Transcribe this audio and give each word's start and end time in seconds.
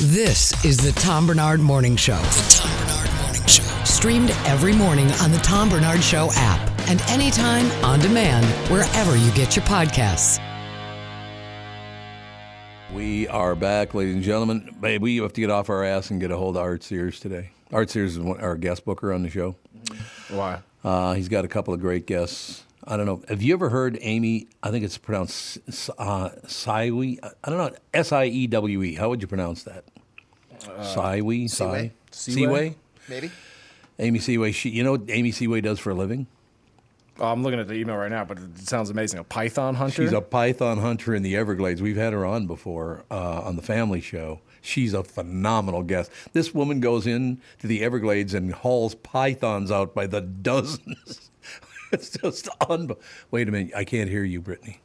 This 0.00 0.64
is 0.64 0.76
the 0.76 0.90
Tom 1.00 1.24
Barnard 1.24 1.60
Morning 1.60 1.94
Show. 1.94 2.16
The 2.16 2.56
Tom 2.58 2.88
Barnard 2.88 3.22
Morning 3.22 3.46
Show. 3.46 3.62
Streamed 3.84 4.30
every 4.44 4.72
morning 4.72 5.08
on 5.22 5.30
the 5.30 5.38
Tom 5.38 5.68
Barnard 5.68 6.02
Show 6.02 6.30
app 6.32 6.68
and 6.88 7.00
anytime 7.02 7.70
on 7.84 8.00
demand 8.00 8.44
wherever 8.72 9.16
you 9.16 9.30
get 9.34 9.54
your 9.54 9.64
podcasts. 9.66 10.40
We 12.92 13.28
are 13.28 13.54
back, 13.54 13.94
ladies 13.94 14.16
and 14.16 14.24
gentlemen. 14.24 14.74
Babe, 14.80 15.00
we 15.00 15.18
have 15.18 15.32
to 15.32 15.40
get 15.40 15.50
off 15.50 15.70
our 15.70 15.84
ass 15.84 16.10
and 16.10 16.20
get 16.20 16.32
a 16.32 16.36
hold 16.36 16.56
of 16.56 16.62
Art 16.62 16.82
Sears 16.82 17.20
today. 17.20 17.50
Art 17.72 17.88
Sears 17.88 18.16
is 18.16 18.26
our 18.26 18.56
guest 18.56 18.84
booker 18.84 19.12
on 19.12 19.22
the 19.22 19.30
show. 19.30 19.54
Why? 20.28 20.60
Uh, 20.82 21.14
he's 21.14 21.28
got 21.28 21.44
a 21.44 21.48
couple 21.48 21.72
of 21.72 21.80
great 21.80 22.06
guests. 22.06 22.64
I 22.86 22.96
don't 22.96 23.06
know. 23.06 23.22
Have 23.28 23.40
you 23.42 23.54
ever 23.54 23.70
heard 23.70 23.98
Amy? 24.02 24.46
I 24.62 24.70
think 24.70 24.84
it's 24.84 24.98
pronounced 24.98 25.58
S- 25.68 25.90
uh, 25.98 26.30
Siewe. 26.46 27.18
I 27.42 27.48
don't 27.50 27.58
know. 27.58 27.76
S 27.94 28.12
I 28.12 28.26
E 28.26 28.46
W 28.46 28.82
E. 28.82 28.94
How 28.94 29.08
would 29.08 29.22
you 29.22 29.28
pronounce 29.28 29.62
that? 29.64 29.84
Siwe. 30.60 31.48
Seaway? 31.48 31.92
Seaway? 32.10 32.76
Maybe. 33.08 33.30
Amy 33.98 34.18
Seaway. 34.18 34.52
She, 34.52 34.70
you 34.70 34.82
know 34.84 34.92
what 34.92 35.02
Amy 35.08 35.30
Seaway 35.30 35.60
does 35.60 35.78
for 35.78 35.90
a 35.90 35.94
living? 35.94 36.26
Oh, 37.20 37.26
I'm 37.30 37.42
looking 37.44 37.60
at 37.60 37.68
the 37.68 37.74
email 37.74 37.96
right 37.96 38.10
now, 38.10 38.24
but 38.24 38.38
it 38.38 38.58
sounds 38.58 38.90
amazing. 38.90 39.20
A 39.20 39.24
python 39.24 39.76
hunter. 39.76 40.02
She's 40.02 40.12
a 40.12 40.20
python 40.20 40.78
hunter 40.78 41.14
in 41.14 41.22
the 41.22 41.36
Everglades. 41.36 41.80
We've 41.80 41.96
had 41.96 42.12
her 42.12 42.26
on 42.26 42.46
before 42.48 43.04
uh, 43.10 43.40
on 43.42 43.54
the 43.56 43.62
Family 43.62 44.00
Show. 44.00 44.40
She's 44.62 44.94
a 44.94 45.04
phenomenal 45.04 45.82
guest. 45.82 46.10
This 46.32 46.52
woman 46.52 46.80
goes 46.80 47.06
in 47.06 47.40
to 47.60 47.66
the 47.68 47.84
Everglades 47.84 48.34
and 48.34 48.52
hauls 48.52 48.94
pythons 48.96 49.70
out 49.70 49.94
by 49.94 50.06
the 50.08 50.20
dozens. 50.42 51.23
it's 51.92 52.10
just 52.10 52.48
un. 52.68 52.90
Wait 53.30 53.48
a 53.48 53.52
minute, 53.52 53.72
I 53.76 53.84
can't 53.84 54.08
hear 54.10 54.24
you, 54.24 54.40
Brittany. 54.40 54.80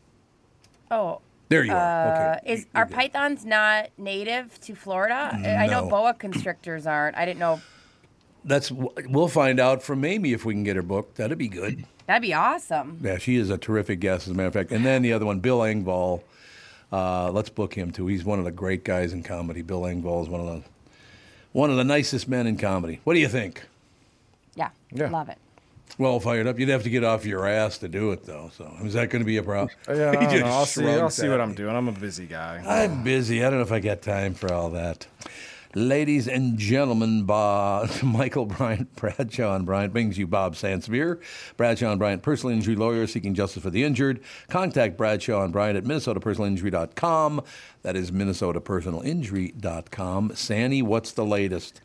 Oh, 0.91 1.21
There 1.49 1.63
you 1.63 1.73
are. 1.73 1.77
uh, 1.77 2.35
Okay. 2.37 2.53
is 2.53 2.65
are 2.75 2.85
pythons 2.85 3.45
not 3.45 3.89
native 3.97 4.59
to 4.61 4.75
Florida? 4.75 5.31
I 5.33 5.67
know 5.67 5.87
boa 5.87 6.13
constrictors 6.13 6.85
aren't. 6.87 7.15
I 7.17 7.25
didn't 7.25 7.39
know. 7.39 7.61
That's 8.45 8.71
we'll 8.71 9.27
find 9.27 9.59
out 9.59 9.83
from 9.83 10.03
Amy 10.05 10.31
if 10.33 10.45
we 10.45 10.53
can 10.53 10.63
get 10.63 10.75
her 10.77 10.81
booked. 10.81 11.15
That'd 11.17 11.37
be 11.37 11.47
good. 11.49 11.85
That'd 12.07 12.21
be 12.21 12.33
awesome. 12.33 12.99
Yeah, 13.03 13.17
she 13.17 13.35
is 13.35 13.49
a 13.49 13.57
terrific 13.57 13.99
guest, 13.99 14.27
as 14.27 14.31
a 14.31 14.33
matter 14.33 14.47
of 14.47 14.53
fact. 14.53 14.71
And 14.71 14.83
then 14.85 15.01
the 15.01 15.13
other 15.13 15.25
one, 15.25 15.39
Bill 15.41 15.59
Engvall. 15.59 16.21
Uh, 16.91 17.29
let's 17.31 17.49
book 17.49 17.75
him 17.75 17.91
too. 17.91 18.07
He's 18.07 18.23
one 18.25 18.39
of 18.39 18.45
the 18.45 18.51
great 18.51 18.83
guys 18.83 19.13
in 19.13 19.21
comedy. 19.21 19.61
Bill 19.61 19.81
Engvall 19.81 20.23
is 20.23 20.29
one 20.29 20.41
of 20.41 20.47
the 20.47 20.63
one 21.51 21.69
of 21.69 21.75
the 21.77 21.83
nicest 21.83 22.27
men 22.27 22.47
in 22.47 22.57
comedy. 22.57 22.99
What 23.03 23.13
do 23.13 23.19
you 23.19 23.27
think? 23.27 23.63
Yeah, 24.55 24.69
Yeah. 24.91 25.09
love 25.09 25.29
it. 25.29 25.37
Well 25.99 26.19
fired 26.21 26.47
up. 26.47 26.57
You'd 26.57 26.69
have 26.69 26.83
to 26.83 26.89
get 26.89 27.03
off 27.03 27.25
your 27.25 27.45
ass 27.45 27.77
to 27.79 27.89
do 27.89 28.13
it, 28.13 28.23
though. 28.23 28.49
So 28.57 28.73
is 28.83 28.93
that 28.93 29.09
going 29.09 29.21
to 29.21 29.25
be 29.25 29.35
a 29.37 29.43
problem? 29.43 29.69
Yeah, 29.87 30.11
I 30.11 30.13
don't 30.25 30.39
know. 30.39 30.45
I'll 30.47 30.65
see. 30.65 30.87
I'll 30.87 31.09
see 31.09 31.27
what 31.27 31.41
I'm 31.41 31.53
doing. 31.53 31.75
I'm 31.75 31.89
a 31.89 31.91
busy 31.91 32.25
guy. 32.25 32.63
I'm 32.65 33.03
busy. 33.03 33.43
I 33.43 33.49
don't 33.49 33.59
know 33.59 33.65
if 33.65 33.71
I 33.73 33.81
got 33.81 34.01
time 34.01 34.33
for 34.33 34.53
all 34.53 34.69
that. 34.71 35.07
Ladies 35.75 36.27
and 36.27 36.57
gentlemen, 36.57 37.25
Bob, 37.25 37.91
Michael 38.03 38.47
Bryant, 38.47 38.95
Bradshaw 38.95 39.55
and 39.55 39.67
Bryant 39.67 39.93
brings 39.93 40.17
you 40.17 40.25
Bob 40.25 40.55
Sansevere. 40.55 41.21
Bradshaw 41.57 41.91
and 41.91 41.99
Bryant, 41.99 42.23
personal 42.23 42.55
injury 42.55 42.75
lawyer 42.75 43.05
seeking 43.05 43.35
justice 43.35 43.61
for 43.61 43.69
the 43.69 43.83
injured. 43.83 44.19
Contact 44.47 44.97
Bradshaw 44.97 45.43
and 45.43 45.53
Bryant 45.53 45.77
at 45.77 45.83
minnesotapersonalinjury.com. 45.83 47.43
That 47.83 47.95
is 47.95 48.09
minnesotapersonalinjury.com. 48.09 50.31
Sandy, 50.33 50.81
what's 50.81 51.11
the 51.11 51.25
latest? 51.25 51.81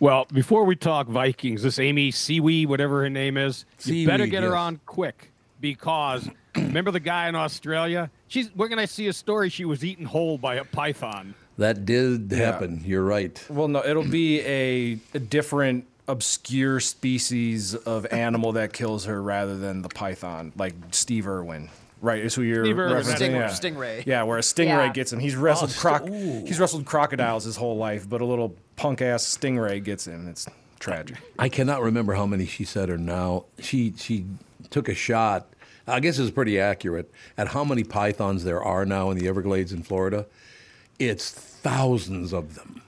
Well, 0.00 0.26
before 0.32 0.64
we 0.64 0.76
talk 0.76 1.06
Vikings, 1.06 1.62
this 1.62 1.78
Amy 1.78 2.10
Seawee, 2.10 2.66
whatever 2.66 3.02
her 3.02 3.10
name 3.10 3.36
is, 3.36 3.64
you 3.84 4.06
better 4.06 4.24
Seaweed, 4.24 4.30
get 4.32 4.42
her 4.42 4.56
on 4.56 4.80
quick 4.86 5.30
because 5.60 6.28
remember 6.56 6.90
the 6.90 7.00
guy 7.00 7.28
in 7.28 7.34
Australia? 7.34 8.10
She's 8.28 8.54
we're 8.54 8.68
gonna 8.68 8.86
see 8.86 9.06
a 9.06 9.12
story. 9.12 9.48
She 9.48 9.64
was 9.64 9.84
eaten 9.84 10.04
whole 10.04 10.38
by 10.38 10.56
a 10.56 10.64
python. 10.64 11.34
That 11.56 11.84
did 11.84 12.32
happen. 12.32 12.82
You're 12.84 13.04
right. 13.04 13.42
Well, 13.48 13.68
no, 13.68 13.84
it'll 13.84 14.02
be 14.02 14.40
a, 14.40 14.98
a 15.14 15.20
different 15.20 15.86
obscure 16.08 16.80
species 16.80 17.74
of 17.74 18.06
animal 18.12 18.52
that 18.52 18.72
kills 18.72 19.04
her 19.04 19.22
rather 19.22 19.56
than 19.56 19.82
the 19.82 19.88
python, 19.88 20.52
like 20.56 20.74
Steve 20.90 21.26
Irwin. 21.28 21.70
Right, 22.04 22.22
is 22.22 22.34
who 22.34 22.42
you're 22.42 22.66
Steve 22.66 22.78
Irwin, 22.78 23.02
referencing. 23.02 23.16
Sting- 23.16 23.32
yeah. 23.32 23.48
Stingray. 23.48 24.06
Yeah, 24.06 24.22
where 24.24 24.36
a 24.36 24.42
stingray 24.42 24.86
Yeah. 24.86 24.92
gets 24.92 25.10
him. 25.10 25.20
He's 25.20 25.36
wrestled 25.36 25.70
oh, 25.70 25.72
st- 25.72 25.80
croc. 25.80 26.02
ooh. 26.10 26.44
He's 26.44 26.60
wrestled 26.60 26.84
crocodiles 26.84 27.44
his 27.44 27.56
whole 27.56 27.78
life, 27.78 28.06
but 28.06 28.20
a 28.20 28.26
little 28.26 28.54
punk 28.76 29.00
ass 29.00 29.24
stingray 29.24 29.82
gets 29.82 30.06
him. 30.06 30.28
It's 30.28 30.46
tragic. 30.80 31.16
I 31.38 31.48
cannot 31.48 31.80
remember 31.80 32.12
how 32.12 32.26
many 32.26 32.44
she 32.44 32.64
said 32.64 32.90
or 32.90 32.98
now. 32.98 33.46
She 33.58 33.94
she 33.96 34.26
took 34.68 34.90
a 34.90 34.94
shot. 34.94 35.48
I 35.86 36.00
guess 36.00 36.18
it's 36.18 36.30
pretty 36.30 36.60
accurate 36.60 37.10
at 37.38 37.48
how 37.48 37.64
many 37.64 37.84
pythons 37.84 38.44
there 38.44 38.62
are 38.62 38.84
now 38.84 39.10
in 39.10 39.16
the 39.18 39.26
Everglades 39.26 39.72
in 39.72 39.82
Florida. 39.82 40.26
It's 40.98 41.30
thousands 41.30 42.34
of 42.34 42.54
them. 42.54 42.82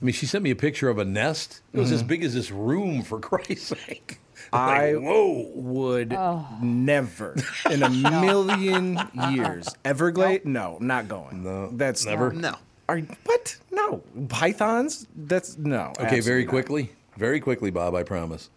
I 0.00 0.04
mean, 0.04 0.12
she 0.12 0.26
sent 0.26 0.44
me 0.44 0.50
a 0.50 0.56
picture 0.56 0.88
of 0.88 0.98
a 0.98 1.04
nest. 1.04 1.62
It 1.72 1.80
was 1.80 1.90
as 1.90 2.00
mm-hmm. 2.00 2.08
big 2.08 2.24
as 2.24 2.34
this 2.34 2.52
room, 2.52 3.02
for 3.02 3.18
Christ's 3.28 3.68
sake. 3.68 4.20
I 4.52 4.92
Like, 4.92 5.04
whoa. 5.04 5.50
would 5.54 6.16
never 6.62 7.34
in 7.70 7.82
a 7.82 7.90
million 8.20 8.98
years 9.30 9.68
Everglade. 9.84 10.44
No, 10.44 10.78
not 10.80 11.08
going. 11.08 11.42
No, 11.42 11.70
that's 11.72 12.04
Never? 12.06 12.32
No. 12.32 12.54
Are 12.88 12.98
you- 12.98 13.08
what? 13.24 13.56
No 13.72 14.02
pythons. 14.28 15.06
That's 15.16 15.58
no. 15.58 15.92
Okay, 15.98 16.20
very 16.20 16.42
absolutely 16.42 16.44
not. 16.44 16.50
quickly, 16.50 16.90
very 17.16 17.40
quickly, 17.40 17.70
Bob. 17.70 17.94
I 17.94 18.02
promise. 18.04 18.48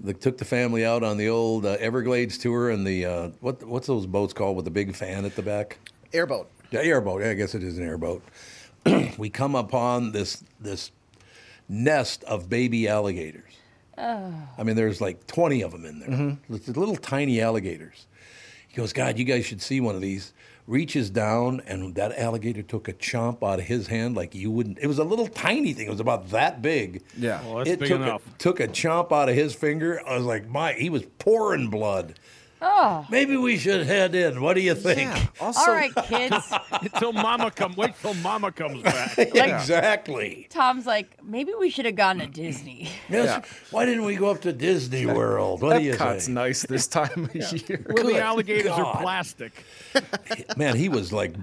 They 0.00 0.12
took 0.12 0.38
the 0.38 0.44
family 0.44 0.84
out 0.84 1.02
on 1.02 1.16
the 1.16 1.28
old 1.28 1.66
uh, 1.66 1.76
Everglades 1.80 2.38
tour, 2.38 2.70
and 2.70 2.86
the 2.86 3.04
uh, 3.06 3.28
what 3.40 3.62
what's 3.64 3.88
those 3.88 4.06
boats 4.06 4.32
called 4.32 4.54
with 4.54 4.64
the 4.64 4.70
big 4.70 4.94
fan 4.94 5.24
at 5.24 5.34
the 5.34 5.42
back? 5.42 5.78
Airboat. 6.12 6.48
Yeah, 6.70 6.80
airboat. 6.82 7.22
Yeah, 7.22 7.30
I 7.30 7.34
guess 7.34 7.56
it 7.56 7.64
is 7.64 7.76
an 7.76 7.84
airboat. 7.84 8.22
we 9.18 9.28
come 9.30 9.56
upon 9.56 10.12
this 10.12 10.44
this 10.60 10.92
nest 11.68 12.22
of 12.24 12.48
baby 12.48 12.86
alligators. 12.86 13.52
Oh. 14.00 14.32
I 14.58 14.62
mean, 14.62 14.76
there's 14.76 15.00
like 15.00 15.26
20 15.26 15.62
of 15.62 15.72
them 15.72 15.84
in 15.84 16.00
there. 16.00 16.08
Mm-hmm. 16.08 16.54
It's 16.54 16.68
little 16.68 16.96
tiny 16.96 17.40
alligators. 17.40 18.06
He 18.68 18.76
goes, 18.76 18.92
God, 18.92 19.18
you 19.18 19.24
guys 19.24 19.44
should 19.44 19.60
see 19.60 19.80
one 19.80 19.94
of 19.94 20.00
these. 20.00 20.32
Reaches 20.66 21.10
down, 21.10 21.62
and 21.66 21.96
that 21.96 22.16
alligator 22.16 22.62
took 22.62 22.86
a 22.86 22.92
chomp 22.92 23.42
out 23.42 23.58
of 23.58 23.64
his 23.64 23.88
hand 23.88 24.14
like 24.14 24.36
you 24.36 24.52
wouldn't. 24.52 24.78
It 24.78 24.86
was 24.86 25.00
a 25.00 25.04
little 25.04 25.26
tiny 25.26 25.72
thing. 25.72 25.88
It 25.88 25.90
was 25.90 25.98
about 25.98 26.30
that 26.30 26.62
big. 26.62 27.02
Yeah. 27.16 27.42
Well, 27.44 27.56
that's 27.56 27.70
it 27.70 27.80
big 27.80 27.88
took 27.88 28.00
enough. 28.00 28.22
A, 28.24 28.38
took 28.38 28.60
a 28.60 28.68
chomp 28.68 29.10
out 29.10 29.28
of 29.28 29.34
his 29.34 29.52
finger. 29.52 30.00
I 30.06 30.16
was 30.16 30.24
like, 30.24 30.48
my, 30.48 30.74
he 30.74 30.88
was 30.88 31.02
pouring 31.18 31.70
blood. 31.70 32.20
Oh. 32.62 33.06
Maybe 33.10 33.36
we 33.36 33.56
should 33.56 33.86
head 33.86 34.14
in. 34.14 34.40
What 34.42 34.54
do 34.54 34.60
you 34.60 34.74
think? 34.74 35.00
Yeah. 35.00 35.26
Also, 35.40 35.70
All 35.70 35.76
right, 35.76 35.94
kids. 36.04 36.52
Until 36.72 37.12
Mama 37.12 37.50
come, 37.50 37.74
wait 37.74 37.94
till 38.00 38.14
Mama 38.14 38.52
comes 38.52 38.82
back. 38.82 39.18
exactly. 39.18 40.46
Tom's 40.50 40.86
like, 40.86 41.22
maybe 41.24 41.52
we 41.58 41.70
should 41.70 41.86
have 41.86 41.96
gone 41.96 42.18
to 42.18 42.26
Disney. 42.26 42.88
Yes. 43.10 43.44
Why 43.70 43.86
didn't 43.86 44.04
we 44.04 44.14
go 44.14 44.30
up 44.30 44.42
to 44.42 44.52
Disney 44.52 45.04
World? 45.04 45.62
What 45.62 45.78
do 45.78 45.82
you 45.82 45.94
Epcot's 45.94 46.28
nice 46.28 46.62
this 46.62 46.86
time 46.86 47.24
of 47.34 47.34
year. 47.34 47.84
Where 47.90 48.04
the 48.04 48.20
alligators 48.20 48.66
God. 48.66 48.80
are 48.80 49.02
plastic. 49.02 49.64
Man, 50.56 50.76
he 50.76 50.88
was 50.88 51.12
like 51.12 51.34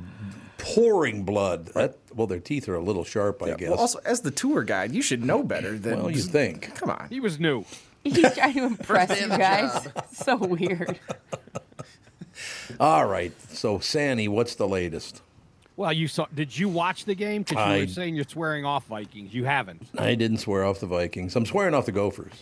pouring 0.58 1.24
blood. 1.24 1.68
That, 1.68 1.98
well, 2.14 2.28
their 2.28 2.40
teeth 2.40 2.70
are 2.70 2.76
a 2.76 2.82
little 2.82 3.04
sharp, 3.04 3.44
I 3.44 3.56
guess. 3.56 3.70
Well, 3.70 3.80
also, 3.80 4.00
as 4.06 4.22
the 4.22 4.32
tour 4.32 4.64
guide, 4.64 4.94
you 4.94 5.02
should 5.02 5.24
know 5.24 5.44
better 5.44 5.78
than. 5.78 6.04
Well, 6.04 6.12
you 6.12 6.22
think. 6.22 6.74
Come 6.76 6.90
on. 6.90 7.08
He 7.10 7.20
was 7.20 7.40
new. 7.40 7.66
He's 8.04 8.34
trying 8.34 8.54
to 8.54 8.64
impress 8.68 9.20
you 9.22 9.28
guys. 9.28 9.88
So 10.14 10.36
weird. 10.38 11.00
All 12.80 13.06
right. 13.06 13.32
So, 13.52 13.80
Sandy, 13.80 14.28
what's 14.28 14.56
the 14.56 14.68
latest? 14.68 15.22
Well, 15.76 15.94
you 15.94 16.08
saw. 16.08 16.26
Did 16.34 16.58
you 16.58 16.70
watch 16.70 17.06
the 17.06 17.16
game? 17.16 17.44
Because 17.44 17.56
you 17.56 17.74
I- 17.74 17.80
were 17.82 17.88
saying 17.88 18.16
you're 18.16 18.26
swearing 18.28 18.66
off 18.66 18.86
Vikings. 18.88 19.34
You 19.34 19.46
haven't. 19.46 19.84
I 19.98 20.16
didn't 20.16 20.38
swear 20.40 20.64
off 20.66 20.80
the 20.80 20.88
Vikings. 20.88 21.36
I'm 21.36 21.46
swearing 21.46 21.74
off 21.74 21.86
the 21.86 21.92
Gophers. 21.92 22.34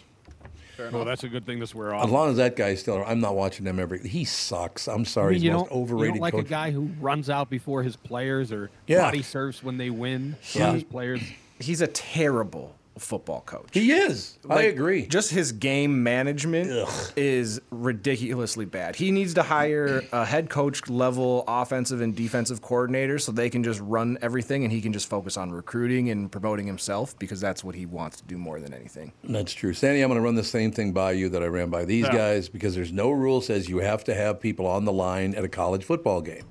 Well, 0.92 1.06
that's 1.06 1.24
a 1.24 1.30
good 1.30 1.46
thing 1.46 1.62
to 1.62 1.68
swear 1.68 1.94
off. 1.96 2.06
As 2.06 2.12
long 2.12 2.30
as 2.32 2.36
that 2.38 2.58
guy's 2.58 2.82
still, 2.82 3.02
I'm 3.08 3.22
not 3.22 3.36
watching 3.36 3.64
them 3.64 3.80
every. 3.80 4.06
He 4.08 4.26
sucks. 4.26 4.90
I'm 4.90 5.02
I 5.02 5.04
sorry. 5.06 5.28
mean, 5.28 5.34
He's 5.36 5.44
you 5.44 5.50
the 5.52 5.58
don't, 5.58 5.64
most 5.72 5.74
you 5.76 5.82
overrated 5.84 6.14
don't 6.16 6.22
like 6.22 6.34
coach. 6.34 6.46
a 6.46 6.50
guy 6.50 6.72
who 6.72 6.90
runs 7.00 7.30
out 7.30 7.50
before 7.50 7.82
his 7.82 7.96
players 7.96 8.52
or 8.52 8.70
Yeah. 8.88 9.02
body 9.04 9.22
surfs 9.22 9.64
when 9.64 9.78
they 9.78 9.90
win. 9.90 10.36
Yeah. 10.54 10.74
His 10.74 10.84
players. 10.84 11.22
He's 11.60 11.80
a 11.80 11.88
terrible 11.88 12.75
football 12.98 13.42
coach. 13.42 13.68
He 13.74 13.92
is. 13.92 14.38
I 14.50 14.64
agree. 14.64 15.06
Just 15.06 15.32
his 15.32 15.52
game 15.52 16.02
management 16.04 16.72
Ugh. 16.72 17.12
is 17.16 17.60
ridiculously 17.72 18.66
bad. 18.66 18.96
He 18.96 19.12
needs 19.12 19.34
to 19.34 19.44
hire 19.44 20.04
a 20.14 20.26
head 20.26 20.50
coach 20.50 20.88
level 20.90 21.44
offensive 21.48 22.02
and 22.02 22.16
defensive 22.16 22.62
coordinator 22.62 23.20
so 23.20 23.32
they 23.32 23.50
can 23.50 23.64
just 23.64 23.80
run 23.82 24.18
everything 24.22 24.64
and 24.64 24.72
he 24.72 24.82
can 24.82 24.94
just 24.94 25.10
focus 25.10 25.36
on 25.38 25.52
recruiting 25.52 26.10
and 26.10 26.32
promoting 26.32 26.68
himself 26.68 27.18
because 27.20 27.42
that's 27.42 27.64
what 27.64 27.76
he 27.76 27.86
wants 27.86 28.18
to 28.18 28.24
do 28.26 28.38
more 28.38 28.60
than 28.60 28.74
anything. 28.74 29.12
That's 29.24 29.54
true. 29.54 29.74
Sandy, 29.74 30.02
I'm 30.02 30.10
going 30.10 30.20
to 30.20 30.24
run 30.24 30.36
the 30.36 30.44
same 30.44 30.72
thing 30.72 30.92
by 30.94 31.12
you 31.12 31.30
that 31.30 31.44
I 31.44 31.48
ran 31.48 31.70
by 31.70 31.86
these 31.86 32.06
Yeah. 32.06 32.14
guys 32.14 32.48
because 32.50 32.76
there's 32.76 32.94
no 32.94 33.12
rule 33.12 33.42
says 33.42 33.68
you 33.68 33.80
have 33.80 34.04
to 34.06 34.16
have 34.16 34.40
people 34.40 34.66
on 34.68 34.86
the 34.86 34.94
line 34.94 35.36
at 35.36 35.44
a 35.44 35.50
college 35.50 35.84
football 35.84 36.22
game. 36.22 36.46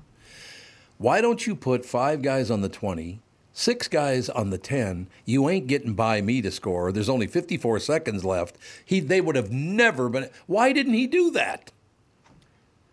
Why 0.97 1.19
don't 1.21 1.45
you 1.45 1.55
put 1.55 1.85
five 1.85 2.21
guys 2.21 2.49
on 2.49 2.61
the 2.61 2.69
20, 2.69 3.19
six 3.55 3.87
guys 3.87 4.29
on 4.29 4.51
the 4.51 4.59
10? 4.59 5.07
You 5.25 5.49
ain't 5.49 5.65
getting 5.65 5.95
by 5.95 6.21
me 6.21 6.41
to 6.43 6.51
score. 6.51 6.91
There's 6.91 7.09
only 7.09 7.25
54 7.25 7.79
seconds 7.79 8.23
left. 8.23 8.57
He, 8.85 8.99
they 8.99 9.21
would 9.21 9.35
have 9.35 9.51
never 9.51 10.09
been. 10.09 10.29
Why 10.45 10.71
didn't 10.71 10.93
he 10.93 11.07
do 11.07 11.31
that? 11.31 11.71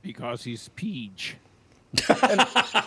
Because 0.01 0.45
he's 0.45 0.69
Peach. 0.71 1.37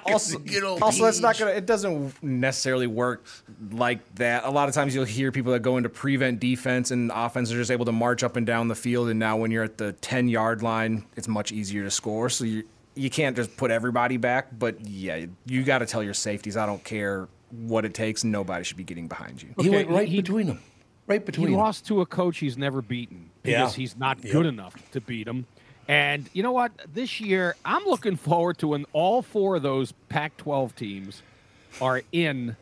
Also, 0.07 0.39
also 0.81 1.06
that's 1.06 1.19
not 1.19 1.38
gonna. 1.38 1.51
It 1.51 1.66
doesn't 1.66 2.24
necessarily 2.24 2.86
work 2.86 3.25
like 3.72 4.00
that. 4.16 4.45
A 4.45 4.50
lot 4.50 4.69
of 4.69 4.75
times 4.75 4.94
you'll 4.94 5.04
hear 5.04 5.31
people 5.31 5.51
that 5.54 5.62
go 5.62 5.77
into 5.77 5.89
prevent 5.89 6.39
defense 6.39 6.92
and 6.92 7.12
offense 7.13 7.51
are 7.51 7.56
just 7.56 7.72
able 7.72 7.86
to 7.86 7.92
march 7.92 8.24
up 8.24 8.36
and 8.36 8.45
down 8.45 8.68
the 8.68 8.75
field. 8.75 9.10
And 9.10 9.19
now 9.19 9.36
when 9.36 9.50
you're 9.50 9.63
at 9.63 9.80
the 9.80 9.94
ten 9.94 10.27
yard 10.27 10.62
line, 10.62 11.04
it's 11.16 11.27
much 11.27 11.51
easier 11.51 11.83
to 11.83 11.89
score. 11.92 12.30
So 12.30 12.45
you 12.45 12.63
you 12.94 13.10
can't 13.10 13.36
just 13.36 13.57
put 13.57 13.72
everybody 13.72 14.18
back. 14.18 14.48
But 14.57 14.80
yeah, 14.88 15.25
you 15.45 15.63
got 15.63 15.80
to 15.80 15.88
tell 15.88 16.04
your 16.04 16.13
safeties. 16.13 16.56
I 16.56 16.68
don't 16.68 16.83
care 16.83 17.27
what 17.51 17.86
it 17.86 17.94
takes. 17.94 18.24
Nobody 18.24 18.63
should 18.63 18.77
be 18.77 18.83
getting 18.83 19.07
behind 19.07 19.42
you. 19.42 19.50
he 19.59 19.69
went 19.69 19.89
right 19.89 20.07
he- 20.07 20.18
between 20.21 20.47
them. 20.47 20.59
Right 21.07 21.21
He 21.21 21.25
between 21.25 21.45
them. 21.45 21.53
He 21.53 21.57
lost 21.59 21.86
to 21.88 22.01
a 22.01 22.06
coach 22.06 22.39
he's 22.39 22.57
never 22.57 22.81
beaten 22.81 23.30
Yeah. 23.44 23.59
because 23.59 23.75
he's 23.75 23.95
not 23.95 24.24
Yep. 24.24 24.33
good 24.33 24.45
enough 24.47 24.75
to 24.92 25.01
beat 25.01 25.27
him. 25.27 25.45
And 25.88 26.27
you 26.33 26.42
know 26.42 26.51
what? 26.51 26.71
This 26.92 27.21
year, 27.21 27.56
I'm 27.63 27.86
looking 27.86 28.15
forward 28.15 28.57
to 28.59 28.69
when 28.69 28.86
all 28.92 29.21
four 29.21 29.57
of 29.57 29.62
those 29.62 29.92
Pac-12 30.09 30.74
teams 30.75 31.21
are 31.80 32.01
in 32.12 32.56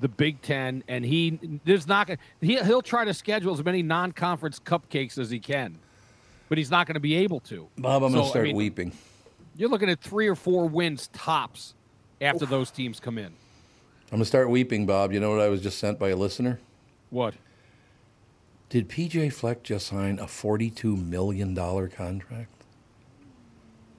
the 0.00 0.08
Big 0.08 0.40
Ten, 0.40 0.82
and 0.88 1.04
he 1.04 1.38
there's 1.66 1.86
not 1.86 2.06
gonna 2.06 2.18
he, 2.40 2.56
he'll 2.62 2.80
try 2.80 3.04
to 3.04 3.12
schedule 3.12 3.52
as 3.52 3.62
many 3.62 3.82
non-conference 3.82 4.58
cupcakes 4.60 5.18
as 5.18 5.28
he 5.28 5.38
can, 5.38 5.76
but 6.48 6.56
he's 6.56 6.70
not 6.70 6.86
going 6.86 6.94
to 6.94 7.00
be 7.00 7.16
able 7.16 7.40
to. 7.40 7.68
Bob, 7.76 8.02
I'm 8.02 8.12
going 8.12 8.14
So, 8.14 8.20
to 8.20 8.26
I 8.26 8.30
start 8.30 8.44
mean, 8.46 8.56
weeping. 8.56 8.92
You're 9.58 9.68
looking 9.68 9.90
at 9.90 10.00
three 10.00 10.26
or 10.26 10.34
four 10.34 10.66
wins 10.66 11.08
tops 11.12 11.74
after 12.18 12.46
those 12.46 12.70
teams 12.70 12.98
come 12.98 13.18
in. 13.18 13.32
I'm 14.10 14.16
going 14.16 14.22
to 14.22 14.26
start 14.26 14.50
weeping, 14.50 14.86
Bob. 14.86 15.12
You 15.12 15.20
know 15.20 15.30
what 15.30 15.40
I 15.40 15.48
was 15.48 15.62
just 15.62 15.78
sent 15.78 16.00
by 16.00 16.08
a 16.08 16.16
listener? 16.16 16.58
What? 17.10 17.34
Did 18.68 18.88
PJ 18.88 19.32
Fleck 19.32 19.62
just 19.62 19.86
sign 19.86 20.18
a 20.18 20.24
$42 20.24 21.08
million 21.08 21.54
contract? 21.54 22.50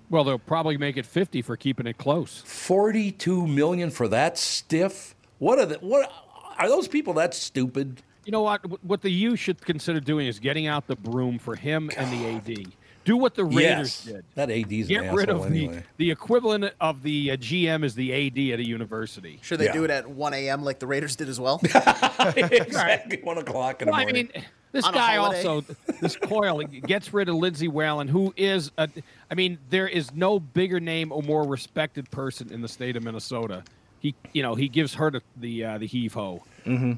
Well, 0.09 0.25
they'll 0.25 0.37
probably 0.37 0.77
make 0.77 0.97
it 0.97 1.05
50 1.05 1.41
for 1.41 1.55
keeping 1.55 1.87
it 1.87 1.97
close. 1.97 2.43
42 2.45 3.47
million 3.47 3.89
for 3.89 4.09
that 4.09 4.37
stiff? 4.37 5.15
What 5.39 5.59
are 5.59 5.65
the, 5.65 5.75
what 5.75 6.11
are 6.57 6.67
those 6.67 6.89
people 6.89 7.13
that 7.13 7.33
stupid? 7.33 8.01
You 8.25 8.33
know 8.33 8.41
what? 8.41 8.83
What 8.83 9.01
the 9.01 9.09
U 9.09 9.37
should 9.37 9.61
consider 9.65 10.01
doing 10.01 10.27
is 10.27 10.39
getting 10.39 10.67
out 10.67 10.87
the 10.87 10.97
broom 10.97 11.39
for 11.39 11.55
him 11.55 11.89
and 11.95 12.11
the 12.11 12.27
AD. 12.59 12.73
Do 13.03 13.17
what 13.17 13.33
the 13.35 13.43
Raiders 13.45 14.03
did. 14.05 14.23
That 14.35 14.51
AD's 14.51 14.87
Get 14.87 15.03
an 15.05 15.15
rid 15.15 15.29
of 15.29 15.39
the 15.41 15.47
anyway. 15.65 15.83
the 15.97 16.11
equivalent 16.11 16.71
of 16.79 17.01
the 17.01 17.31
uh, 17.31 17.37
GM 17.37 17.83
is 17.83 17.95
the 17.95 18.13
AD 18.13 18.53
at 18.53 18.59
a 18.59 18.65
university. 18.67 19.39
Should 19.41 19.59
they 19.59 19.65
Yeah. 19.65 19.73
do 19.73 19.83
it 19.83 19.89
at 19.89 20.07
1 20.09 20.33
a.m. 20.35 20.63
like 20.63 20.77
the 20.79 20.85
Raiders 20.87 21.15
did 21.15 21.27
as 21.27 21.39
well? 21.39 21.59
exactly. 22.35 23.19
One 23.23 23.37
o'clock 23.37 23.81
in 23.81 23.87
the 23.87 23.91
Well, 23.91 24.01
I 24.01 24.11
mean, 24.11 24.29
this 24.71 24.85
On 24.85 24.93
guy 24.93 25.17
also, 25.17 25.65
this 25.99 26.15
Coyle 26.15 26.63
gets 26.63 27.13
rid 27.13 27.27
of 27.29 27.35
Lindsay 27.35 27.67
Whalen, 27.67 28.07
who 28.07 28.33
is, 28.37 28.71
a, 28.77 28.87
I 29.29 29.35
mean, 29.35 29.57
there 29.69 29.87
is 29.87 30.13
no 30.13 30.39
bigger 30.39 30.79
name 30.79 31.11
or 31.11 31.21
more 31.23 31.43
respected 31.45 32.09
person 32.11 32.51
in 32.53 32.61
the 32.61 32.67
state 32.67 32.95
of 32.95 33.03
Minnesota. 33.03 33.63
He, 33.99 34.15
you 34.33 34.41
know, 34.43 34.55
he 34.55 34.67
gives 34.67 34.93
her 34.95 35.11
the 35.11 35.21
the, 35.37 35.65
uh, 35.65 35.77
the 35.77 35.85
heave 35.87 36.13
ho. 36.13 36.41
Mm-hmm. 36.65 36.93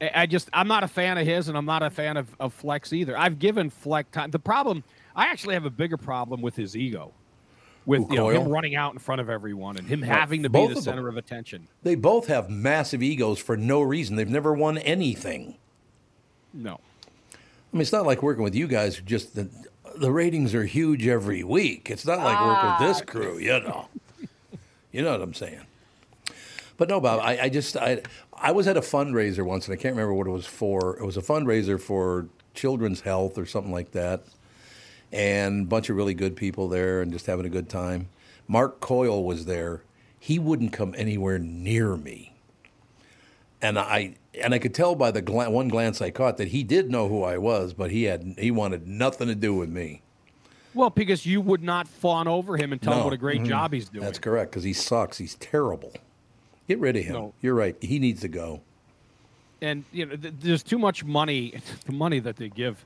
I 0.00 0.10
I 0.22 0.26
just, 0.26 0.50
I'm 0.52 0.68
not 0.68 0.84
a 0.84 0.88
fan 0.88 1.16
of 1.18 1.26
his, 1.26 1.48
and 1.48 1.56
I'm 1.56 1.64
not 1.64 1.82
a 1.82 1.90
fan 1.90 2.16
of, 2.16 2.28
of 2.38 2.52
Flex 2.52 2.92
either. 2.92 3.16
I've 3.16 3.38
given 3.38 3.70
Fleck 3.70 4.10
time. 4.12 4.30
The 4.30 4.38
problem, 4.38 4.84
I 5.16 5.26
actually 5.26 5.54
have 5.54 5.64
a 5.64 5.70
bigger 5.70 5.96
problem 5.96 6.42
with 6.42 6.54
his 6.54 6.76
ego, 6.76 7.12
with 7.86 8.02
Who, 8.02 8.12
you 8.12 8.16
know, 8.20 8.28
him 8.28 8.48
running 8.48 8.76
out 8.76 8.92
in 8.92 8.98
front 8.98 9.20
of 9.20 9.30
everyone 9.30 9.78
and 9.78 9.88
him 9.88 10.02
having 10.02 10.42
to 10.42 10.50
be 10.50 10.52
both 10.52 10.70
the 10.72 10.78
of 10.78 10.84
them. 10.84 10.92
center 10.92 11.08
of 11.08 11.16
attention. 11.16 11.66
they 11.82 11.94
both 11.94 12.26
have 12.26 12.50
massive 12.50 13.02
egos 13.02 13.38
for 13.38 13.56
no 13.56 13.80
reason. 13.80 14.16
They've 14.16 14.28
never 14.28 14.52
won 14.52 14.78
anything. 14.78 15.56
No. 16.52 16.80
I 17.32 17.38
mean, 17.72 17.80
it's 17.80 17.92
not 17.92 18.06
like 18.06 18.22
working 18.22 18.44
with 18.44 18.54
you 18.54 18.68
guys. 18.68 19.00
Just 19.04 19.34
the 19.34 19.48
the 19.96 20.12
ratings 20.12 20.54
are 20.54 20.64
huge 20.64 21.06
every 21.06 21.42
week. 21.42 21.90
It's 21.90 22.04
not 22.04 22.18
like 22.18 22.38
working 22.38 22.70
with 22.70 22.96
this 22.96 23.02
ah. 23.02 23.10
crew, 23.10 23.38
you 23.38 23.60
know. 23.60 23.88
You 24.92 25.02
know 25.02 25.12
what 25.12 25.22
I'm 25.22 25.34
saying? 25.34 25.60
But 26.76 26.88
no, 26.88 27.00
Bob. 27.00 27.20
I, 27.20 27.38
I 27.42 27.48
just 27.48 27.76
I 27.76 28.02
I 28.34 28.52
was 28.52 28.66
at 28.66 28.76
a 28.76 28.80
fundraiser 28.80 29.44
once, 29.44 29.66
and 29.66 29.72
I 29.72 29.80
can't 29.80 29.94
remember 29.94 30.14
what 30.14 30.26
it 30.26 30.30
was 30.30 30.46
for. 30.46 30.98
It 30.98 31.04
was 31.04 31.16
a 31.16 31.22
fundraiser 31.22 31.80
for 31.80 32.28
children's 32.54 33.00
health 33.00 33.38
or 33.38 33.46
something 33.46 33.72
like 33.72 33.92
that, 33.92 34.24
and 35.12 35.62
a 35.62 35.68
bunch 35.68 35.90
of 35.90 35.96
really 35.96 36.14
good 36.14 36.36
people 36.36 36.68
there, 36.68 37.02
and 37.02 37.12
just 37.12 37.26
having 37.26 37.46
a 37.46 37.50
good 37.50 37.68
time. 37.68 38.08
Mark 38.48 38.80
Coyle 38.80 39.24
was 39.24 39.46
there. 39.46 39.82
He 40.18 40.38
wouldn't 40.38 40.72
come 40.72 40.94
anywhere 40.96 41.38
near 41.38 41.96
me 41.96 42.36
and 43.62 43.78
I 43.78 44.14
and 44.40 44.54
I 44.54 44.58
could 44.58 44.74
tell 44.74 44.94
by 44.94 45.10
the 45.10 45.22
gla- 45.22 45.50
one 45.50 45.68
glance 45.68 46.00
I 46.02 46.10
caught 46.10 46.36
that 46.36 46.48
he 46.48 46.62
did 46.62 46.90
know 46.90 47.08
who 47.08 47.22
I 47.22 47.38
was, 47.38 47.72
but 47.72 47.90
he 47.90 48.04
had 48.04 48.34
he 48.38 48.50
wanted 48.50 48.86
nothing 48.86 49.28
to 49.28 49.34
do 49.34 49.54
with 49.54 49.68
me. 49.68 50.02
Well, 50.74 50.90
because 50.90 51.24
you 51.24 51.40
would 51.40 51.62
not 51.62 51.88
fawn 51.88 52.28
over 52.28 52.56
him 52.58 52.72
and 52.72 52.82
tell 52.82 52.98
him 52.98 53.04
what 53.04 53.14
a 53.14 53.16
great 53.16 53.38
mm-hmm. 53.38 53.48
job 53.48 53.72
he's 53.72 53.88
doing. 53.88 54.04
That's 54.04 54.18
correct 54.18 54.50
because 54.50 54.62
he 54.62 54.74
sucks. 54.74 55.16
He's 55.16 55.34
terrible. 55.36 55.92
Get 56.68 56.78
rid 56.80 56.96
of 56.96 57.04
him. 57.04 57.12
No. 57.14 57.34
You're 57.40 57.54
right. 57.54 57.76
He 57.82 57.98
needs 57.98 58.20
to 58.20 58.28
go. 58.28 58.60
and 59.62 59.84
you 59.90 60.04
know, 60.04 60.16
th- 60.16 60.34
there's 60.40 60.62
too 60.62 60.78
much 60.78 61.02
money, 61.02 61.54
the 61.86 61.92
money 61.92 62.18
that 62.20 62.36
they 62.36 62.50
give 62.50 62.84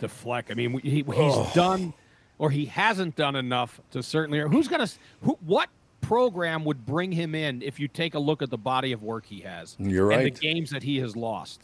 to 0.00 0.08
Fleck. 0.08 0.50
I 0.50 0.54
mean, 0.54 0.78
he, 0.80 1.02
he's 1.02 1.52
done, 1.54 1.94
or 2.38 2.50
he 2.50 2.66
hasn't 2.66 3.16
done 3.16 3.36
enough 3.36 3.80
to 3.92 4.02
certainly. 4.02 4.40
Who's 4.40 4.68
gonna? 4.68 4.88
Who? 5.22 5.38
What 5.44 5.68
program 6.00 6.64
would 6.64 6.84
bring 6.84 7.12
him 7.12 7.34
in 7.34 7.62
if 7.62 7.78
you 7.78 7.86
take 7.86 8.14
a 8.14 8.18
look 8.18 8.42
at 8.42 8.50
the 8.50 8.58
body 8.58 8.92
of 8.92 9.02
work 9.02 9.24
he 9.26 9.40
has? 9.40 9.76
You're 9.78 10.10
And 10.12 10.24
right. 10.24 10.34
the 10.34 10.40
games 10.40 10.70
that 10.70 10.82
he 10.82 10.98
has 10.98 11.16
lost. 11.16 11.60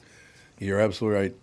You're 0.58 0.80
absolutely 0.80 1.20
right. 1.20 1.34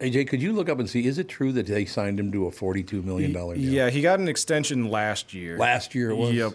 AJ, 0.00 0.28
could 0.28 0.42
you 0.42 0.52
look 0.52 0.68
up 0.68 0.78
and 0.78 0.88
see? 0.90 1.06
Is 1.06 1.18
it 1.18 1.28
true 1.28 1.52
that 1.52 1.66
they 1.66 1.84
signed 1.84 2.18
him 2.20 2.30
to 2.32 2.46
a 2.46 2.50
forty-two 2.50 3.02
million 3.02 3.32
dollar 3.32 3.54
deal? 3.54 3.64
Yeah, 3.72 3.90
he 3.90 4.02
got 4.02 4.18
an 4.20 4.28
extension 4.28 4.90
last 4.90 5.32
year. 5.34 5.56
Last 5.58 5.94
year 5.94 6.10
it 6.10 6.16
was. 6.16 6.32
Yep. 6.32 6.52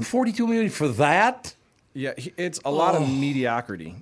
Forty-two 0.00 0.46
million 0.46 0.70
for 0.70 0.88
that. 0.88 1.54
Yeah, 1.94 2.12
it's 2.36 2.60
a 2.64 2.70
lot 2.70 2.94
of 2.94 3.08
mediocrity. 3.08 3.96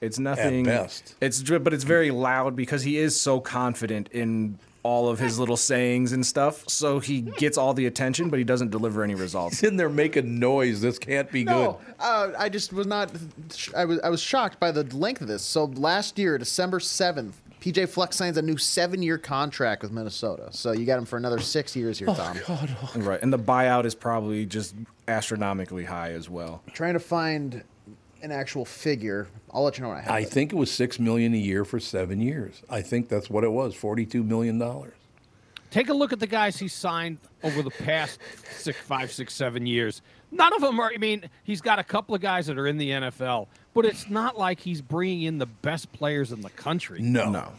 It's 0.00 0.18
nothing. 0.18 0.66
At 0.68 0.82
best. 0.84 1.14
It's 1.20 1.40
dri- 1.42 1.58
but 1.58 1.74
it's 1.74 1.84
very 1.84 2.10
loud 2.10 2.54
because 2.56 2.82
he 2.82 2.98
is 2.98 3.18
so 3.20 3.40
confident 3.40 4.08
in 4.12 4.58
all 4.84 5.08
of 5.08 5.18
his 5.18 5.38
little 5.38 5.56
sayings 5.56 6.12
and 6.12 6.24
stuff. 6.24 6.66
So 6.68 7.00
he 7.00 7.20
gets 7.20 7.58
all 7.58 7.74
the 7.74 7.86
attention, 7.86 8.30
but 8.30 8.38
he 8.38 8.44
doesn't 8.44 8.70
deliver 8.70 9.02
any 9.02 9.16
results. 9.16 9.58
He's 9.60 9.68
in 9.68 9.76
there 9.76 9.88
making 9.90 10.38
noise. 10.38 10.80
This 10.80 10.98
can't 10.98 11.30
be 11.32 11.42
No, 11.44 11.78
good. 11.84 11.94
uh, 11.98 12.32
I 12.38 12.48
just 12.48 12.72
was 12.72 12.86
not. 12.86 13.10
I 13.76 13.84
was 13.84 13.98
I 14.00 14.08
was 14.08 14.20
shocked 14.20 14.60
by 14.60 14.70
the 14.70 14.84
length 14.96 15.20
of 15.20 15.26
this. 15.28 15.42
So 15.42 15.64
last 15.64 16.16
year, 16.18 16.38
December 16.38 16.78
seventh, 16.78 17.38
PJ 17.60 17.88
Flex 17.88 18.16
signs 18.16 18.38
a 18.38 18.42
new 18.42 18.56
seven-year 18.56 19.18
contract 19.18 19.82
with 19.82 19.90
Minnesota. 19.90 20.48
So 20.52 20.70
you 20.72 20.86
got 20.86 20.98
him 20.98 21.06
for 21.06 21.16
another 21.16 21.40
six 21.40 21.74
years 21.74 21.98
here, 21.98 22.06
Tom. 22.08 22.38
right, 22.96 23.20
and 23.20 23.32
the 23.32 23.38
buyout 23.38 23.84
is 23.84 23.96
probably 23.96 24.46
just 24.46 24.76
astronomically 25.08 25.84
high 25.84 26.12
as 26.12 26.30
well. 26.30 26.62
Trying 26.72 26.94
to 26.94 27.00
find 27.00 27.64
an 28.22 28.30
actual 28.30 28.64
figure. 28.64 29.26
I'll 29.52 29.62
let 29.62 29.78
you 29.78 29.82
know 29.82 29.88
when 29.90 29.98
I 29.98 30.02
have 30.02 30.12
I 30.12 30.20
it. 30.20 30.30
think 30.30 30.52
it 30.52 30.56
was 30.56 30.70
six 30.70 30.98
million 30.98 31.34
a 31.34 31.38
year 31.38 31.64
for 31.64 31.80
seven 31.80 32.20
years. 32.20 32.62
I 32.68 32.82
think 32.82 33.08
that's 33.08 33.28
what 33.30 33.44
it 33.44 33.50
was. 33.52 33.74
Forty-two 33.74 34.22
million 34.22 34.58
dollars. 34.58 34.92
Take 35.70 35.90
a 35.90 35.94
look 35.94 36.12
at 36.14 36.20
the 36.20 36.26
guys 36.26 36.58
he 36.58 36.66
signed 36.68 37.18
over 37.44 37.62
the 37.62 37.70
past 37.70 38.18
six, 38.58 38.78
five, 38.80 39.12
six, 39.12 39.34
seven 39.34 39.66
years. 39.66 40.00
None 40.30 40.52
of 40.54 40.60
them 40.62 40.80
are. 40.80 40.90
I 40.94 40.98
mean, 40.98 41.28
he's 41.44 41.60
got 41.60 41.78
a 41.78 41.84
couple 41.84 42.14
of 42.14 42.20
guys 42.22 42.46
that 42.46 42.58
are 42.58 42.66
in 42.66 42.78
the 42.78 42.90
NFL, 42.90 43.48
but 43.74 43.84
it's 43.84 44.08
not 44.08 44.38
like 44.38 44.60
he's 44.60 44.80
bringing 44.80 45.22
in 45.22 45.38
the 45.38 45.46
best 45.46 45.92
players 45.92 46.32
in 46.32 46.40
the 46.40 46.50
country. 46.50 47.00
No. 47.02 47.28
No. 47.30 47.52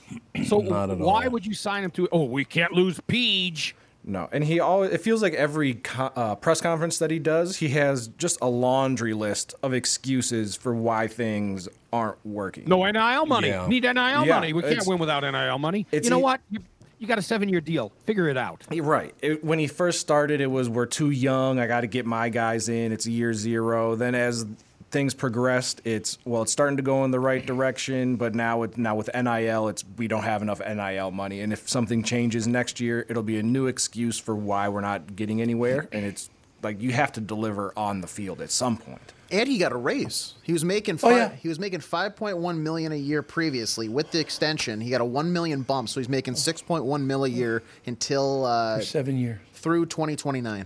So 0.46 0.60
Not 0.62 0.90
at 0.90 0.98
why 0.98 1.26
all. 1.26 1.32
would 1.32 1.46
you 1.46 1.54
sign 1.54 1.84
him 1.84 1.92
to? 1.92 2.08
Oh, 2.12 2.24
we 2.24 2.46
can't 2.46 2.72
lose 2.74 3.00
Peach. 3.08 3.76
No, 4.10 4.28
and 4.32 4.44
he 4.44 4.60
always. 4.60 4.92
It 4.92 5.02
feels 5.02 5.22
like 5.22 5.34
every 5.36 5.76
co- 5.76 6.12
uh, 6.16 6.36
press 6.36 6.62
conference 6.62 6.98
that 6.98 7.12
he 7.12 7.20
does, 7.20 7.58
he 7.58 7.70
has 7.70 8.08
just 8.08 8.40
a 8.42 8.48
laundry 8.50 9.14
list 9.14 9.54
of 9.62 9.74
excuses 9.74 10.56
for 10.56 10.74
why 10.74 11.08
things 11.08 11.70
aren't 11.94 12.18
working. 12.26 12.64
No 12.68 12.84
NIL 12.90 13.26
money. 13.28 13.50
Yeah. 13.50 13.68
Need 13.68 13.84
NIL 13.84 13.96
Yeah, 13.96 14.24
money. 14.26 14.52
We 14.54 14.64
can't 14.64 14.86
win 14.88 14.98
without 14.98 15.22
NIL 15.22 15.60
money. 15.60 15.86
it's 15.92 16.06
You 16.06 16.10
know 16.10 16.18
a- 16.18 16.22
what? 16.22 16.42
You, 16.50 16.60
you 16.98 17.08
got 17.08 17.18
a 17.20 17.22
seven-year 17.22 17.62
deal. 17.62 17.92
Figure 18.06 18.28
it 18.28 18.36
out. 18.36 18.64
You're 18.72 18.84
Right. 18.84 19.14
It, 19.22 19.44
when 19.44 19.58
he 19.60 19.68
first 19.68 20.00
started, 20.02 20.42
it 20.42 20.48
was 20.52 20.68
we're 20.70 20.86
too 20.88 21.12
young. 21.12 21.60
I 21.60 21.68
got 21.68 21.82
to 21.82 21.88
get 21.88 22.06
my 22.06 22.30
guys 22.30 22.68
in. 22.68 22.92
It's 22.92 23.06
year 23.08 23.34
zero. 23.34 23.96
Then 23.96 24.16
as 24.16 24.46
things 24.92 25.14
progressed, 25.14 25.82
it's 25.86 26.18
well, 26.26 26.42
it's 26.42 26.52
starting 26.52 26.78
to 26.78 26.84
go 26.84 27.04
in 27.06 27.12
the 27.12 27.20
right 27.20 27.46
direction. 27.46 28.16
But 28.16 28.36
now, 28.36 28.64
it, 28.64 28.78
now 28.78 28.96
with 28.96 29.10
NIL, 29.14 29.68
it's 29.68 29.84
we 29.98 30.08
don't 30.08 30.24
have 30.24 30.42
enough 30.42 30.60
NIL 30.60 31.12
money. 31.12 31.42
And 31.42 31.54
if 31.54 31.70
something 31.70 32.04
changes 32.04 32.48
next 32.48 32.80
year, 32.80 33.06
it'll 33.10 33.24
be 33.24 33.38
a 33.40 33.44
new 33.44 33.68
excuse 33.68 34.18
for 34.18 34.36
why 34.36 34.68
we're 34.70 34.82
not 34.82 35.16
getting 35.16 35.42
anywhere. 35.42 35.88
And 35.92 36.06
it's 36.06 36.30
like 36.62 36.82
you 36.82 36.92
have 36.92 37.12
to 37.14 37.22
deliver 37.22 37.72
on 37.78 38.02
the 38.02 38.08
field 38.08 38.42
at 38.42 38.52
some 38.52 38.78
point. 38.78 39.14
And 39.32 39.48
he 39.48 39.60
got 39.60 39.72
a 39.72 39.78
raise. 39.78 40.34
He 40.42 40.52
was 40.54 40.66
making 40.66 40.96
Oh, 40.96 41.10
fi- 41.10 41.16
yeah. 41.18 41.30
he 41.36 41.48
was 41.48 41.60
making 41.60 41.82
5.1 41.82 42.58
million 42.58 42.92
a 42.92 42.96
year 42.96 43.22
previously. 43.22 43.88
With 43.88 44.10
the 44.12 44.20
extension, 44.20 44.82
he 44.82 44.90
got 44.90 45.02
a 45.02 45.06
1 45.06 45.32
million 45.32 45.62
bump, 45.62 45.88
so 45.88 46.00
he's 46.00 46.10
making 46.10 46.34
6.1 46.34 47.02
mil 47.04 47.26
a 47.26 47.30
year 47.30 47.62
until 47.86 48.46
uh, 48.46 48.80
For 48.80 48.86
seven 48.86 49.20
years. 49.20 49.40
through 49.54 49.86
2029. 49.86 50.66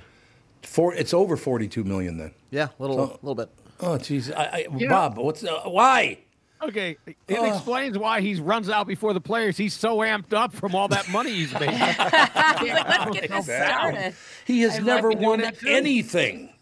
Four, 0.62 0.94
it's 0.96 1.14
over 1.14 1.36
42 1.36 1.84
million 1.84 2.18
then. 2.18 2.32
Yeah, 2.52 2.70
a 2.80 2.82
little 2.82 2.96
So- 3.10 3.20
little 3.22 3.36
bit. 3.36 3.50
Oh, 3.86 3.98
jeez. 3.98 4.34
I, 4.36 4.44
I, 4.44 4.58
You 4.78 4.88
know- 4.88 4.94
Bob, 4.96 5.18
what's 5.18 5.44
uh, 5.44 5.62
why? 5.66 6.20
Okay, 6.62 6.96
it 7.28 7.38
Oh. 7.38 7.46
explains 7.54 7.98
why 7.98 8.22
he 8.22 8.36
runs 8.36 8.70
out 8.70 8.88
before 8.88 9.14
the 9.14 9.20
players. 9.20 9.58
He's 9.58 9.74
so 9.74 9.98
amped 9.98 10.32
up 10.34 10.54
from 10.54 10.76
all 10.76 10.88
that 10.88 11.10
money 11.10 11.32
he's 11.32 11.52
made. 11.60 11.70
He's 11.72 11.80
like, 11.80 12.88
let's 12.88 13.12
get 13.20 13.30
this 13.30 13.46
started. 13.46 14.16
He 14.46 14.62
has 14.62 14.76
I 14.76 14.80
might 14.80 14.86
never 14.86 15.10
be 15.10 15.16
won 15.18 15.44
anything. 15.68 16.54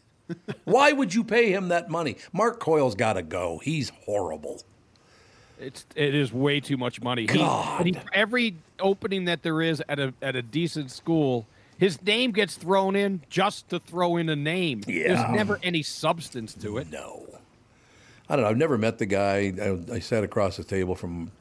Why 0.64 0.92
would 0.92 1.14
you 1.14 1.24
pay 1.24 1.52
him 1.54 1.68
that 1.68 1.90
money? 1.92 2.18
Mark 2.34 2.60
Coyle's 2.60 2.96
got 2.96 3.14
to 3.14 3.22
go. 3.22 3.60
He's 3.64 3.92
horrible. 4.06 4.64
It's 5.60 5.86
it 5.96 6.16
is 6.16 6.34
way 6.34 6.60
too 6.62 6.78
much 6.78 7.00
money. 7.02 7.28
God. 7.28 7.86
and 7.86 7.96
he, 7.96 8.02
every 8.12 8.56
opening 8.80 9.26
that 9.26 9.44
there 9.44 9.62
is 9.62 9.84
at 9.88 10.00
a 10.00 10.14
at 10.24 10.36
a 10.36 10.42
decent 10.42 10.90
school, 10.90 11.46
his 11.82 12.00
name 12.04 12.30
gets 12.30 12.56
thrown 12.56 12.96
in 12.96 13.24
just 13.28 13.70
to 13.70 13.80
throw 13.80 14.18
in 14.18 14.30
a 14.30 14.36
name. 14.36 14.84
Yeah. 14.88 15.16
There's 15.16 15.32
never 15.32 15.60
any 15.64 15.82
substance 15.82 16.54
to 16.54 16.78
it. 16.78 16.92
No. 16.92 17.28
I 18.30 18.36
don't 18.36 18.46
know. 18.46 18.52
I've 18.52 18.58
never 18.58 18.78
met 18.78 19.00
the 19.00 19.08
guy. 19.08 19.52
I, 19.60 19.96
I 19.96 20.00
sat 20.00 20.24
across 20.24 20.58
the 20.58 20.64
table 20.64 20.94
from, 20.94 21.32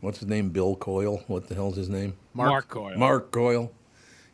what's 0.00 0.20
his 0.20 0.28
name? 0.28 0.50
Bill 0.50 0.76
Coyle. 0.76 1.24
What 1.26 1.48
the 1.48 1.56
hell's 1.56 1.74
his 1.76 1.88
name? 1.88 2.14
Mark, 2.32 2.48
Mark 2.48 2.68
Coyle. 2.68 2.96
Mark 2.96 3.32
Coyle. 3.32 3.72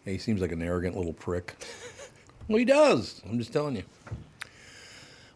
Yeah, 0.05 0.12
he 0.12 0.19
seems 0.19 0.43
like 0.43 0.52
an 0.52 0.61
arrogant 0.61 0.97
little 0.97 1.14
prick. 1.14 1.57
well, 2.49 2.59
he 2.59 2.67
does. 2.67 3.23
I'm 3.26 3.38
just 3.38 3.50
telling 3.50 3.75
you. 3.75 3.85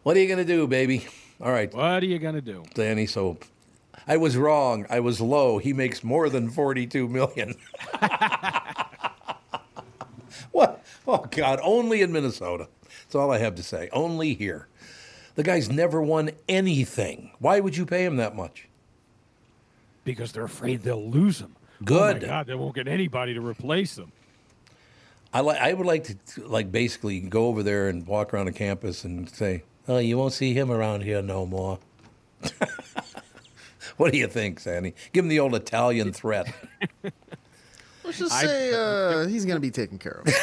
What 0.03 0.15
are 0.15 0.19
you 0.19 0.27
going 0.27 0.45
to 0.45 0.45
do, 0.45 0.67
baby? 0.67 1.07
All 1.41 1.51
right. 1.51 1.73
What 1.73 2.03
are 2.03 2.05
you 2.05 2.19
gonna 2.19 2.39
do? 2.39 2.63
Danny, 2.73 3.05
so 3.05 3.37
I 4.07 4.17
was 4.17 4.37
wrong. 4.37 4.85
I 4.89 4.99
was 5.01 5.19
low. 5.19 5.57
He 5.57 5.73
makes 5.73 6.03
more 6.03 6.29
than 6.29 6.49
42 6.49 7.09
million. 7.09 7.55
what? 10.51 10.83
Oh, 11.07 11.25
God. 11.29 11.59
Only 11.63 12.01
in 12.01 12.11
Minnesota. 12.11 12.67
That's 13.03 13.15
all 13.15 13.31
I 13.31 13.39
have 13.39 13.55
to 13.55 13.63
say. 13.63 13.89
Only 13.91 14.33
here. 14.33 14.67
The 15.35 15.43
guy's 15.43 15.69
never 15.69 16.01
won 16.01 16.31
anything. 16.47 17.31
Why 17.39 17.59
would 17.59 17.75
you 17.75 17.85
pay 17.85 18.05
him 18.05 18.17
that 18.17 18.35
much? 18.35 18.67
Because 20.03 20.31
they're 20.31 20.43
afraid 20.43 20.81
they'll 20.83 21.09
lose 21.09 21.39
him. 21.39 21.55
Good. 21.83 22.17
Oh 22.17 22.21
my 22.21 22.27
God, 22.27 22.47
they 22.47 22.55
won't 22.55 22.75
get 22.75 22.87
anybody 22.87 23.33
to 23.33 23.41
replace 23.41 23.95
them. 23.95 24.11
I, 25.33 25.41
li- 25.41 25.57
I 25.59 25.73
would 25.73 25.87
like 25.87 26.03
to, 26.03 26.47
like, 26.47 26.71
basically 26.71 27.19
go 27.19 27.47
over 27.47 27.63
there 27.63 27.89
and 27.89 28.05
walk 28.05 28.33
around 28.33 28.45
the 28.45 28.51
campus 28.51 29.03
and 29.03 29.27
say, 29.29 29.63
oh, 29.87 29.97
you 29.97 30.17
won't 30.17 30.33
see 30.33 30.53
him 30.53 30.71
around 30.71 31.01
here 31.01 31.23
no 31.23 31.45
more. 31.45 31.79
what 33.97 34.11
do 34.11 34.19
you 34.19 34.27
think, 34.27 34.59
Sandy? 34.59 34.93
Give 35.11 35.25
him 35.25 35.29
the 35.29 35.39
old 35.39 35.55
Italian 35.55 36.13
threat. 36.13 36.53
Let's 38.03 38.19
just 38.19 38.39
say 38.39 38.73
uh, 38.73 39.27
he's 39.27 39.45
going 39.45 39.55
to 39.57 39.61
be 39.61 39.71
taken 39.71 39.97
care 39.99 40.21
of. 40.25 40.25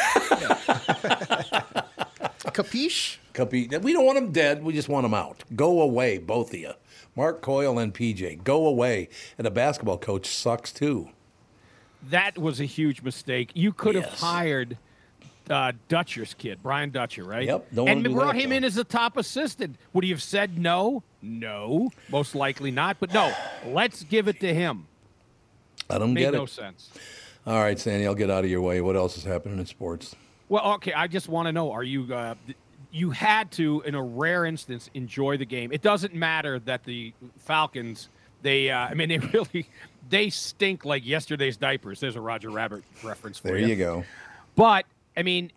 Capiche? 2.53 3.19
Capi- 3.33 3.69
We 3.83 3.93
don't 3.93 4.05
want 4.05 4.19
him 4.19 4.33
dead. 4.33 4.63
We 4.65 4.73
just 4.73 4.89
want 4.89 5.07
him 5.07 5.15
out. 5.15 5.45
Go 5.55 5.81
away, 5.81 6.19
both 6.19 6.53
of 6.53 6.59
you. 6.59 6.73
Mark 7.17 7.43
Coyle 7.43 7.79
and 7.79 7.93
PJ. 7.95 8.43
Go 8.45 8.67
away. 8.67 9.09
And 9.39 9.47
a 9.47 9.51
basketball 9.51 9.99
coach 9.99 10.27
sucks 10.27 10.73
too. 10.73 11.11
That 12.09 12.39
was 12.39 12.61
a 12.61 12.65
huge 12.65 13.03
mistake. 13.03 13.51
You 13.55 13.73
could 13.73 13.95
have 13.95 14.07
hired 14.07 14.79
uh, 15.51 15.73
Dutcher's 15.89 16.33
kid, 16.35 16.61
Brian 16.63 16.91
Dutcher, 16.91 17.25
right? 17.25 17.47
Yep, 17.47 17.67
don't 17.75 17.89
and 17.89 18.05
brought 18.15 18.35
that, 18.35 18.41
him 18.41 18.51
though. 18.51 18.57
in 18.57 18.65
as 18.65 18.77
a 18.79 18.85
top 18.85 19.17
assistant. 19.17 19.77
Would 19.93 20.05
he 20.05 20.11
have 20.11 20.23
said 20.23 20.57
no? 20.59 21.03
No, 21.21 21.91
most 22.09 22.35
likely 22.35 22.71
not. 22.71 22.97
But 23.01 23.13
no, 23.13 23.35
let's 23.67 24.03
give 24.05 24.29
it 24.29 24.41
to 24.41 24.55
him. 24.55 24.87
Let 25.91 26.01
him 26.01 26.15
Made 26.15 26.21
get 26.23 26.35
no 26.35 26.45
it. 26.45 26.51
sense. 26.51 26.89
All 27.47 27.61
right, 27.61 27.79
Sandy, 27.79 28.07
I'll 28.07 28.15
get 28.15 28.31
out 28.31 28.45
of 28.45 28.51
your 28.51 28.61
way. 28.61 28.81
What 28.81 28.97
else 28.97 29.17
is 29.17 29.25
happening 29.25 29.59
in 29.59 29.67
sports? 29.67 30.15
Well, 30.49 30.75
okay. 30.75 30.93
I 30.93 31.07
just 31.07 31.29
want 31.29 31.47
to 31.47 31.53
know: 31.53 31.73
Are 31.73 31.83
you? 31.83 32.13
Uh, 32.13 32.35
you 32.93 33.11
had 33.11 33.51
to, 33.53 33.83
in 33.87 33.95
a 33.95 34.03
rare 34.03 34.45
instance, 34.45 34.91
enjoy 34.95 35.37
the 35.37 35.45
game. 35.45 35.73
It 35.73 35.81
doesn't 35.81 36.15
matter 36.15 36.59
that 36.61 36.85
the 36.85 37.13
Falcons. 37.39 38.09
They, 38.43 38.71
uh, 38.71 38.79
I 38.79 38.95
mean, 38.95 39.09
they 39.11 39.19
really, 39.33 39.67
they 40.09 40.31
stink 40.31 40.85
like 40.85 41.07
yesterday's 41.07 41.57
diapers. 41.57 42.01
There's 42.01 42.17
a 42.17 42.21
Roger 42.21 42.51
Rabbit 42.51 42.83
reference 43.03 43.39
for 43.39 43.49
There 43.49 43.59
you. 43.59 43.69
you 43.69 43.77
go. 43.77 44.05
But 44.57 44.87
I 45.17 45.23
mean, 45.23 45.53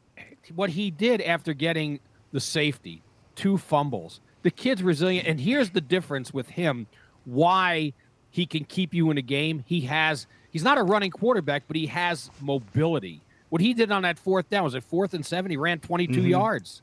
what 0.56 0.70
he 0.70 0.92
did 0.92 1.22
after 1.22 1.54
getting 1.54 2.00
the 2.32 2.40
safety, 2.40 3.02
two 3.36 3.58
fumbles, 3.58 4.20
the 4.44 4.52
kid's 4.52 4.84
resilient. 4.84 5.28
And 5.28 5.40
here's 5.40 5.72
the 5.72 5.82
difference 5.82 6.34
with 6.34 6.50
him: 6.50 6.88
why 7.26 7.94
he 8.30 8.46
can 8.46 8.64
keep 8.64 8.94
you 8.94 9.12
in 9.12 9.18
a 9.18 9.22
game. 9.24 9.64
He 9.68 9.82
has. 9.82 10.28
He's 10.54 10.64
not 10.64 10.78
a 10.78 10.84
running 10.84 11.12
quarterback, 11.12 11.64
but 11.68 11.76
he 11.76 11.88
has 11.88 12.30
mobility. 12.40 13.20
What 13.50 13.62
he 13.62 13.74
did 13.74 13.92
on 13.92 14.04
that 14.04 14.18
fourth 14.18 14.50
down 14.50 14.64
was 14.64 14.76
it 14.76 14.84
fourth 14.84 15.14
and 15.14 15.26
seven. 15.26 15.52
He 15.52 15.58
ran 15.58 15.80
22 15.80 16.22
Mhm. 16.22 16.30
yards. 16.30 16.82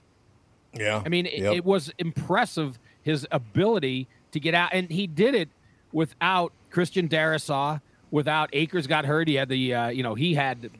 Yeah. 0.74 1.02
I 1.04 1.08
mean, 1.08 1.26
it, 1.26 1.38
Yep. 1.38 1.54
it 1.54 1.64
was 1.64 1.90
impressive 1.98 2.78
his 3.02 3.26
ability 3.30 4.06
to 4.32 4.38
get 4.40 4.54
out, 4.54 4.70
and 4.72 4.90
he 4.90 5.06
did 5.06 5.34
it 5.34 5.48
without 5.92 6.52
Christian 6.70 7.08
Darrisaw, 7.08 7.80
without 8.10 8.50
Akers 8.52 8.86
got 8.86 9.04
hurt. 9.06 9.26
He 9.28 9.34
had 9.34 9.48
the, 9.48 9.74
uh, 9.74 9.88
you 9.88 10.02
know, 10.02 10.14
he 10.14 10.34
had 10.34 10.70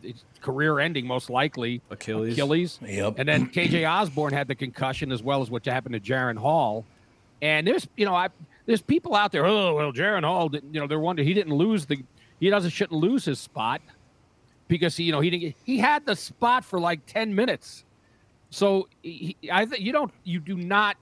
career-ending 0.41 1.07
most 1.07 1.31
likely 1.31 1.81
Achilles. 1.91 2.35
Achilles. 2.35 2.79
Yep. 2.87 3.15
And 3.19 3.29
then 3.29 3.47
KJ 3.49 3.85
Osborn 3.85 4.33
had 4.33 4.49
the 4.49 4.55
concussion 4.55 5.13
as 5.13 5.23
well 5.23 5.43
as 5.43 5.51
what 5.51 5.65
happened 5.65 5.95
to 5.95 6.01
Jaren 6.01 6.37
Hall. 6.39 6.85
And 7.43 7.67
there's, 7.67 7.87
you 7.97 8.05
know, 8.05 8.15
I 8.15 8.29
there's 8.67 8.83
people 8.83 9.15
out 9.17 9.33
there. 9.33 9.45
Oh 9.47 9.75
well, 9.75 9.93
Jaren 9.93 10.23
Hall, 10.25 10.49
didn't, 10.49 10.73
you 10.75 10.81
know, 10.81 10.87
they're 10.87 11.01
wondering 11.01 11.27
he 11.27 11.35
didn't 11.35 11.55
lose 11.55 11.87
the, 11.87 12.03
he 12.41 12.51
doesn't 12.51 12.71
shouldn't 12.71 12.99
lose 12.99 13.25
his 13.25 13.39
spot 13.39 13.81
because 14.67 14.97
he, 14.97 15.05
you 15.05 15.13
know, 15.13 15.21
he 15.21 15.31
didn't. 15.31 15.55
He 15.65 15.79
had 15.79 16.07
the 16.07 16.17
spot 16.17 16.65
for 16.65 16.81
like 16.81 17.07
ten 17.07 17.35
minutes. 17.35 17.85
So 18.51 18.89
he, 19.03 19.37
I 19.53 19.65
think 19.67 19.83
you 19.85 19.93
don't, 19.93 20.13
you 20.25 20.41
do 20.41 20.57
not 20.57 20.97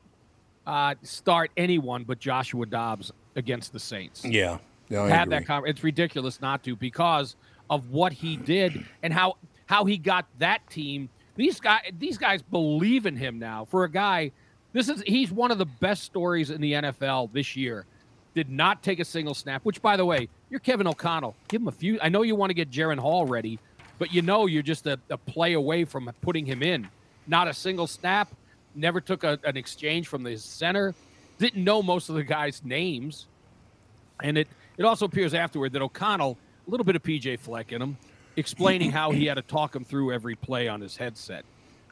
uh, 0.67 0.95
start 1.03 1.51
anyone 1.57 2.05
but 2.05 2.19
Joshua 2.19 2.67
Dobbs 2.67 3.11
against 3.37 3.73
the 3.73 3.81
Saints. 3.81 4.25
Yeah. 4.25 4.59
I 4.91 5.09
have 5.09 5.31
that 5.31 5.47
conversation. 5.47 5.77
It's 5.77 5.85
ridiculous 5.85 6.41
not 6.41 6.63
to 6.65 6.77
because 6.77 7.37
of 7.71 7.91
what 7.91 8.13
he 8.13 8.37
did 8.37 8.85
and 9.03 9.13
how 9.13 9.37
how 9.67 9.85
he 9.85 9.99
got 9.99 10.27
that 10.39 10.69
team. 10.71 11.11
These 11.37 11.61
guys, 11.61 11.83
these 11.99 12.17
guys 12.19 12.43
believe 12.43 13.07
in 13.07 13.15
him 13.15 13.39
now. 13.39 13.67
For 13.67 13.85
a 13.85 13.91
guy, 13.91 14.33
this 14.73 14.89
is 14.89 15.03
he's 15.07 15.31
one 15.31 15.51
of 15.51 15.59
the 15.59 15.67
best 15.67 16.05
stories 16.05 16.51
in 16.51 16.61
the 16.61 16.73
NFL 16.73 17.33
this 17.33 17.55
year. 17.55 17.85
Did 18.39 18.51
not 18.51 18.85
take 18.85 19.01
a 19.01 19.05
single 19.05 19.35
snap. 19.35 19.65
Which, 19.65 19.83
by 19.83 19.97
the 19.97 20.05
way, 20.05 20.29
you're 20.49 20.61
Kevin 20.61 20.87
O'Connell. 20.87 21.35
Give 21.49 21.61
him 21.61 21.67
a 21.67 21.73
few. 21.73 21.99
I 22.01 22.09
know 22.09 22.23
you 22.23 22.37
want 22.37 22.51
to 22.51 22.55
get 22.55 22.71
Jaren 22.71 22.97
Hall 22.97 23.27
ready, 23.27 23.59
but 23.99 24.15
you 24.15 24.23
know 24.23 24.47
you're 24.47 24.63
just 24.63 24.87
a, 24.87 24.97
a 25.11 25.17
play 25.19 25.55
away 25.55 25.85
from 25.85 26.09
putting 26.21 26.47
him 26.47 26.63
in. 26.63 26.87
Not 27.27 27.49
a 27.49 27.53
single 27.53 27.89
snap. 27.89 28.29
Never 28.77 29.01
took 29.01 29.25
a, 29.25 29.41
an 29.43 29.57
exchange 29.57 30.07
from 30.07 30.23
the 30.23 30.37
center. 30.37 30.95
Didn't 31.41 31.65
know 31.65 31.83
most 31.83 32.11
of 32.11 32.15
the 32.15 32.23
guys' 32.23 32.63
names. 32.65 33.27
And 34.23 34.39
it, 34.39 34.47
it 34.77 34.85
also 34.85 35.07
appears 35.07 35.35
afterward 35.35 35.73
that 35.73 35.83
O'Connell, 35.83 36.39
a 36.65 36.71
little 36.71 36.85
bit 36.85 36.95
of 36.95 37.03
PJ 37.03 37.41
Fleck 37.41 37.73
in 37.73 37.83
him, 37.83 37.97
explaining 38.37 38.93
how 38.93 39.11
he 39.11 39.27
had 39.27 39.35
to 39.35 39.43
talk 39.43 39.75
him 39.75 39.83
through 39.83 40.13
every 40.13 40.37
play 40.37 40.69
on 40.69 40.81
his 40.81 40.97
headset. 40.97 41.45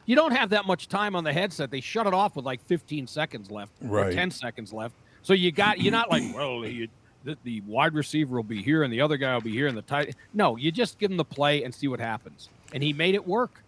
You 0.05 0.15
don't 0.15 0.31
have 0.31 0.51
that 0.51 0.65
much 0.65 0.87
time 0.87 1.13
on 1.13 1.25
the 1.25 1.33
headset. 1.33 1.71
They 1.71 1.81
shut 1.81 2.07
it 2.07 2.13
off 2.13 2.37
with 2.37 2.45
like 2.45 2.61
15 2.67 3.05
seconds 3.07 3.51
left 3.51 3.73
or 3.83 3.89
Right. 3.89 4.13
10 4.13 4.31
seconds 4.31 4.71
left. 4.71 4.95
So 5.27 5.33
you 5.33 5.51
got 5.51 5.81
you're 5.81 5.91
not 5.91 6.09
like, 6.09 6.23
well, 6.33 6.65
you, 6.65 6.87
the, 7.25 7.37
the 7.43 7.59
wide 7.67 7.93
receiver 7.93 8.37
will 8.37 8.43
be 8.43 8.63
here 8.63 8.83
and 8.83 8.93
the 8.93 9.01
other 9.01 9.17
guy 9.17 9.33
will 9.33 9.41
be 9.41 9.51
here 9.51 9.67
and 9.67 9.77
the 9.77 9.81
tight. 9.81 10.15
No, 10.33 10.55
you 10.55 10.71
just 10.71 10.99
give 10.99 11.11
him 11.11 11.17
the 11.17 11.25
play 11.25 11.65
and 11.65 11.75
see 11.75 11.89
what 11.89 11.99
happens. 11.99 12.47
And 12.71 12.81
he 12.81 12.93
made 12.93 13.13
it 13.13 13.27
work. 13.27 13.61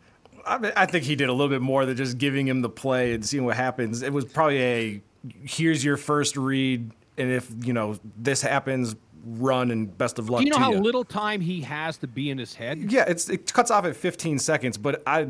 I, 0.47 0.57
mean, 0.57 0.71
I 0.77 0.85
think 0.85 1.03
he 1.03 1.17
did 1.17 1.27
a 1.27 1.33
little 1.33 1.49
bit 1.49 1.61
more 1.61 1.85
than 1.85 1.97
just 1.97 2.17
giving 2.17 2.47
him 2.47 2.61
the 2.61 2.69
play 2.69 3.13
and 3.13 3.25
seeing 3.25 3.43
what 3.43 3.57
happens. 3.57 4.03
It 4.03 4.13
was 4.13 4.23
probably 4.23 4.61
a 4.61 5.01
here's 5.43 5.83
your 5.83 5.97
first 5.97 6.37
read, 6.37 6.91
and 7.17 7.29
if 7.29 7.51
you 7.65 7.73
know 7.73 7.99
this 8.15 8.41
happens, 8.41 8.95
run 9.25 9.69
and 9.71 9.97
best 9.97 10.17
of 10.17 10.29
luck. 10.29 10.39
Do 10.39 10.45
you 10.45 10.51
know 10.51 10.59
how 10.59 10.71
you. 10.71 10.79
little 10.79 11.03
time 11.03 11.41
he 11.41 11.59
has 11.59 11.97
to 11.97 12.07
be 12.07 12.29
in 12.29 12.37
his 12.37 12.55
head? 12.55 12.89
Yeah, 12.89 13.03
it's 13.05 13.27
it 13.27 13.51
cuts 13.51 13.69
off 13.69 13.83
at 13.83 13.97
15 13.97 14.39
seconds, 14.39 14.77
but 14.77 15.03
I. 15.05 15.27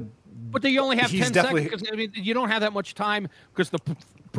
But 0.51 0.61
they 0.61 0.77
only 0.77 0.97
have 0.97 1.09
10 1.09 1.33
seconds. 1.33 1.83
I 1.91 1.95
mean, 1.95 2.11
you 2.13 2.35
don't 2.35 2.49
have 2.49 2.61
that 2.61 2.71
much 2.71 2.93
time 2.93 3.27
because 3.51 3.71
the 3.71 3.79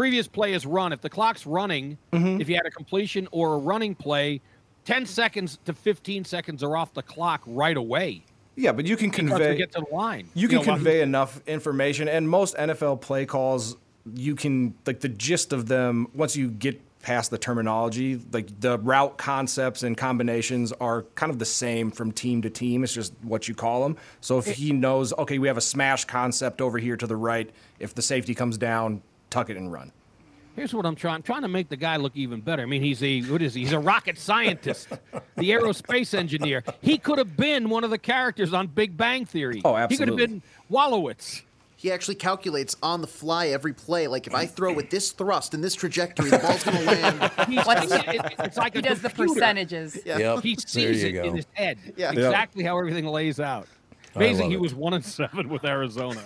previous 0.01 0.27
play 0.27 0.55
is 0.55 0.65
run. 0.65 0.95
If 0.95 1.03
the 1.03 1.11
clock's 1.11 1.45
running, 1.47 1.99
Mm-hmm. 2.15 2.41
if 2.41 2.49
you 2.49 2.55
had 2.57 2.65
a 2.65 2.71
completion 2.71 3.29
or 3.33 3.53
a 3.55 3.59
running 3.59 3.95
play, 3.95 4.41
10 4.87 5.05
seconds 5.05 5.59
to 5.67 5.75
15 5.75 6.25
seconds 6.25 6.63
are 6.63 6.75
off 6.75 6.95
the 6.95 7.03
clock 7.03 7.43
right 7.47 7.77
away. 7.77 8.25
Yeah, 8.57 8.73
but 8.73 8.87
you 8.87 8.97
can 8.97 9.11
convey. 9.11 9.57
get 9.59 9.73
to 9.73 9.85
the 9.87 9.95
line. 9.95 10.27
You 10.33 10.49
can 10.49 10.59
know, 10.59 10.65
convey 10.65 11.03
enough 11.03 11.43
information, 11.47 12.09
and 12.09 12.27
most 12.27 12.57
NFL 12.57 13.03
play 13.03 13.27
calls, 13.27 13.77
you 14.15 14.35
can 14.35 14.75
like 14.87 15.01
the 15.01 15.09
gist 15.11 15.53
of 15.53 15.67
them. 15.67 16.09
Once 16.15 16.35
you 16.35 16.49
get 16.49 16.81
past 17.03 17.31
the 17.31 17.39
terminology, 17.39 18.21
like 18.33 18.49
the 18.61 18.79
route 18.79 19.19
concepts 19.19 19.83
and 19.83 19.97
combinations 19.99 20.73
are 20.81 21.03
kind 21.15 21.31
of 21.31 21.39
the 21.39 21.45
same 21.45 21.91
from 21.91 22.11
team 22.11 22.41
to 22.43 22.49
team. 22.51 22.85
It's 22.85 22.95
just 22.95 23.13
what 23.23 23.49
you 23.49 23.55
call 23.55 23.83
them. 23.83 23.97
So 24.23 24.39
if 24.39 24.47
he 24.47 24.73
knows, 24.73 25.13
okay, 25.15 25.39
we 25.39 25.49
have 25.49 25.57
a 25.59 25.63
smash 25.63 26.07
concept 26.07 26.61
over 26.63 26.79
here 26.79 26.97
to 26.97 27.07
the 27.07 27.17
right. 27.17 27.51
If 27.79 27.95
the 27.95 28.03
safety 28.03 28.35
comes 28.35 28.59
down, 28.59 29.03
tuck 29.31 29.51
it 29.51 29.57
and 29.57 29.73
run. 29.73 29.93
Here's 30.57 30.75
what 30.75 30.85
I'm 30.85 30.97
trying. 30.97 31.15
I'm 31.17 31.23
trying 31.23 31.43
to 31.43 31.49
make 31.49 31.69
the 31.69 31.77
guy 31.77 31.97
look 31.97 32.17
even 32.17 32.41
better. 32.41 32.63
I 32.63 32.67
mean, 32.67 32.83
he's 32.83 33.03
a 33.03 33.21
what 33.23 33.41
is 33.41 33.55
he? 33.55 33.61
He's 33.63 33.73
a 33.73 33.79
rocket 33.79 34.19
scientist, 34.19 34.89
the 35.37 35.51
aerospace 35.51 36.13
engineer. 36.13 36.65
He 36.83 36.99
could 36.99 37.19
have 37.19 37.37
been 37.37 37.71
one 37.71 37.85
of 37.85 37.91
the 37.91 37.99
characters 37.99 38.53
on 38.53 38.67
Big 38.67 38.97
Bang 38.97 39.25
Theory. 39.25 39.63
Oh, 39.65 39.77
absolutely. 39.77 39.95
He 39.95 39.99
could 39.99 40.21
have 40.21 40.43
been 40.43 40.43
Wolowitz. 40.71 41.43
He 41.77 41.91
actually 41.91 42.17
calculates 42.17 42.77
on 42.83 43.01
the 43.01 43.07
fly 43.07 43.47
every 43.49 43.73
play. 43.73 44.07
Like 44.07 44.27
if 44.27 44.35
I 44.35 44.45
throw 44.45 44.75
with 44.75 44.91
this 44.91 45.13
thrust 45.13 45.55
and 45.55 45.65
this 45.65 45.75
trajectory, 45.75 46.29
the 46.29 46.39
ball's 46.39 46.63
going 46.63 46.77
to 46.77 46.85
land. 46.85 47.21
He's, 47.49 47.67
it- 47.67 48.15
it- 48.17 48.35
it's 48.41 48.57
like 48.59 48.75
He 48.75 48.81
a 48.81 48.83
does 48.83 49.01
the 49.01 49.09
computer. 49.09 49.33
percentages. 49.35 49.99
Yep. 50.05 50.43
He 50.43 50.57
there 50.57 50.65
sees 50.67 51.03
you 51.03 51.09
it 51.09 51.13
go. 51.13 51.23
in 51.23 51.37
his 51.37 51.47
head. 51.55 51.79
Yeah. 51.97 52.11
Exactly 52.13 52.65
how 52.65 52.77
everything 52.77 53.07
lays 53.07 53.41
out. 53.41 53.67
Amazing. 54.15 54.51
He 54.51 54.57
it. 54.57 54.61
was 54.61 54.75
one 54.75 54.93
and 54.93 55.05
seven 55.05 55.49
with 55.49 55.65
Arizona. 55.65 56.21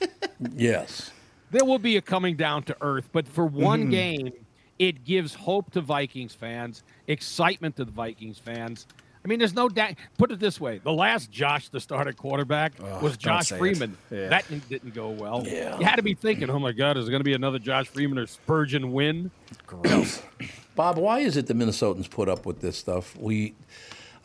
Yes. 0.54 1.10
There 1.50 1.64
will 1.64 1.78
be 1.78 1.96
a 1.96 2.00
coming 2.00 2.36
down 2.36 2.62
to 2.64 2.76
earth, 2.80 3.08
but 3.12 3.26
for 3.26 3.44
one 3.46 3.82
Mm-hmm. 3.82 3.90
game, 3.90 4.32
it 4.78 5.04
gives 5.04 5.34
hope 5.34 5.70
to 5.72 5.80
Vikings 5.80 6.34
fans, 6.34 6.82
excitement 7.06 7.76
to 7.76 7.84
the 7.84 7.90
Vikings 7.92 8.38
fans. 8.38 8.86
I 9.22 9.28
mean, 9.28 9.38
there's 9.38 9.52
no 9.54 9.68
doubt. 9.68 9.96
Put 10.16 10.30
it 10.32 10.38
this 10.40 10.58
way: 10.58 10.78
the 10.82 10.92
last 10.92 11.30
Josh, 11.30 11.68
the 11.68 11.78
starter 11.80 12.14
quarterback, 12.14 12.72
was 13.02 13.18
Josh. 13.18 13.48
Freeman. 13.50 13.94
Yeah. 14.10 14.28
That 14.28 14.48
didn't, 14.48 14.66
didn't 14.70 14.94
go 14.94 15.10
well. 15.10 15.42
Yeah. 15.44 15.78
You 15.78 15.84
had 15.84 15.96
to 15.96 16.02
be 16.02 16.14
thinking, 16.14 16.48
"Oh 16.48 16.58
my 16.58 16.72
God, 16.72 16.96
is 16.96 17.06
it 17.06 17.10
going 17.10 17.20
to 17.20 17.24
be 17.24 17.34
another 17.34 17.58
Josh 17.58 17.86
Freeman 17.88 18.16
or 18.16 18.24
Spergon 18.24 18.92
Wynn?" 18.92 19.30
Gross. 19.66 20.22
Bob, 20.74 20.96
why 20.96 21.18
is 21.18 21.36
it 21.36 21.46
the 21.48 21.52
Minnesotans 21.52 22.08
put 22.08 22.30
up 22.30 22.46
with 22.46 22.60
this 22.62 22.78
stuff? 22.78 23.14
We, 23.18 23.52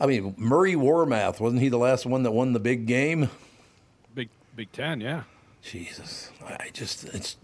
I 0.00 0.06
mean, 0.06 0.34
Murray 0.38 0.74
Warmath 0.76 1.40
wasn't 1.40 1.60
he 1.60 1.68
the 1.68 1.76
last 1.76 2.06
one 2.06 2.22
that 2.22 2.30
won 2.30 2.54
the 2.54 2.60
big 2.60 2.86
game? 2.86 3.28
Big 4.14 4.30
Big 4.54 4.72
Ten, 4.72 5.02
yeah. 5.02 5.24
Jesus, 5.62 6.30
I 6.46 6.70
just 6.72 7.04
it's. 7.04 7.36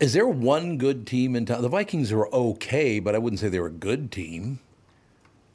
Is 0.00 0.12
there 0.14 0.26
one 0.26 0.78
good 0.78 1.06
team 1.06 1.36
in 1.36 1.46
town? 1.46 1.62
The 1.62 1.68
Vikings 1.68 2.10
are 2.10 2.26
okay, 2.26 2.98
but 2.98 3.14
I 3.14 3.18
wouldn't 3.18 3.38
say 3.38 3.48
they're 3.48 3.66
a 3.66 3.70
good 3.70 4.10
team. 4.10 4.58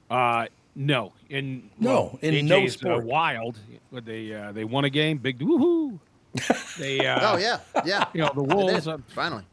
Uh, 0.09 0.47
no, 0.75 1.11
in 1.29 1.69
No, 1.79 1.89
well, 1.89 2.19
in 2.21 2.33
AJ's 2.47 2.49
no 2.49 2.91
are 2.91 2.95
sport. 3.01 3.05
wild. 3.05 3.59
But 3.91 4.05
they 4.05 4.33
uh, 4.33 4.53
they 4.53 4.63
won 4.63 4.85
a 4.85 4.89
game, 4.89 5.17
big 5.17 5.39
woohoo. 5.39 5.99
they 6.79 7.05
uh, 7.05 7.33
Oh 7.33 7.37
yeah, 7.37 7.59
yeah. 7.85 8.05
You 8.13 8.21
know 8.21 8.31
the 8.33 8.43
Wolves. 8.43 8.87
Uh, 8.87 8.97
finally. 9.07 9.43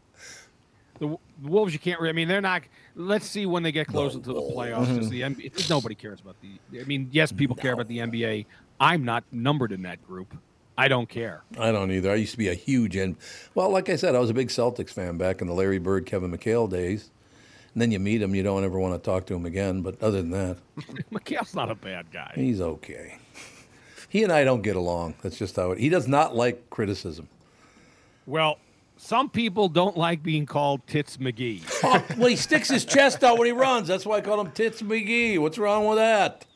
the, 1.00 1.08
the 1.42 1.48
Wolves, 1.48 1.72
you 1.72 1.80
can't. 1.80 2.00
Re- 2.00 2.10
I 2.10 2.12
mean, 2.12 2.28
they're 2.28 2.40
not. 2.40 2.62
Let's 2.94 3.26
see 3.26 3.46
when 3.46 3.64
they 3.64 3.72
get 3.72 3.88
closer 3.88 4.20
to 4.20 4.32
the 4.32 4.40
playoffs. 4.40 4.96
'cause 4.96 5.08
the 5.10 5.22
NBA, 5.22 5.68
nobody 5.68 5.96
cares 5.96 6.20
about 6.20 6.36
the. 6.40 6.80
I 6.80 6.84
mean, 6.84 7.08
yes, 7.10 7.32
people 7.32 7.56
care 7.56 7.72
about 7.72 7.88
the 7.88 7.98
NBA. 7.98 8.46
I'm 8.78 9.04
not 9.04 9.24
numbered 9.32 9.72
in 9.72 9.82
that 9.82 10.06
group. 10.06 10.36
I 10.76 10.88
don't 10.88 11.08
care. 11.08 11.42
I 11.58 11.70
don't 11.72 11.90
either. 11.92 12.10
I 12.10 12.16
used 12.16 12.32
to 12.32 12.38
be 12.38 12.48
a 12.48 12.54
huge 12.54 12.96
and 12.96 13.16
well, 13.54 13.70
like 13.70 13.88
I 13.88 13.96
said, 13.96 14.14
I 14.14 14.18
was 14.18 14.30
a 14.30 14.34
big 14.34 14.48
Celtics 14.48 14.90
fan 14.90 15.16
back 15.16 15.40
in 15.40 15.46
the 15.46 15.54
Larry 15.54 15.78
Bird, 15.78 16.06
Kevin 16.06 16.32
McHale 16.36 16.68
days. 16.68 17.10
And 17.72 17.82
then 17.82 17.90
you 17.90 17.98
meet 17.98 18.22
him, 18.22 18.34
you 18.34 18.42
don't 18.44 18.64
ever 18.64 18.78
want 18.78 18.94
to 18.94 19.04
talk 19.04 19.26
to 19.26 19.34
him 19.34 19.46
again. 19.46 19.82
But 19.82 20.00
other 20.02 20.22
than 20.22 20.30
that, 20.30 20.56
McHale's 21.12 21.54
not 21.54 21.70
a 21.70 21.74
bad 21.74 22.06
guy. 22.12 22.32
he's 22.34 22.60
okay. 22.60 23.18
He 24.08 24.22
and 24.22 24.32
I 24.32 24.44
don't 24.44 24.62
get 24.62 24.76
along. 24.76 25.14
That's 25.22 25.36
just 25.36 25.56
how 25.56 25.72
it. 25.72 25.78
He 25.78 25.88
does 25.88 26.06
not 26.06 26.36
like 26.36 26.70
criticism. 26.70 27.28
Well, 28.26 28.58
some 28.96 29.28
people 29.28 29.68
don't 29.68 29.96
like 29.96 30.22
being 30.22 30.46
called 30.46 30.86
Tits 30.86 31.16
McGee. 31.16 31.62
Oh, 31.82 32.04
well, 32.16 32.28
he 32.28 32.36
sticks 32.36 32.68
his 32.68 32.84
chest 32.84 33.24
out 33.24 33.38
when 33.38 33.46
he 33.46 33.52
runs. 33.52 33.88
That's 33.88 34.06
why 34.06 34.18
I 34.18 34.20
call 34.20 34.40
him 34.40 34.52
Tits 34.52 34.82
McGee. 34.82 35.38
What's 35.38 35.58
wrong 35.58 35.86
with 35.86 35.98
that? 35.98 36.46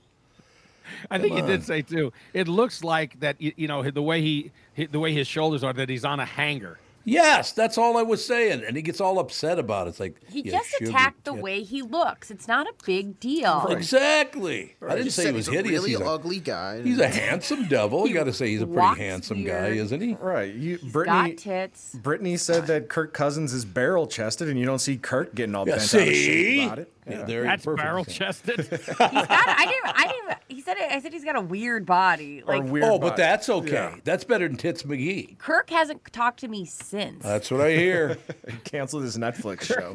I 1.10 1.18
think 1.18 1.34
you 1.36 1.42
on. 1.42 1.48
did 1.48 1.64
say 1.64 1.82
too. 1.82 2.12
It 2.34 2.48
looks 2.48 2.82
like 2.84 3.18
that. 3.20 3.40
You 3.40 3.52
you 3.56 3.68
know 3.68 3.82
the 3.90 4.02
way 4.02 4.20
he 4.22 4.50
the 4.90 4.98
way 5.00 5.12
his 5.12 5.26
shoulders 5.26 5.62
are. 5.64 5.72
That 5.72 5.88
he's 5.88 6.04
on 6.04 6.20
a 6.20 6.24
hanger. 6.24 6.78
Yes, 7.04 7.52
that's 7.52 7.78
all 7.78 7.96
I 7.96 8.02
was 8.02 8.22
saying. 8.22 8.64
And 8.66 8.76
he 8.76 8.82
gets 8.82 9.00
all 9.00 9.18
upset 9.18 9.58
about 9.58 9.86
it. 9.86 9.90
It's 9.90 10.00
like 10.00 10.16
He 10.28 10.42
you 10.42 10.50
just 10.50 10.68
sugar 10.68 10.90
attacked 10.90 11.24
the 11.24 11.32
tit. 11.32 11.42
way 11.42 11.62
he 11.62 11.80
looks. 11.80 12.30
It's 12.30 12.46
not 12.46 12.66
a 12.66 12.74
big 12.84 13.18
deal. 13.18 13.66
Exactly. 13.70 14.74
I 14.86 14.96
didn't 14.96 15.12
say 15.12 15.22
he 15.22 15.26
said 15.28 15.34
was 15.34 15.46
he's 15.46 15.54
a 15.54 15.56
hideous. 15.56 15.72
really 15.80 15.90
he's, 15.92 16.00
a, 16.00 16.04
ugly 16.04 16.38
guy. 16.40 16.82
he's 16.82 16.98
a 16.98 17.08
handsome 17.08 17.66
devil. 17.66 18.06
You 18.06 18.12
got 18.12 18.24
to 18.24 18.32
say 18.34 18.48
he's 18.48 18.60
a 18.60 18.66
pretty 18.66 18.78
walks 18.80 18.98
handsome 18.98 19.42
guy, 19.42 19.68
isn't 19.68 20.00
he? 20.02 20.16
Right. 20.20 20.54
You, 20.54 20.76
Got 20.78 20.92
Brittany, 20.92 21.34
tits. 21.34 21.94
Brittany 21.94 22.36
said 22.36 22.66
that 22.66 22.90
Kirk 22.90 23.14
Cousins 23.14 23.54
is 23.54 23.64
barrel 23.64 24.06
chested, 24.06 24.48
and 24.48 24.58
you 24.58 24.66
don't 24.66 24.78
see 24.80 24.98
Kirk 24.98 25.34
getting 25.34 25.54
all 25.54 25.66
Yeah, 25.66 25.76
bent 25.76 25.94
out 25.94 26.00
of 26.08 26.14
shape 26.14 26.66
about 26.66 26.78
it. 26.80 26.92
Yeah, 27.10 27.22
there- 27.24 27.42
That's 27.44 27.64
barrel 27.64 28.04
chested. 28.04 28.58
He's 28.70 28.86
got. 28.86 29.12
I 29.12 29.64
didn't. 29.66 29.98
I 29.98 30.06
didn't. 30.08 30.38
He 30.48 30.60
said. 30.62 30.76
It, 30.78 30.90
I 30.92 31.00
said 31.00 31.12
he's 31.12 31.24
got 31.24 31.36
a 31.36 31.40
weird 31.40 31.84
body. 31.86 32.42
Like 32.46 32.64
weird 32.64 32.84
Oh, 32.84 32.98
but 32.98 33.10
body. 33.10 33.22
that's 33.22 33.48
okay. 33.48 33.72
Yeah. 33.72 33.96
That's 34.04 34.24
better 34.24 34.46
than 34.48 34.56
Tits 34.56 34.82
McGee. 34.84 35.38
Kirk 35.38 35.70
hasn't 35.70 36.04
talked 36.12 36.40
to 36.40 36.48
me 36.48 36.64
since. 36.64 37.22
That's 37.22 37.50
what 37.50 37.60
I 37.60 37.70
hear. 37.72 38.16
Cancel 38.64 39.00
his 39.00 39.16
Netflix 39.18 39.62
show. 39.64 39.94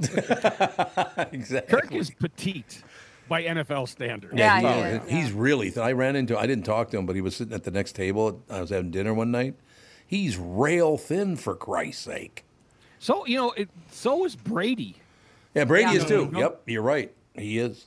exactly. 1.31 1.79
Kirk 1.81 1.91
is 1.93 2.09
petite 2.11 2.83
by 3.27 3.43
NFL 3.43 3.87
standards. 3.87 4.33
Yeah, 4.37 4.59
he 4.59 4.65
yeah, 4.65 4.87
is. 4.87 5.01
yeah. 5.11 5.15
he's 5.21 5.31
really. 5.31 5.67
Th- 5.71 5.77
I 5.85 5.91
ran 5.93 6.15
into. 6.15 6.37
I 6.37 6.45
didn't 6.47 6.65
talk 6.65 6.89
to 6.91 6.97
him, 6.97 7.05
but 7.05 7.15
he 7.15 7.21
was 7.21 7.35
sitting 7.35 7.53
at 7.53 7.63
the 7.63 7.71
next 7.71 7.93
table. 7.93 8.43
I 8.49 8.61
was 8.61 8.69
having 8.69 8.91
dinner 8.91 9.13
one 9.13 9.31
night. 9.31 9.55
He's 10.05 10.37
rail 10.37 10.97
thin 10.97 11.35
for 11.37 11.55
Christ's 11.55 12.03
sake. 12.03 12.45
So 12.99 13.25
you 13.25 13.37
know, 13.37 13.51
it, 13.51 13.69
so 13.91 14.25
is 14.25 14.35
Brady. 14.35 14.97
Yeah, 15.55 15.65
Brady 15.65 15.91
Yeah. 15.93 15.97
is 15.99 16.05
too. 16.05 16.29
No. 16.31 16.39
Yep, 16.39 16.61
you're 16.67 16.81
right. 16.81 17.11
He 17.35 17.59
is. 17.59 17.85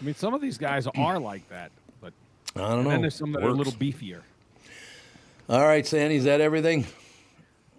I 0.00 0.04
mean, 0.04 0.14
some 0.14 0.34
of 0.34 0.40
these 0.40 0.58
guys 0.58 0.86
are 0.96 1.18
like 1.18 1.48
that, 1.50 1.70
but 2.00 2.12
I 2.56 2.60
don't 2.60 2.84
know. 2.84 2.90
then 2.90 3.00
there's 3.02 3.14
some 3.14 3.32
that 3.32 3.42
are 3.42 3.48
a 3.48 3.52
little 3.52 3.72
beefier. 3.72 4.20
All 5.48 5.62
right, 5.66 5.86
Sandy, 5.86 6.16
is 6.16 6.24
that 6.24 6.40
everything? 6.40 6.86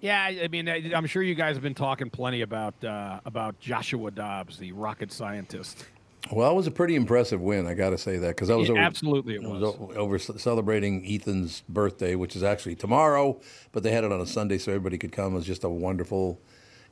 Yeah, 0.02 0.22
I 0.22 0.42
I 0.44 0.48
mean, 0.50 0.70
I- 0.70 0.92
I'm 0.94 1.08
sure 1.08 1.24
you 1.24 1.34
guys 1.36 1.56
have 1.56 1.64
been 1.64 1.74
talking 1.74 2.10
plenty 2.10 2.42
about 2.42 2.76
uh, 2.84 3.20
about 3.26 3.60
Joshua 3.60 4.12
Dobbs, 4.12 4.58
the 4.58 4.72
rocket 4.72 5.12
scientist. 5.12 5.86
Well, 6.32 6.50
it 6.52 6.56
was 6.56 6.66
a 6.66 6.72
pretty 6.72 6.96
impressive 6.96 7.40
win. 7.40 7.68
I 7.68 7.76
got 7.76 7.92
to 7.92 8.00
say 8.00 8.18
that 8.18 8.30
because 8.30 8.50
I 8.50 8.56
was 8.56 8.68
Yeah, 8.68 8.74
over, 8.74 8.82
absolutely 8.82 9.36
it 9.36 9.44
I 9.44 9.48
was. 9.48 9.76
over 9.96 10.18
celebrating 10.18 11.06
Ethan's 11.06 11.62
birthday, 11.70 12.16
which 12.16 12.36
is 12.36 12.42
actually 12.42 12.74
tomorrow, 12.76 13.40
but 13.72 13.84
they 13.84 13.92
had 13.92 14.04
it 14.04 14.12
on 14.12 14.20
a 14.20 14.26
Sunday 14.26 14.58
so 14.58 14.72
everybody 14.72 14.98
could 14.98 15.12
come. 15.12 15.34
It 15.34 15.36
was 15.36 15.46
just 15.46 15.64
a 15.64 15.70
wonderful 15.70 16.40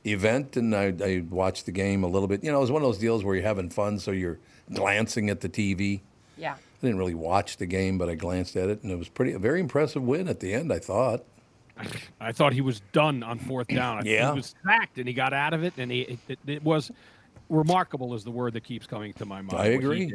event, 0.04 0.56
and 0.56 0.74
I, 0.74 0.94
I 1.02 1.24
watched 1.28 1.66
the 1.66 1.72
game 1.72 2.04
a 2.04 2.06
little 2.06 2.28
bit. 2.28 2.44
You 2.44 2.50
know, 2.52 2.58
it 2.58 2.62
was 2.62 2.70
one 2.70 2.82
of 2.82 2.88
those 2.88 2.98
deals 2.98 3.24
where 3.24 3.34
you're 3.34 3.44
having 3.44 3.70
fun, 3.70 3.98
so 3.98 4.10
you're 4.10 4.38
glancing 4.72 5.30
at 5.30 5.40
the 5.40 5.48
TV. 5.48 6.00
yeah. 6.36 6.54
I 6.54 6.86
didn't 6.86 6.98
really 6.98 7.14
watch 7.14 7.56
the 7.56 7.64
game, 7.64 7.96
but 7.96 8.10
I 8.10 8.14
glanced 8.14 8.56
at 8.56 8.68
it, 8.68 8.82
and 8.82 8.92
it 8.92 8.98
was 8.98 9.08
pretty 9.08 9.32
a 9.32 9.38
very 9.38 9.58
impressive 9.58 10.02
win 10.02 10.28
at 10.28 10.40
the 10.40 10.52
end. 10.52 10.70
I 10.70 10.78
thought. 10.78 11.24
I 12.20 12.30
thought 12.32 12.52
he 12.52 12.60
was 12.60 12.80
done 12.92 13.22
on 13.22 13.38
fourth 13.38 13.68
down. 13.68 14.04
Yeah. 14.04 14.30
he 14.30 14.36
was 14.36 14.54
sacked 14.64 14.98
and 14.98 15.08
he 15.08 15.14
got 15.14 15.32
out 15.32 15.54
of 15.54 15.64
it, 15.64 15.72
and 15.78 15.90
he 15.90 16.18
it, 16.28 16.38
it 16.46 16.62
was 16.62 16.90
remarkable 17.48 18.14
is 18.14 18.22
the 18.22 18.30
word 18.30 18.52
that 18.52 18.64
keeps 18.64 18.86
coming 18.86 19.12
to 19.14 19.24
my 19.24 19.40
mind. 19.40 19.60
I 19.60 19.66
agree. 19.68 20.12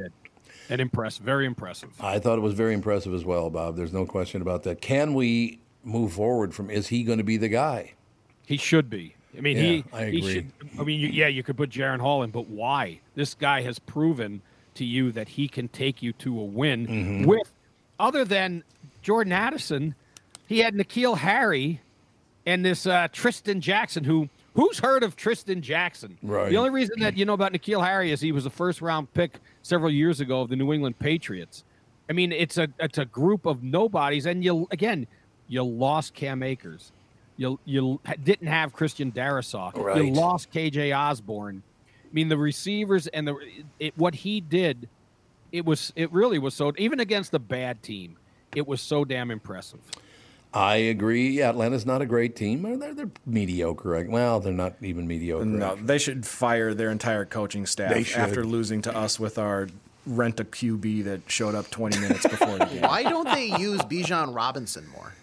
And 0.70 0.80
impressive, 0.80 1.26
very 1.26 1.48
impressive. 1.48 1.90
I 2.00 2.20
thought 2.20 2.38
it 2.38 2.42
was 2.42 2.54
very 2.54 2.76
impressive 2.76 3.14
as 3.16 3.26
well, 3.26 3.50
Bob. 3.50 3.76
There's 3.76 3.94
no 3.94 4.06
question 4.06 4.42
about 4.42 4.64
that. 4.64 4.80
Can 4.82 5.16
we 5.16 5.60
move 5.84 6.14
forward 6.14 6.54
from? 6.54 6.70
Is 6.70 6.88
he 6.88 7.04
going 7.04 7.18
to 7.18 7.24
be 7.24 7.38
the 7.38 7.50
guy? 7.50 7.94
He 8.46 8.58
should 8.58 8.90
be. 8.90 9.16
I 9.38 9.42
mean, 9.42 9.58
Yeah, 9.58 9.64
he, 9.64 9.84
I 9.94 10.06
he 10.10 10.18
agree. 10.20 10.34
should. 10.34 10.52
I 10.80 10.84
mean, 10.84 11.00
you, 11.00 11.08
yeah, 11.10 11.28
you 11.28 11.44
could 11.44 11.56
put 11.58 11.70
Jaren 11.70 12.00
Hall 12.00 12.24
in, 12.24 12.32
but 12.32 12.48
why? 12.48 13.00
This 13.16 13.34
guy 13.34 13.62
has 13.62 13.78
proven 13.80 14.42
to 14.76 14.86
you 14.86 15.12
that 15.12 15.28
he 15.30 15.48
can 15.48 15.68
take 15.68 16.02
you 16.02 16.14
to 16.14 16.40
a 16.40 16.44
win 16.44 16.88
Mm-hmm. 16.88 17.26
with, 17.26 17.52
other 18.00 18.24
than 18.26 18.64
Jordan 19.02 19.34
Addison, 19.34 19.94
he 20.48 20.60
had 20.60 20.74
N'Keal 20.74 21.18
Harry 21.18 21.82
and 22.46 22.64
this 22.66 22.88
uh, 22.88 23.08
Trishton 23.10 23.60
Jackson, 23.60 24.04
who 24.04 24.30
who's 24.56 24.80
heard 24.80 25.04
of 25.04 25.16
Trishton 25.16 25.62
Jackson? 25.62 26.18
Right. 26.24 26.50
The 26.50 26.58
only 26.58 26.72
reason 26.72 27.00
that 27.02 27.16
you 27.18 27.24
know 27.26 27.34
about 27.34 27.54
N'Keal 27.54 27.86
Harry 27.86 28.12
is 28.12 28.20
he 28.22 28.32
was 28.32 28.46
a 28.46 28.50
first 28.50 28.82
round 28.82 29.14
pick 29.14 29.38
several 29.62 29.92
years 29.92 30.20
ago 30.22 30.42
of 30.42 30.50
the 30.50 30.56
New 30.56 30.74
England 30.74 30.98
Patriots. 30.98 31.64
I 32.10 32.14
mean, 32.14 32.32
it's 32.32 32.58
a 32.58 32.68
it's 32.80 32.98
a 32.98 33.06
group 33.06 33.46
of 33.46 33.62
nobodies, 33.64 34.26
and 34.26 34.44
you 34.44 34.68
again, 34.72 35.06
you 35.48 35.62
lost 35.64 36.14
Cam 36.16 36.42
Akers, 36.42 36.92
you 37.40 37.60
you 37.66 38.00
didn't 38.24 38.48
have 38.48 38.74
Christian 38.74 39.12
Darrisaw, 39.12 39.76
Right. 39.76 40.04
you 40.04 40.12
lost 40.12 40.52
KJ 40.52 40.96
Osborn. 40.96 41.64
I 41.88 42.14
mean, 42.14 42.28
the 42.28 42.38
receivers 42.38 43.08
and 43.08 43.28
the 43.28 43.36
it, 43.80 43.98
what 43.98 44.14
he 44.16 44.42
did 44.42 44.90
it 45.52 45.66
was 45.66 45.94
it 45.96 46.12
really 46.12 46.38
was 46.38 46.54
so 46.54 46.74
even 46.78 47.00
against 47.00 47.32
the 47.32 47.40
bad 47.40 47.82
team, 47.82 48.18
it 48.56 48.68
was 48.68 48.82
so 48.82 49.06
damn 49.06 49.32
impressive. 49.32 49.80
I 50.54 50.76
agree. 50.78 51.42
Atlanta's 51.44 51.86
not 51.86 52.02
a 52.02 52.08
great 52.08 52.36
team. 52.36 52.80
They're, 52.80 52.94
they're 52.96 53.12
mediocre. 53.26 54.04
Well, 54.10 54.40
they're 54.40 54.52
not 54.52 54.74
even 54.82 55.08
mediocre. 55.08 55.46
No, 55.46 55.76
they 55.76 56.00
should 56.00 56.26
fire 56.26 56.74
their 56.74 56.90
entire 56.90 57.24
coaching 57.26 57.68
staff 57.68 58.18
after 58.18 58.44
losing 58.44 58.82
to 58.82 58.96
us 58.98 59.20
with 59.20 59.38
our 59.38 59.68
rent 60.08 60.40
a 60.40 60.44
QB 60.44 61.04
that 61.04 61.22
showed 61.28 61.54
up 61.54 61.70
20 61.70 62.00
minutes 62.00 62.26
before 62.28 62.58
the 62.58 62.66
game. 62.74 62.82
Why 62.82 63.04
don't 63.04 63.26
they 63.32 63.56
use 63.60 63.80
Bijan 63.82 64.36
Robinson 64.36 64.88
more? 64.90 65.14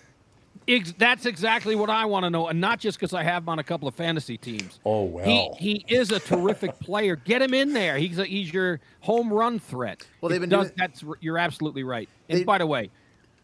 Ex- 0.68 0.92
that's 0.98 1.26
exactly 1.26 1.76
what 1.76 1.90
I 1.90 2.04
want 2.06 2.24
to 2.24 2.30
know, 2.30 2.48
and 2.48 2.60
not 2.60 2.80
just 2.80 2.98
because 2.98 3.14
I 3.14 3.22
have 3.22 3.44
him 3.44 3.48
on 3.50 3.58
a 3.60 3.64
couple 3.64 3.86
of 3.86 3.94
fantasy 3.94 4.36
teams. 4.36 4.80
Oh 4.84 5.04
well. 5.04 5.54
He 5.58 5.84
he 5.86 5.94
is 5.94 6.10
a 6.10 6.18
terrific 6.18 6.78
player. 6.80 7.14
Get 7.16 7.40
him 7.42 7.54
in 7.54 7.72
there. 7.72 7.98
He's 7.98 8.18
a, 8.18 8.24
he's 8.24 8.52
your 8.52 8.80
home 9.00 9.32
run 9.32 9.58
threat. 9.60 10.04
Well, 10.20 10.28
they've 10.30 10.38
It 10.38 10.48
been 10.48 10.58
does- 10.58 10.66
doing- 10.68 10.76
That's 10.76 11.04
you're 11.20 11.38
absolutely 11.38 11.84
right. 11.84 12.08
And 12.28 12.40
They- 12.40 12.44
by 12.44 12.58
the 12.58 12.66
way, 12.66 12.90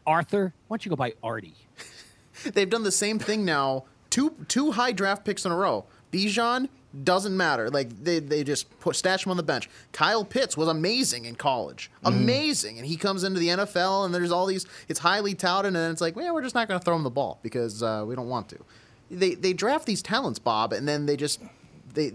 Arthur, 0.07 0.53
why 0.67 0.77
don't 0.77 0.85
you 0.85 0.91
go 0.91 0.97
by 0.97 1.13
Artie? 1.23 1.55
They've 2.55 2.69
done 2.69 2.83
the 2.83 2.91
same 2.91 3.19
thing 3.21 3.45
now. 3.45 3.85
Two 4.11 4.35
two 4.49 4.73
high 4.73 4.91
draft 4.93 5.25
picks 5.25 5.45
in 5.45 5.53
a 5.53 5.57
row. 5.57 5.85
Bijan 6.13 6.69
doesn't 7.05 7.37
matter. 7.37 7.71
Like 7.71 8.03
they, 8.03 8.19
they 8.19 8.45
just 8.45 8.79
put 8.81 8.97
stash 8.97 9.25
him 9.25 9.31
on 9.31 9.37
the 9.37 9.43
bench. 9.43 9.69
Kyle 9.93 10.25
Pitts 10.25 10.57
was 10.57 10.69
amazing 10.69 11.25
in 11.25 11.35
college, 11.35 11.91
amazing, 12.05 12.79
and 12.79 12.87
he 12.87 12.97
comes 12.97 13.25
into 13.25 13.41
the 13.41 13.49
NFL 13.49 14.05
and 14.05 14.15
there's 14.15 14.33
all 14.33 14.47
these. 14.47 14.67
It's 14.89 15.01
highly 15.01 15.35
touted, 15.35 15.69
and 15.69 15.77
then 15.77 15.91
it's 15.91 16.01
like, 16.01 16.17
well, 16.17 16.35
we're 16.35 16.43
just 16.43 16.55
not 16.55 16.69
going 16.69 16.79
to 16.79 16.85
throw 16.85 16.97
him 16.97 17.03
the 17.03 17.11
ball 17.11 17.39
because 17.43 17.83
uh, 17.83 18.05
we 18.07 18.15
don't 18.15 18.29
want 18.29 18.49
to. 18.51 18.59
They 19.11 19.35
they 19.35 19.53
draft 19.53 19.87
these 19.87 20.03
talents, 20.03 20.39
Bob, 20.39 20.73
and 20.73 20.87
then 20.87 21.07
they 21.07 21.17
just 21.17 21.41
they 21.95 22.13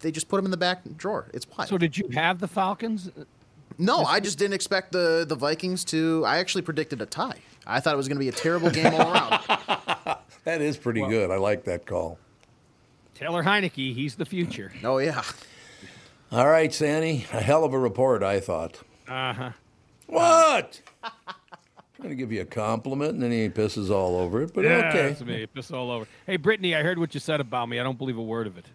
they 0.00 0.10
just 0.10 0.28
put 0.28 0.36
them 0.36 0.44
in 0.44 0.50
the 0.50 0.56
back 0.56 0.82
drawer. 0.96 1.30
It's 1.34 1.46
wild. 1.48 1.68
So 1.68 1.78
did 1.78 1.96
you 1.96 2.08
have 2.14 2.38
the 2.38 2.48
Falcons? 2.48 3.10
No, 3.78 4.04
I 4.04 4.20
just 4.20 4.38
didn't 4.38 4.54
expect 4.54 4.92
the 4.92 5.24
the 5.28 5.36
Vikings 5.36 5.84
to. 5.86 6.24
I 6.26 6.38
actually 6.38 6.62
predicted 6.62 7.00
a 7.00 7.06
tie. 7.06 7.40
I 7.66 7.80
thought 7.80 7.94
it 7.94 7.98
was 7.98 8.08
going 8.08 8.16
to 8.16 8.20
be 8.20 8.28
a 8.28 8.32
terrible 8.32 8.70
game 8.70 8.94
all 8.94 9.12
around. 9.12 9.40
that 10.44 10.60
is 10.62 10.76
pretty 10.76 11.06
good. 11.06 11.30
I 11.30 11.36
like 11.36 11.64
that 11.64 11.86
call. 11.86 12.18
Taylor 13.18 13.42
Heinicke, 13.42 13.94
he's 13.94 14.14
the 14.14 14.24
future. 14.24 14.72
Oh 14.84 14.98
yeah. 14.98 15.22
All 16.30 16.48
right, 16.48 16.72
Sandy. 16.72 17.26
A 17.32 17.40
hell 17.40 17.64
of 17.64 17.72
a 17.72 17.78
report, 17.78 18.22
I 18.22 18.38
thought. 18.38 18.78
Uh 19.08 19.32
huh. 19.32 19.50
What? 20.06 20.80
Trying 21.96 22.10
to 22.10 22.14
give 22.14 22.30
you 22.30 22.42
a 22.42 22.44
compliment, 22.44 23.14
and 23.14 23.22
then 23.24 23.32
he 23.32 23.48
pisses 23.48 23.90
all 23.90 24.16
over 24.16 24.42
it. 24.42 24.54
But 24.54 24.66
okay. 24.66 25.08
That's 25.08 25.24
me. 25.24 25.46
Piss 25.46 25.72
all 25.72 25.90
over. 25.90 26.06
Hey, 26.26 26.36
Brittany, 26.36 26.76
I 26.76 26.84
heard 26.84 27.00
what 27.00 27.12
you 27.12 27.18
said 27.18 27.40
about 27.40 27.68
me. 27.68 27.80
I 27.80 27.82
don't 27.82 27.98
believe 27.98 28.18
a 28.18 28.22
word 28.22 28.46
of 28.46 28.56
it. 28.56 28.66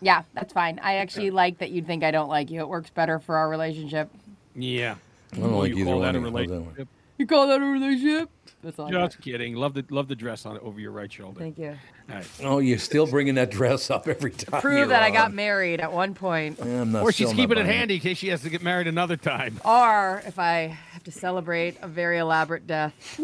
Yeah, 0.00 0.22
that's 0.32 0.52
fine. 0.52 0.78
I 0.80 0.96
actually 0.96 1.32
like 1.32 1.58
that 1.58 1.70
you'd 1.70 1.86
think 1.88 2.04
I 2.04 2.12
don't 2.12 2.28
like 2.28 2.52
you. 2.52 2.60
It 2.60 2.68
works 2.68 2.90
better 2.90 3.18
for 3.18 3.36
our 3.36 3.48
relationship. 3.48 4.10
Yeah. 4.54 4.94
I 5.32 5.36
don't 5.38 5.52
like 5.52 5.70
you 5.70 5.78
either 5.78 5.90
call 5.90 6.00
one 6.00 6.12
that 6.12 6.14
a 6.14 6.18
of 6.18 6.24
you. 6.24 6.30
How's 6.30 6.48
that 6.48 6.54
one? 6.54 6.60
relationship? 6.60 6.88
You 7.22 7.26
call 7.28 7.46
that 7.46 7.62
a 7.62 7.64
relationship? 7.64 8.30
That's 8.64 8.80
all. 8.80 8.88
I. 8.88 9.06
Just 9.06 9.20
kidding. 9.20 9.54
Love 9.54 9.74
the 9.74 9.84
love 9.90 10.08
the 10.08 10.16
dress 10.16 10.44
on 10.44 10.56
it 10.56 10.62
over 10.64 10.80
your 10.80 10.90
right 10.90 11.12
shoulder. 11.12 11.38
Thank 11.38 11.56
you. 11.56 11.78
All 12.08 12.16
right. 12.16 12.26
Oh, 12.42 12.58
you're 12.58 12.78
still 12.78 13.06
bringing 13.06 13.36
that 13.36 13.48
dress 13.48 13.90
up 13.90 14.08
every 14.08 14.32
time. 14.32 14.60
Prove 14.60 14.76
you're 14.76 14.86
that 14.88 15.04
I 15.04 15.10
got 15.10 15.32
married 15.32 15.78
at 15.78 15.92
one 15.92 16.14
point. 16.14 16.58
Yeah, 16.58 16.80
I'm 16.80 16.90
not 16.90 17.04
Or 17.04 17.12
she's 17.12 17.32
keeping 17.32 17.58
it 17.58 17.66
handy 17.66 17.94
in 17.94 18.00
case 18.00 18.18
she 18.18 18.26
has 18.30 18.42
to 18.42 18.50
get 18.50 18.60
married 18.60 18.88
another 18.88 19.16
time. 19.16 19.60
Or 19.64 20.20
if 20.26 20.40
I 20.40 20.76
have 20.90 21.04
to 21.04 21.12
celebrate 21.12 21.76
a 21.80 21.86
very 21.86 22.18
elaborate 22.18 22.66
death. 22.66 23.20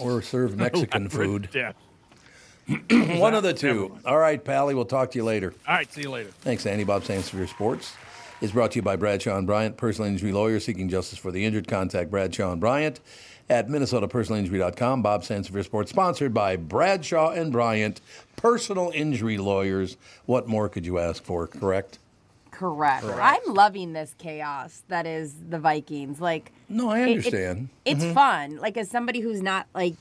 Or 0.00 0.20
serve 0.20 0.56
Mexican 0.56 1.08
food. 1.08 1.48
Yeah. 1.54 1.74
One 3.20 3.34
of 3.34 3.44
the 3.44 3.54
two. 3.54 3.96
All 4.04 4.18
right, 4.18 4.44
Pally. 4.44 4.74
We'll 4.74 4.84
talk 4.84 5.12
to 5.12 5.18
you 5.18 5.24
later. 5.24 5.54
All 5.68 5.76
right. 5.76 5.92
See 5.92 6.00
you 6.00 6.10
later. 6.10 6.30
Thanks, 6.40 6.66
Andy. 6.66 6.82
Bob 6.82 7.04
Sanford 7.04 7.48
Sports 7.48 7.92
is 8.42 8.52
brought 8.52 8.72
to 8.72 8.76
you 8.76 8.82
by 8.82 8.96
Bradshaw 8.96 9.38
and 9.38 9.46
Bryant, 9.46 9.76
personal 9.76 10.10
injury 10.10 10.32
lawyer 10.32 10.60
seeking 10.60 10.88
justice 10.88 11.18
for 11.18 11.30
the 11.30 11.44
injured. 11.44 11.68
Contact 11.68 12.10
Bradshaw 12.10 12.52
and 12.52 12.60
Bryant 12.60 13.00
at 13.48 13.68
minnesotapersonalinjury.com. 13.68 15.02
Bob 15.02 15.24
Sanford 15.24 15.64
Sports, 15.64 15.90
sponsored 15.90 16.34
by 16.34 16.56
Bradshaw 16.56 17.30
and 17.30 17.52
Bryant, 17.52 18.00
personal 18.36 18.90
injury 18.94 19.38
lawyers. 19.38 19.96
What 20.26 20.48
more 20.48 20.68
could 20.68 20.84
you 20.84 20.98
ask 20.98 21.22
for, 21.22 21.46
correct? 21.46 21.98
Correct. 22.50 23.04
I'm 23.04 23.40
loving 23.54 23.92
this 23.92 24.14
chaos 24.18 24.82
that 24.88 25.06
is 25.06 25.34
the 25.48 25.58
Vikings. 25.58 26.20
Like, 26.20 26.52
No, 26.68 26.90
I 26.90 26.98
it- 26.98 27.02
it's- 27.02 27.16
understand. 27.26 27.68
It's, 27.84 28.04
mm-hmm. 28.04 28.12
fun. 28.14 28.56
Like, 28.58 28.76
as 28.76 28.90
somebody 28.90 29.20
who's 29.20 29.40
not 29.42 29.66
like, 29.74 29.94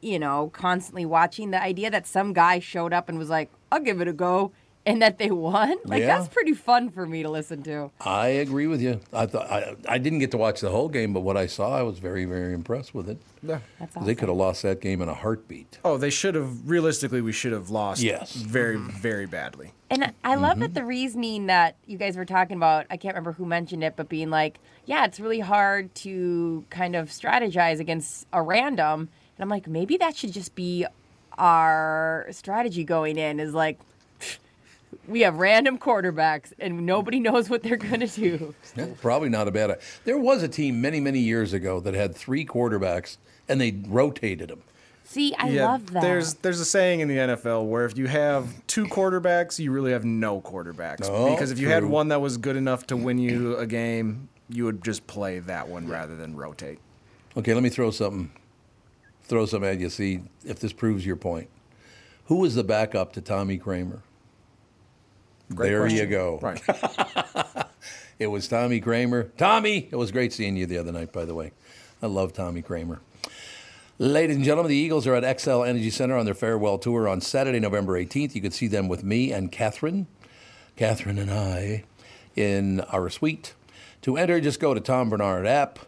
you 0.00 0.18
know, 0.18 0.50
constantly 0.52 1.06
watching, 1.06 1.50
the 1.50 1.62
idea 1.62 1.90
that 1.90 2.06
some 2.06 2.32
guy 2.34 2.58
showed 2.58 2.92
up 2.92 3.08
and 3.08 3.18
was 3.18 3.30
like, 3.30 3.48
"I'll 3.72 3.80
give 3.80 4.02
it 4.02 4.08
a 4.08 4.12
go," 4.12 4.52
and 4.86 5.00
that 5.00 5.18
they 5.18 5.30
won, 5.30 5.76
like 5.84 6.00
Yeah. 6.00 6.18
that's 6.18 6.28
pretty 6.28 6.52
fun 6.52 6.90
for 6.90 7.06
me 7.06 7.22
to 7.22 7.30
listen 7.30 7.62
to. 7.62 7.90
I 8.00 8.28
agree 8.28 8.66
with 8.66 8.82
you. 8.82 9.00
I 9.12 9.26
thought 9.26 9.50
I, 9.50 9.74
I 9.88 9.98
didn't 9.98 10.18
get 10.18 10.30
to 10.32 10.36
watch 10.36 10.60
the 10.60 10.70
whole 10.70 10.88
game, 10.88 11.12
but 11.12 11.20
what 11.20 11.36
I 11.36 11.46
saw, 11.46 11.74
I 11.78 11.82
was 11.82 11.98
very, 11.98 12.24
very 12.26 12.52
impressed 12.52 12.94
with 12.94 13.08
it. 13.08 13.18
Yeah. 13.42 13.60
That's 13.80 13.94
They 14.04 14.14
could 14.14 14.28
have 14.28 14.36
lost 14.36 14.62
that 14.62 14.80
game 14.80 15.00
in 15.00 15.08
a 15.08 15.14
heartbeat. 15.14 15.78
Oh, 15.84 15.96
they 15.96 16.10
should 16.10 16.34
have. 16.34 16.68
Realistically, 16.68 17.20
we 17.22 17.32
should 17.32 17.52
have 17.52 17.70
lost. 17.70 18.02
Yes. 18.02 18.34
Very, 18.34 18.76
very 18.76 19.26
badly. 19.26 19.72
And 19.90 20.04
I- 20.04 20.12
I 20.22 20.34
love 20.36 20.52
Mm-hmm. 20.52 20.60
that 20.62 20.74
the 20.74 20.84
reasoning 20.84 21.46
that 21.46 21.76
you 21.86 21.96
guys 21.98 22.16
were 22.16 22.24
talking 22.24 22.56
about, 22.56 22.86
I 22.90 22.96
can't 22.96 23.14
remember 23.14 23.32
who 23.32 23.46
mentioned 23.46 23.82
it, 23.84 23.94
but 23.96 24.08
being 24.08 24.30
like, 24.30 24.58
yeah, 24.86 25.04
it's 25.06 25.18
really 25.20 25.40
hard 25.40 25.94
to 25.96 26.64
kind 26.70 26.94
of 26.94 27.08
strategize 27.08 27.80
against 27.80 28.26
a 28.32 28.42
random. 28.42 29.00
And 29.36 29.42
I'm 29.42 29.48
like, 29.48 29.66
maybe 29.66 29.96
that 29.96 30.14
should 30.16 30.32
just 30.32 30.54
be 30.54 30.86
our 31.38 32.26
strategy 32.30 32.84
going 32.84 33.16
in 33.18 33.40
is 33.40 33.54
like, 33.54 33.78
we 35.08 35.20
have 35.20 35.36
random 35.36 35.78
quarterbacks 35.78 36.52
and 36.58 36.86
nobody 36.86 37.20
knows 37.28 37.48
what 37.50 37.62
they're 37.62 37.76
going 37.76 38.00
to 38.00 38.06
do. 38.06 38.54
Yeah, 38.76 38.88
probably 39.00 39.28
not 39.28 39.48
a 39.48 39.50
bad. 39.50 39.78
There 40.04 40.18
was 40.18 40.42
a 40.42 40.48
team 40.48 40.80
many, 40.80 41.00
many 41.00 41.20
years 41.20 41.52
ago 41.52 41.80
that 41.80 41.94
had 41.94 42.14
three 42.14 42.44
quarterbacks, 42.44 43.16
and 43.48 43.60
they 43.60 43.80
rotated 43.86 44.48
them. 44.48 44.62
See, 45.06 45.34
I 45.34 45.50
yeah, 45.50 45.66
love 45.66 45.92
that. 45.92 46.00
There's 46.02 46.34
there's 46.34 46.60
a 46.60 46.64
saying 46.64 47.00
in 47.00 47.08
the 47.08 47.16
NFL 47.16 47.68
where 47.68 47.84
if 47.84 47.96
you 47.96 48.06
have 48.06 48.66
two 48.66 48.86
quarterbacks, 48.86 49.58
you 49.58 49.70
really 49.70 49.92
have 49.92 50.04
no 50.04 50.40
quarterbacks. 50.40 51.04
Oh, 51.04 51.30
because 51.30 51.50
if 51.50 51.58
you 51.58 51.68
had 51.68 51.84
one 51.84 52.08
that 52.08 52.20
was 52.20 52.38
good 52.38 52.56
enough 52.56 52.86
to 52.86 52.96
win 52.96 53.18
you 53.18 53.56
a 53.56 53.66
game, 53.66 54.28
you 54.48 54.64
would 54.64 54.82
just 54.82 55.06
play 55.06 55.40
that 55.40 55.68
one 55.68 55.86
rather 55.88 56.16
than 56.16 56.34
rotate. 56.34 56.78
Okay, 57.36 57.52
let 57.52 57.62
me 57.62 57.68
throw 57.68 57.90
something, 57.90 58.30
throw 59.24 59.44
some 59.44 59.62
at 59.62 59.78
you. 59.78 59.90
See 59.90 60.20
if 60.44 60.58
this 60.58 60.72
proves 60.72 61.04
your 61.04 61.16
point. 61.16 61.48
Who 62.26 62.36
was 62.36 62.54
the 62.54 62.64
backup 62.64 63.12
to 63.14 63.20
Tommy 63.20 63.58
Kramer? 63.58 64.02
Great 65.52 65.68
there 65.70 65.86
you 65.86 66.06
go. 66.06 66.38
Right. 66.40 66.62
It 68.18 68.28
was 68.28 68.46
Tommy 68.46 68.78
Kramer. 68.80 69.24
Tommy, 69.36 69.88
it 69.90 69.96
was 69.96 70.12
great 70.12 70.32
seeing 70.32 70.56
you 70.56 70.66
the 70.66 70.78
other 70.78 70.92
night, 70.92 71.12
by 71.12 71.24
the 71.24 71.34
way. 71.34 71.50
I 72.00 72.06
love 72.06 72.32
Tommy 72.32 72.62
Kramer. 72.62 73.00
Ladies 73.98 74.36
and 74.36 74.44
gentlemen, 74.44 74.70
the 74.70 74.76
Eagles 74.76 75.06
are 75.06 75.14
at 75.14 75.24
Xcel 75.24 75.66
Energy 75.66 75.90
Center 75.90 76.16
on 76.16 76.24
their 76.24 76.34
farewell 76.34 76.78
tour 76.78 77.08
on 77.08 77.20
Saturday, 77.20 77.58
November 77.58 77.94
18th. 77.94 78.34
You 78.34 78.40
can 78.40 78.52
see 78.52 78.68
them 78.68 78.86
with 78.88 79.02
me 79.02 79.32
and 79.32 79.50
Catherine, 79.50 80.06
Catherine 80.76 81.18
and 81.18 81.30
I, 81.30 81.84
in 82.36 82.80
our 82.82 83.10
suite. 83.10 83.54
To 84.02 84.16
enter, 84.16 84.40
just 84.40 84.60
go 84.60 84.74
to 84.74 84.80
Tom 84.80 85.10
Barnard 85.10 85.46
app 85.46 85.80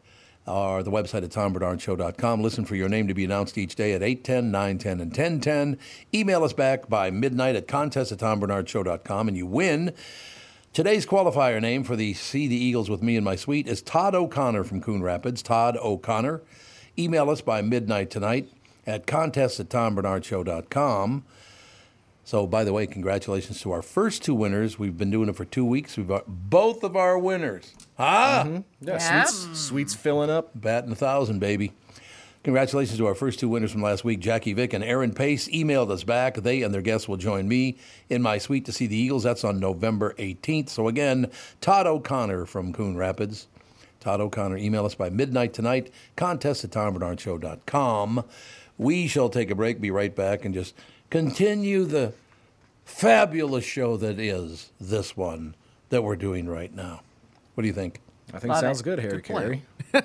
or 0.47 0.83
the 0.83 0.91
website 0.91 1.25
at 1.25 1.31
tombarnardshow.com. 1.31 2.43
Listen 2.43 2.65
for 2.65 2.77
your 2.77 2.89
name 2.89 3.09
to 3.09 3.15
be 3.15 3.25
announced 3.25 3.59
each 3.59 3.75
day 3.75 3.93
at 3.93 4.03
810, 4.03 4.51
910, 4.51 4.93
and 5.01 5.11
1010. 5.11 5.79
Email 6.15 6.45
us 6.45 6.53
back 6.53 6.89
by 6.89 7.11
midnight 7.11 7.57
at 7.57 7.67
contest 7.67 8.13
at 8.13 8.19
tombarnardshow.com 8.19 9.29
and 9.29 9.37
you 9.37 9.47
win. 9.47 9.93
Today's 10.73 11.07
qualifier 11.07 11.61
name 11.61 11.85
for 11.85 11.97
the 11.97 12.13
See 12.15 12.47
the 12.47 12.57
Eagles 12.57 12.91
with 12.91 13.03
Me 13.03 13.17
in 13.17 13.25
My 13.25 13.35
Suite 13.35 13.67
is 13.67 13.81
Todd 13.81 14.15
O'Connor 14.15 14.65
from 14.65 14.81
Coon 14.83 15.03
Rapids. 15.03 15.43
Todd 15.43 15.77
O'Connor. 15.79 16.43
Email 16.99 17.31
us 17.31 17.41
by 17.41 17.63
midnight 17.63 18.11
tonight 18.11 18.49
at 18.87 19.07
contest 19.07 19.59
at 19.59 19.69
tombarnardshow.com. 19.69 21.25
So, 22.27 22.45
by 22.45 22.65
the 22.65 22.73
way, 22.73 22.89
congratulations 22.89 23.61
to 23.61 23.71
our 23.71 23.83
first 23.83 24.25
two 24.25 24.35
winners. 24.35 24.81
We've 24.81 24.99
been 24.99 25.13
doing 25.13 25.29
it 25.29 25.37
for 25.37 25.45
two 25.45 25.65
weeks. 25.65 25.97
We've 25.97 26.09
got 26.09 26.25
both 26.27 26.83
of 26.83 26.97
our 26.97 27.17
winners. 27.17 27.73
Ah, 28.01 28.45
Yeah, 28.49 28.61
Yeah. 28.81 29.25
Sweets, 29.27 29.61
sweets 29.61 29.95
filling 29.95 30.29
up. 30.29 30.51
batting 30.61 30.91
a 30.91 30.97
thousand, 30.97 31.39
baby. 31.39 31.73
Congratulations 32.43 32.99
to 32.99 33.07
our 33.07 33.15
first 33.15 33.39
two 33.39 33.49
winners 33.49 33.71
from 33.71 33.81
last 33.83 34.05
week, 34.05 34.19
Jackie 34.19 34.55
Vick 34.55 34.73
and 34.73 34.83
Aaron 34.83 35.13
Pace. 35.15 35.47
Emailed 35.51 35.89
us 35.93 36.03
back. 36.03 36.35
They 36.35 36.63
and 36.63 36.75
their 36.75 36.83
guests 36.83 37.07
will 37.09 37.17
join 37.17 37.47
me 37.47 37.77
in 38.11 38.23
my 38.23 38.39
suite 38.39 38.65
to 38.67 38.73
see 38.73 38.89
the 38.89 38.97
Eagles. 38.97 39.23
That's 39.23 39.45
on 39.45 39.61
November 39.61 40.13
18th. 40.19 40.69
So 40.69 40.89
again, 40.89 41.31
Todd 41.61 41.87
O'Connor 41.87 42.47
from 42.47 42.73
Coon 42.73 42.97
Rapids. 42.97 43.47
Todd 44.01 44.21
O'Connor, 44.21 44.57
email 44.57 44.85
us 44.85 44.97
by 44.97 45.11
midnight 45.11 45.55
tonight. 45.55 45.93
Contest 46.17 46.65
at 46.65 46.71
tombarnardshow.com. 46.71 48.25
We 48.79 49.07
shall 49.07 49.29
take 49.29 49.51
a 49.51 49.55
break, 49.55 49.81
be 49.81 49.91
right 49.93 50.15
back, 50.15 50.45
and 50.45 50.53
just 50.55 50.75
continue 51.11 51.85
the 51.85 52.13
fabulous 52.85 53.65
show 53.65 53.97
that 53.97 54.19
is 54.19 54.71
this 54.81 55.17
one 55.17 55.55
that 55.91 56.03
we're 56.03 56.17
doing 56.17 56.49
right 56.49 56.75
now. 56.75 57.03
What 57.55 57.63
do 57.63 57.69
you 57.69 57.75
think? 57.75 58.01
I 58.35 58.39
think 58.39 58.53
Love 58.53 58.61
sounds 58.61 58.81
it. 58.81 58.85
good, 58.85 58.99
Harry 58.99 59.23
Caray. 59.23 59.63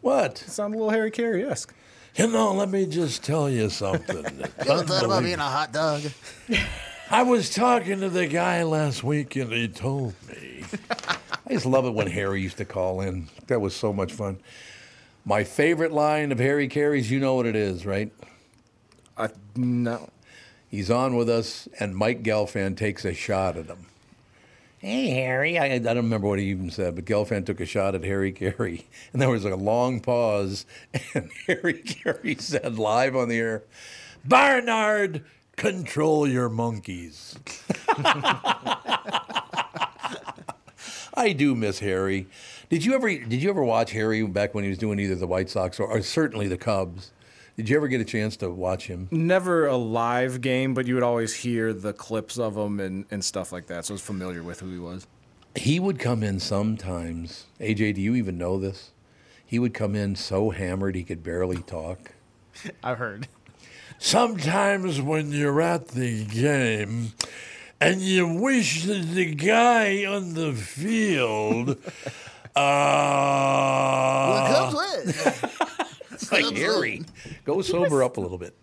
What? 0.00 0.38
Sound 0.38 0.74
a 0.74 0.76
little 0.76 0.90
Harry 0.90 1.10
Caray 1.10 1.44
esque. 1.44 1.74
You 2.16 2.26
know, 2.26 2.52
let 2.54 2.70
me 2.70 2.86
just 2.86 3.22
tell 3.22 3.48
you 3.48 3.68
something. 3.70 4.24
You 4.64 4.70
ever 4.72 4.84
thought 4.84 5.04
about 5.04 5.22
being 5.22 5.38
a 5.38 5.42
hot 5.42 5.72
dog? 5.72 6.02
I 7.10 7.22
was 7.22 7.50
talking 7.50 8.00
to 8.00 8.08
the 8.08 8.26
guy 8.26 8.62
last 8.62 9.02
week, 9.04 9.36
and 9.36 9.52
he 9.52 9.68
told 9.68 10.14
me. 10.28 10.64
I 11.46 11.52
just 11.52 11.66
love 11.66 11.84
it 11.86 11.90
when 11.94 12.06
Harry 12.06 12.40
used 12.40 12.58
to 12.58 12.64
call 12.64 13.00
in. 13.00 13.28
That 13.48 13.60
was 13.60 13.74
so 13.74 13.92
much 13.92 14.12
fun. 14.12 14.38
My 15.24 15.44
favorite 15.44 15.92
line 15.92 16.32
of 16.32 16.38
Harry 16.38 16.68
Caray's, 16.68 17.10
you 17.10 17.20
know 17.20 17.34
what 17.34 17.46
it 17.46 17.56
is, 17.56 17.84
right? 17.84 18.12
I 19.20 19.28
no. 19.54 20.08
He's 20.70 20.90
on 20.90 21.16
with 21.16 21.28
us, 21.28 21.68
and 21.78 21.96
Mike 21.96 22.22
Gelfand 22.22 22.76
takes 22.76 23.04
a 23.04 23.12
shot 23.12 23.56
at 23.56 23.66
him. 23.66 23.86
Hey, 24.78 25.08
Harry. 25.10 25.58
I, 25.58 25.74
I 25.74 25.78
don't 25.78 25.96
remember 25.96 26.28
what 26.28 26.38
he 26.38 26.46
even 26.46 26.70
said, 26.70 26.94
but 26.94 27.04
Gelfand 27.04 27.44
took 27.44 27.60
a 27.60 27.66
shot 27.66 27.94
at 27.94 28.04
Harry 28.04 28.32
Caray. 28.32 28.84
And 29.12 29.20
there 29.20 29.28
was 29.28 29.44
a 29.44 29.54
long 29.56 30.00
pause, 30.00 30.64
and 31.14 31.28
Harry 31.46 31.82
Caray 31.82 32.40
said 32.40 32.78
live 32.78 33.14
on 33.14 33.28
the 33.28 33.38
air, 33.38 33.64
Barnard, 34.24 35.24
control 35.56 36.26
your 36.26 36.48
monkeys. 36.48 37.36
I 41.12 41.34
do 41.36 41.54
miss 41.54 41.80
Harry. 41.80 42.26
Did 42.70 42.84
you 42.84 42.94
ever 42.94 43.08
did 43.08 43.42
you 43.42 43.50
ever 43.50 43.64
watch 43.64 43.90
Harry 43.90 44.22
back 44.22 44.54
when 44.54 44.64
he 44.64 44.70
was 44.70 44.78
doing 44.78 44.98
either 45.00 45.16
the 45.16 45.26
White 45.26 45.50
Sox 45.50 45.80
or, 45.80 45.88
or 45.88 46.00
certainly 46.00 46.46
the 46.48 46.56
Cubs? 46.56 47.10
Did 47.60 47.68
you 47.68 47.76
ever 47.76 47.88
get 47.88 48.00
a 48.00 48.06
chance 48.06 48.38
to 48.38 48.48
watch 48.48 48.86
him? 48.86 49.06
Never 49.10 49.66
a 49.66 49.76
live 49.76 50.40
game, 50.40 50.72
but 50.72 50.86
you 50.86 50.94
would 50.94 51.02
always 51.02 51.34
hear 51.34 51.74
the 51.74 51.92
clips 51.92 52.38
of 52.38 52.56
him 52.56 52.80
and, 52.80 53.04
and 53.10 53.22
stuff 53.22 53.52
like 53.52 53.66
that. 53.66 53.84
So 53.84 53.92
I 53.92 53.96
was 53.96 54.00
familiar 54.00 54.42
with 54.42 54.60
who 54.60 54.72
he 54.72 54.78
was. 54.78 55.06
He 55.54 55.78
would 55.78 55.98
come 55.98 56.22
in 56.22 56.40
sometimes. 56.40 57.44
AJ, 57.60 57.96
do 57.96 58.00
you 58.00 58.14
even 58.14 58.38
know 58.38 58.58
this? 58.58 58.92
He 59.44 59.58
would 59.58 59.74
come 59.74 59.94
in 59.94 60.16
so 60.16 60.48
hammered 60.48 60.94
he 60.94 61.04
could 61.04 61.22
barely 61.22 61.58
talk. 61.58 62.12
I've 62.82 62.96
heard. 62.96 63.28
Sometimes 63.98 64.98
when 65.02 65.30
you're 65.30 65.60
at 65.60 65.88
the 65.88 66.24
game 66.24 67.12
and 67.78 68.00
you 68.00 68.26
wish 68.26 68.84
that 68.84 69.02
the 69.08 69.34
guy 69.34 70.06
on 70.06 70.32
the 70.32 70.54
field 70.54 71.76
uh, 72.56 73.20
it's 76.32 76.46
like 76.50 76.56
Harry. 76.56 77.02
Go 77.44 77.62
sober 77.62 78.02
up 78.02 78.16
a 78.16 78.20
little 78.20 78.38
bit. 78.38 78.54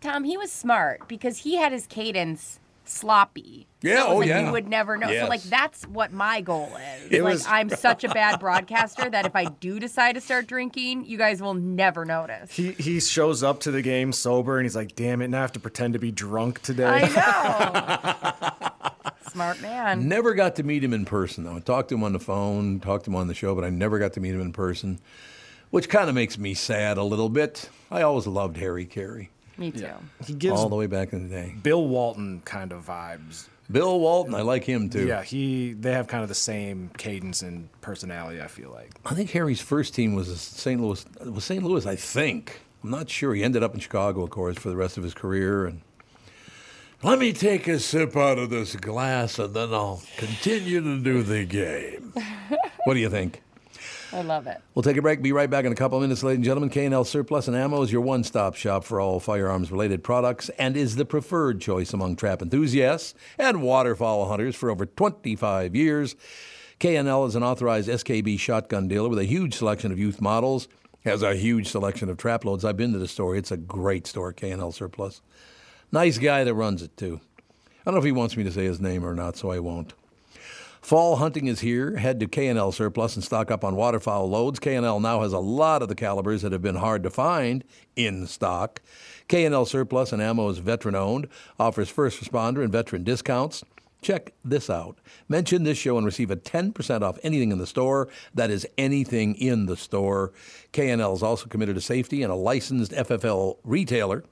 Tom, 0.00 0.24
he 0.24 0.36
was 0.36 0.52
smart 0.52 1.08
because 1.08 1.38
he 1.38 1.56
had 1.56 1.72
his 1.72 1.86
cadence 1.86 2.60
sloppy. 2.84 3.66
Yeah, 3.82 4.04
So 4.04 4.08
oh, 4.08 4.16
like 4.18 4.28
yeah. 4.28 4.46
You 4.46 4.52
would 4.52 4.68
never 4.68 4.96
know. 4.96 5.08
So 5.08 5.26
like 5.26 5.42
that's 5.42 5.84
what 5.86 6.12
my 6.12 6.40
goal 6.40 6.70
is. 7.04 7.10
It 7.12 7.22
like 7.22 7.32
was- 7.34 7.46
I'm 7.46 7.68
such 7.70 8.04
a 8.04 8.08
bad 8.08 8.40
broadcaster 8.40 9.08
that 9.10 9.26
if 9.26 9.34
I 9.36 9.44
do 9.46 9.78
decide 9.80 10.14
to 10.14 10.20
start 10.20 10.46
drinking, 10.46 11.04
you 11.06 11.18
guys 11.18 11.42
will 11.42 11.54
never 11.54 12.04
notice. 12.04 12.54
He 12.54 12.72
he 12.72 13.00
shows 13.00 13.42
up 13.42 13.60
to 13.60 13.70
the 13.70 13.82
game 13.82 14.12
sober 14.12 14.58
and 14.58 14.64
he's 14.64 14.76
like, 14.76 14.94
"Damn 14.94 15.22
it! 15.22 15.28
Now 15.28 15.38
I 15.38 15.40
have 15.42 15.52
to 15.52 15.60
pretend 15.60 15.94
to 15.94 15.98
be 15.98 16.12
drunk 16.12 16.62
today." 16.62 16.86
I 16.86 18.50
know. 18.52 18.90
Smart 19.30 19.60
man. 19.60 20.08
Never 20.08 20.34
got 20.34 20.56
to 20.56 20.62
meet 20.62 20.82
him 20.82 20.94
in 20.94 21.04
person, 21.04 21.44
though. 21.44 21.56
I 21.56 21.60
talked 21.60 21.90
to 21.90 21.94
him 21.94 22.04
on 22.04 22.12
the 22.12 22.20
phone, 22.20 22.80
talked 22.80 23.04
to 23.04 23.10
him 23.10 23.16
on 23.16 23.26
the 23.26 23.34
show, 23.34 23.54
but 23.54 23.64
I 23.64 23.70
never 23.70 23.98
got 23.98 24.14
to 24.14 24.20
meet 24.20 24.34
him 24.34 24.40
in 24.40 24.52
person, 24.52 24.98
which 25.70 25.88
kind 25.88 26.08
of 26.08 26.14
makes 26.14 26.38
me 26.38 26.54
sad 26.54 26.98
a 26.98 27.02
little 27.02 27.28
bit. 27.28 27.68
I 27.90 28.02
always 28.02 28.26
loved 28.26 28.56
Harry 28.56 28.86
Caray, 28.86 29.30
Me 29.56 29.70
too. 29.70 29.88
He 30.26 30.34
gives 30.34 30.58
all 30.58 30.68
the 30.68 30.76
way 30.76 30.86
back 30.86 31.12
in 31.12 31.28
the 31.28 31.34
day. 31.34 31.54
Bill 31.62 31.86
Walton 31.86 32.42
kind 32.44 32.72
of 32.72 32.86
vibes. 32.86 33.48
Bill 33.70 33.98
Walton, 33.98 34.34
I 34.34 34.42
like 34.42 34.64
him 34.64 34.88
too. 34.88 35.06
Yeah, 35.06 35.22
he 35.22 35.72
they 35.72 35.92
have 35.92 36.06
kind 36.06 36.22
of 36.22 36.28
the 36.28 36.34
same 36.36 36.90
cadence 36.96 37.42
and 37.42 37.68
personality. 37.80 38.40
I 38.40 38.46
feel 38.46 38.70
like. 38.70 38.92
I 39.04 39.14
think 39.14 39.30
Harry's 39.30 39.60
first 39.60 39.94
team 39.94 40.14
was 40.14 40.40
St. 40.40 40.80
Louis. 40.80 41.04
Was 41.24 41.44
St. 41.44 41.62
Louis? 41.62 41.84
I 41.86 41.96
think. 41.96 42.60
I'm 42.84 42.90
not 42.90 43.10
sure. 43.10 43.34
He 43.34 43.42
ended 43.42 43.64
up 43.64 43.74
in 43.74 43.80
Chicago, 43.80 44.22
of 44.22 44.30
course, 44.30 44.56
for 44.56 44.68
the 44.68 44.76
rest 44.76 44.96
of 44.96 45.02
his 45.02 45.14
career. 45.14 45.66
And 45.66 45.80
let 47.02 47.18
me 47.18 47.32
take 47.32 47.66
a 47.66 47.80
sip 47.80 48.16
out 48.16 48.38
of 48.38 48.50
this 48.50 48.76
glass, 48.76 49.38
and 49.40 49.52
then 49.54 49.74
I'll 49.74 50.02
continue 50.16 50.80
to 50.80 50.98
do 51.02 51.22
the 51.24 51.44
game. 51.44 52.12
what 52.84 52.94
do 52.94 53.00
you 53.00 53.10
think? 53.10 53.42
I 54.16 54.22
love 54.22 54.46
it. 54.46 54.62
We'll 54.74 54.82
take 54.82 54.96
a 54.96 55.02
break. 55.02 55.20
Be 55.20 55.32
right 55.32 55.50
back 55.50 55.66
in 55.66 55.72
a 55.72 55.76
couple 55.76 55.98
of 55.98 56.02
minutes, 56.02 56.22
ladies 56.22 56.36
and 56.36 56.44
gentlemen. 56.46 56.70
K&L 56.70 57.04
Surplus 57.04 57.48
and 57.48 57.56
Ammo 57.56 57.82
is 57.82 57.92
your 57.92 58.00
one-stop 58.00 58.54
shop 58.54 58.82
for 58.82 58.98
all 58.98 59.20
firearms-related 59.20 60.02
products 60.02 60.48
and 60.58 60.74
is 60.74 60.96
the 60.96 61.04
preferred 61.04 61.60
choice 61.60 61.92
among 61.92 62.16
trap 62.16 62.40
enthusiasts 62.40 63.12
and 63.38 63.62
waterfowl 63.62 64.26
hunters 64.26 64.56
for 64.56 64.70
over 64.70 64.86
25 64.86 65.76
years. 65.76 66.16
K&L 66.78 67.26
is 67.26 67.34
an 67.34 67.42
authorized 67.42 67.90
SKB 67.90 68.38
shotgun 68.40 68.88
dealer 68.88 69.10
with 69.10 69.18
a 69.18 69.24
huge 69.24 69.52
selection 69.52 69.92
of 69.92 69.98
youth 69.98 70.22
models. 70.22 70.66
Has 71.04 71.22
a 71.22 71.36
huge 71.36 71.68
selection 71.68 72.08
of 72.08 72.16
trap 72.16 72.46
loads. 72.46 72.64
I've 72.64 72.78
been 72.78 72.94
to 72.94 72.98
the 72.98 73.08
store. 73.08 73.36
It's 73.36 73.50
a 73.50 73.58
great 73.58 74.06
store, 74.06 74.32
K&L 74.32 74.72
Surplus. 74.72 75.20
Nice 75.92 76.16
guy 76.16 76.42
that 76.42 76.54
runs 76.54 76.80
it 76.80 76.96
too. 76.96 77.20
I 77.58 77.84
don't 77.84 77.94
know 77.94 78.00
if 78.00 78.04
he 78.06 78.12
wants 78.12 78.34
me 78.34 78.44
to 78.44 78.50
say 78.50 78.64
his 78.64 78.80
name 78.80 79.04
or 79.04 79.14
not, 79.14 79.36
so 79.36 79.50
I 79.50 79.58
won't. 79.58 79.92
Fall 80.86 81.16
hunting 81.16 81.48
is 81.48 81.58
here. 81.58 81.96
Head 81.96 82.20
to 82.20 82.28
K&L 82.28 82.70
Surplus 82.70 83.16
and 83.16 83.24
stock 83.24 83.50
up 83.50 83.64
on 83.64 83.74
waterfowl 83.74 84.30
loads. 84.30 84.60
K&L 84.60 85.00
now 85.00 85.22
has 85.22 85.32
a 85.32 85.40
lot 85.40 85.82
of 85.82 85.88
the 85.88 85.96
calibers 85.96 86.42
that 86.42 86.52
have 86.52 86.62
been 86.62 86.76
hard 86.76 87.02
to 87.02 87.10
find 87.10 87.64
in 87.96 88.24
stock. 88.28 88.80
K&L 89.26 89.66
Surplus 89.66 90.12
and 90.12 90.22
Ammo 90.22 90.48
is 90.48 90.58
veteran-owned, 90.58 91.26
offers 91.58 91.88
first 91.88 92.22
responder 92.22 92.62
and 92.62 92.70
veteran 92.70 93.02
discounts. 93.02 93.64
Check 94.00 94.32
this 94.44 94.70
out. 94.70 94.98
Mention 95.28 95.64
this 95.64 95.76
show 95.76 95.98
and 95.98 96.06
receive 96.06 96.30
a 96.30 96.36
10% 96.36 97.02
off 97.02 97.18
anything 97.24 97.50
in 97.50 97.58
the 97.58 97.66
store. 97.66 98.06
That 98.32 98.52
is 98.52 98.64
anything 98.78 99.34
in 99.34 99.66
the 99.66 99.76
store. 99.76 100.32
K&L 100.70 101.14
is 101.14 101.22
also 101.24 101.48
committed 101.48 101.74
to 101.74 101.80
safety 101.80 102.22
and 102.22 102.30
a 102.30 102.36
licensed 102.36 102.92
FFL 102.92 103.56
retailer. 103.64 104.22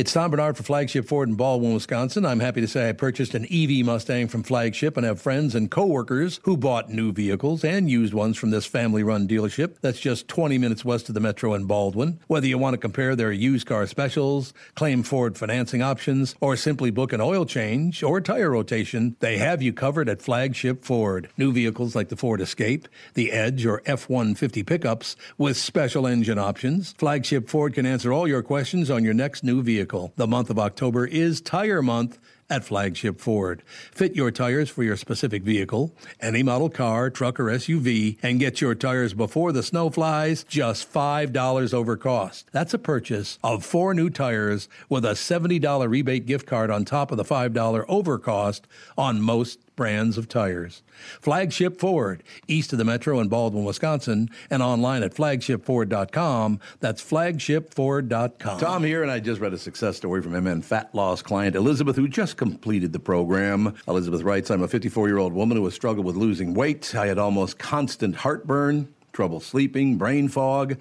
It's 0.00 0.14
Tom 0.14 0.30
Barnard 0.30 0.56
for 0.56 0.62
Flagship 0.62 1.04
Ford 1.04 1.28
in 1.28 1.34
Baldwin, 1.34 1.74
Wisconsin. 1.74 2.24
I'm 2.24 2.40
happy 2.40 2.62
to 2.62 2.66
say 2.66 2.88
I 2.88 2.92
purchased 2.92 3.34
an 3.34 3.44
EV 3.44 3.84
Mustang 3.84 4.28
from 4.28 4.42
Flagship 4.42 4.96
and 4.96 5.04
have 5.04 5.20
friends 5.20 5.54
and 5.54 5.70
coworkers 5.70 6.40
who 6.44 6.56
bought 6.56 6.88
new 6.88 7.12
vehicles 7.12 7.62
and 7.64 7.90
used 7.90 8.14
ones 8.14 8.38
from 8.38 8.48
this 8.48 8.64
family-run 8.64 9.28
dealership 9.28 9.74
that's 9.82 10.00
just 10.00 10.26
20 10.26 10.56
minutes 10.56 10.86
west 10.86 11.10
of 11.10 11.14
the 11.14 11.20
metro 11.20 11.52
in 11.52 11.66
Baldwin. 11.66 12.18
Whether 12.28 12.46
you 12.46 12.56
want 12.56 12.72
to 12.72 12.78
compare 12.78 13.14
their 13.14 13.30
used 13.30 13.66
car 13.66 13.86
specials, 13.86 14.54
claim 14.74 15.02
Ford 15.02 15.36
financing 15.36 15.82
options, 15.82 16.34
or 16.40 16.56
simply 16.56 16.90
book 16.90 17.12
an 17.12 17.20
oil 17.20 17.44
change 17.44 18.02
or 18.02 18.22
tire 18.22 18.48
rotation, 18.48 19.16
they 19.20 19.36
have 19.36 19.60
you 19.60 19.74
covered 19.74 20.08
at 20.08 20.22
Flagship 20.22 20.82
Ford. 20.82 21.28
New 21.36 21.52
vehicles 21.52 21.94
like 21.94 22.08
the 22.08 22.16
Ford 22.16 22.40
Escape, 22.40 22.88
the 23.12 23.32
Edge, 23.32 23.66
or 23.66 23.82
F-150 23.84 24.66
pickups 24.66 25.14
with 25.36 25.58
special 25.58 26.06
engine 26.06 26.38
options. 26.38 26.94
Flagship 26.96 27.50
Ford 27.50 27.74
can 27.74 27.84
answer 27.84 28.14
all 28.14 28.26
your 28.26 28.42
questions 28.42 28.90
on 28.90 29.04
your 29.04 29.12
next 29.12 29.44
new 29.44 29.62
vehicle. 29.62 29.89
The 29.90 30.28
month 30.28 30.50
of 30.50 30.58
October 30.58 31.04
is 31.04 31.40
Tire 31.40 31.82
Month 31.82 32.20
at 32.48 32.62
Flagship 32.64 33.20
Ford. 33.20 33.64
Fit 33.90 34.14
your 34.14 34.30
tires 34.30 34.70
for 34.70 34.84
your 34.84 34.96
specific 34.96 35.42
vehicle, 35.42 35.92
any 36.20 36.44
model 36.44 36.68
car, 36.68 37.10
truck, 37.10 37.40
or 37.40 37.46
SUV, 37.46 38.16
and 38.22 38.38
get 38.38 38.60
your 38.60 38.76
tires 38.76 39.14
before 39.14 39.50
the 39.50 39.64
snow 39.64 39.90
flies 39.90 40.44
just 40.44 40.92
$5 40.92 41.74
over 41.74 41.96
cost. 41.96 42.48
That's 42.52 42.72
a 42.72 42.78
purchase 42.78 43.40
of 43.42 43.64
four 43.64 43.92
new 43.92 44.10
tires 44.10 44.68
with 44.88 45.04
a 45.04 45.12
$70 45.12 45.88
rebate 45.88 46.26
gift 46.26 46.46
card 46.46 46.70
on 46.70 46.84
top 46.84 47.10
of 47.10 47.16
the 47.16 47.24
$5 47.24 47.84
over 47.88 48.18
cost 48.18 48.68
on 48.96 49.20
most 49.20 49.58
brands 49.80 50.18
of 50.18 50.28
tires. 50.28 50.82
Flagship 51.22 51.80
Ford, 51.80 52.22
east 52.46 52.70
of 52.74 52.78
the 52.78 52.84
metro 52.84 53.18
in 53.18 53.28
Baldwin, 53.28 53.64
Wisconsin, 53.64 54.28
and 54.50 54.62
online 54.62 55.02
at 55.02 55.14
flagshipford.com. 55.14 56.60
That's 56.80 57.02
flagshipford.com. 57.02 58.60
Tom 58.60 58.84
here, 58.84 59.00
and 59.02 59.10
I 59.10 59.20
just 59.20 59.40
read 59.40 59.54
a 59.54 59.58
success 59.58 59.96
story 59.96 60.20
from 60.20 60.32
MN 60.32 60.60
Fat 60.60 60.94
Loss 60.94 61.22
client 61.22 61.56
Elizabeth, 61.56 61.96
who 61.96 62.08
just 62.08 62.36
completed 62.36 62.92
the 62.92 62.98
program. 62.98 63.74
Elizabeth 63.88 64.20
writes, 64.20 64.50
I'm 64.50 64.62
a 64.62 64.68
54 64.68 65.08
year 65.08 65.16
old 65.16 65.32
woman 65.32 65.56
who 65.56 65.64
has 65.64 65.72
struggled 65.72 66.04
with 66.04 66.14
losing 66.14 66.52
weight. 66.52 66.94
I 66.94 67.06
had 67.06 67.16
almost 67.16 67.58
constant 67.58 68.16
heartburn, 68.16 68.92
trouble 69.14 69.40
sleeping, 69.40 69.96
brain 69.96 70.28
fog. 70.28 70.76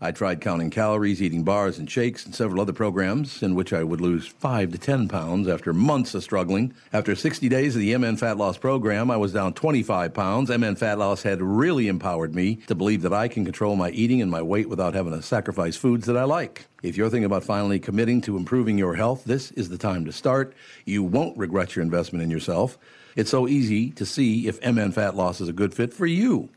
I 0.00 0.12
tried 0.12 0.40
counting 0.40 0.70
calories, 0.70 1.20
eating 1.20 1.42
bars 1.42 1.76
and 1.76 1.90
shakes, 1.90 2.24
and 2.24 2.32
several 2.32 2.60
other 2.60 2.72
programs 2.72 3.42
in 3.42 3.56
which 3.56 3.72
I 3.72 3.82
would 3.82 4.00
lose 4.00 4.28
5 4.28 4.70
to 4.70 4.78
10 4.78 5.08
pounds 5.08 5.48
after 5.48 5.72
months 5.72 6.14
of 6.14 6.22
struggling. 6.22 6.72
After 6.92 7.16
60 7.16 7.48
days 7.48 7.74
of 7.74 7.80
the 7.80 7.98
MN 7.98 8.16
Fat 8.16 8.36
Loss 8.36 8.58
program, 8.58 9.10
I 9.10 9.16
was 9.16 9.32
down 9.32 9.54
25 9.54 10.14
pounds. 10.14 10.56
MN 10.56 10.76
Fat 10.76 11.00
Loss 11.00 11.24
had 11.24 11.42
really 11.42 11.88
empowered 11.88 12.32
me 12.32 12.60
to 12.68 12.76
believe 12.76 13.02
that 13.02 13.12
I 13.12 13.26
can 13.26 13.44
control 13.44 13.74
my 13.74 13.90
eating 13.90 14.22
and 14.22 14.30
my 14.30 14.40
weight 14.40 14.68
without 14.68 14.94
having 14.94 15.14
to 15.14 15.20
sacrifice 15.20 15.74
foods 15.74 16.06
that 16.06 16.16
I 16.16 16.22
like. 16.22 16.66
If 16.80 16.96
you're 16.96 17.10
thinking 17.10 17.24
about 17.24 17.42
finally 17.42 17.80
committing 17.80 18.20
to 18.20 18.36
improving 18.36 18.78
your 18.78 18.94
health, 18.94 19.24
this 19.24 19.50
is 19.52 19.68
the 19.68 19.78
time 19.78 20.04
to 20.04 20.12
start. 20.12 20.54
You 20.84 21.02
won't 21.02 21.36
regret 21.36 21.74
your 21.74 21.82
investment 21.82 22.22
in 22.22 22.30
yourself. 22.30 22.78
It's 23.16 23.32
so 23.32 23.48
easy 23.48 23.90
to 23.90 24.06
see 24.06 24.46
if 24.46 24.64
MN 24.64 24.92
Fat 24.92 25.16
Loss 25.16 25.40
is 25.40 25.48
a 25.48 25.52
good 25.52 25.74
fit 25.74 25.92
for 25.92 26.06
you. 26.06 26.50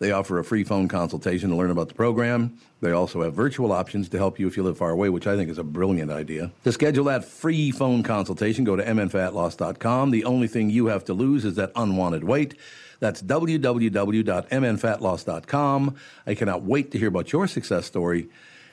They 0.00 0.10
offer 0.12 0.38
a 0.38 0.44
free 0.44 0.64
phone 0.64 0.88
consultation 0.88 1.50
to 1.50 1.56
learn 1.56 1.70
about 1.70 1.88
the 1.88 1.94
program. 1.94 2.56
They 2.80 2.90
also 2.90 3.22
have 3.22 3.34
virtual 3.34 3.70
options 3.70 4.08
to 4.08 4.16
help 4.16 4.40
you 4.40 4.48
if 4.48 4.56
you 4.56 4.62
live 4.62 4.78
far 4.78 4.88
away, 4.90 5.10
which 5.10 5.26
I 5.26 5.36
think 5.36 5.50
is 5.50 5.58
a 5.58 5.62
brilliant 5.62 6.10
idea. 6.10 6.52
To 6.64 6.72
schedule 6.72 7.04
that 7.04 7.26
free 7.26 7.70
phone 7.70 8.02
consultation, 8.02 8.64
go 8.64 8.76
to 8.76 8.82
mnfatloss.com. 8.82 10.10
The 10.10 10.24
only 10.24 10.48
thing 10.48 10.70
you 10.70 10.86
have 10.86 11.04
to 11.04 11.12
lose 11.12 11.44
is 11.44 11.56
that 11.56 11.70
unwanted 11.76 12.24
weight. 12.24 12.54
That's 13.00 13.20
www.mnfatloss.com. 13.20 15.96
I 16.26 16.34
cannot 16.34 16.62
wait 16.62 16.90
to 16.92 16.98
hear 16.98 17.08
about 17.08 17.32
your 17.32 17.46
success 17.46 17.84
story 17.84 18.30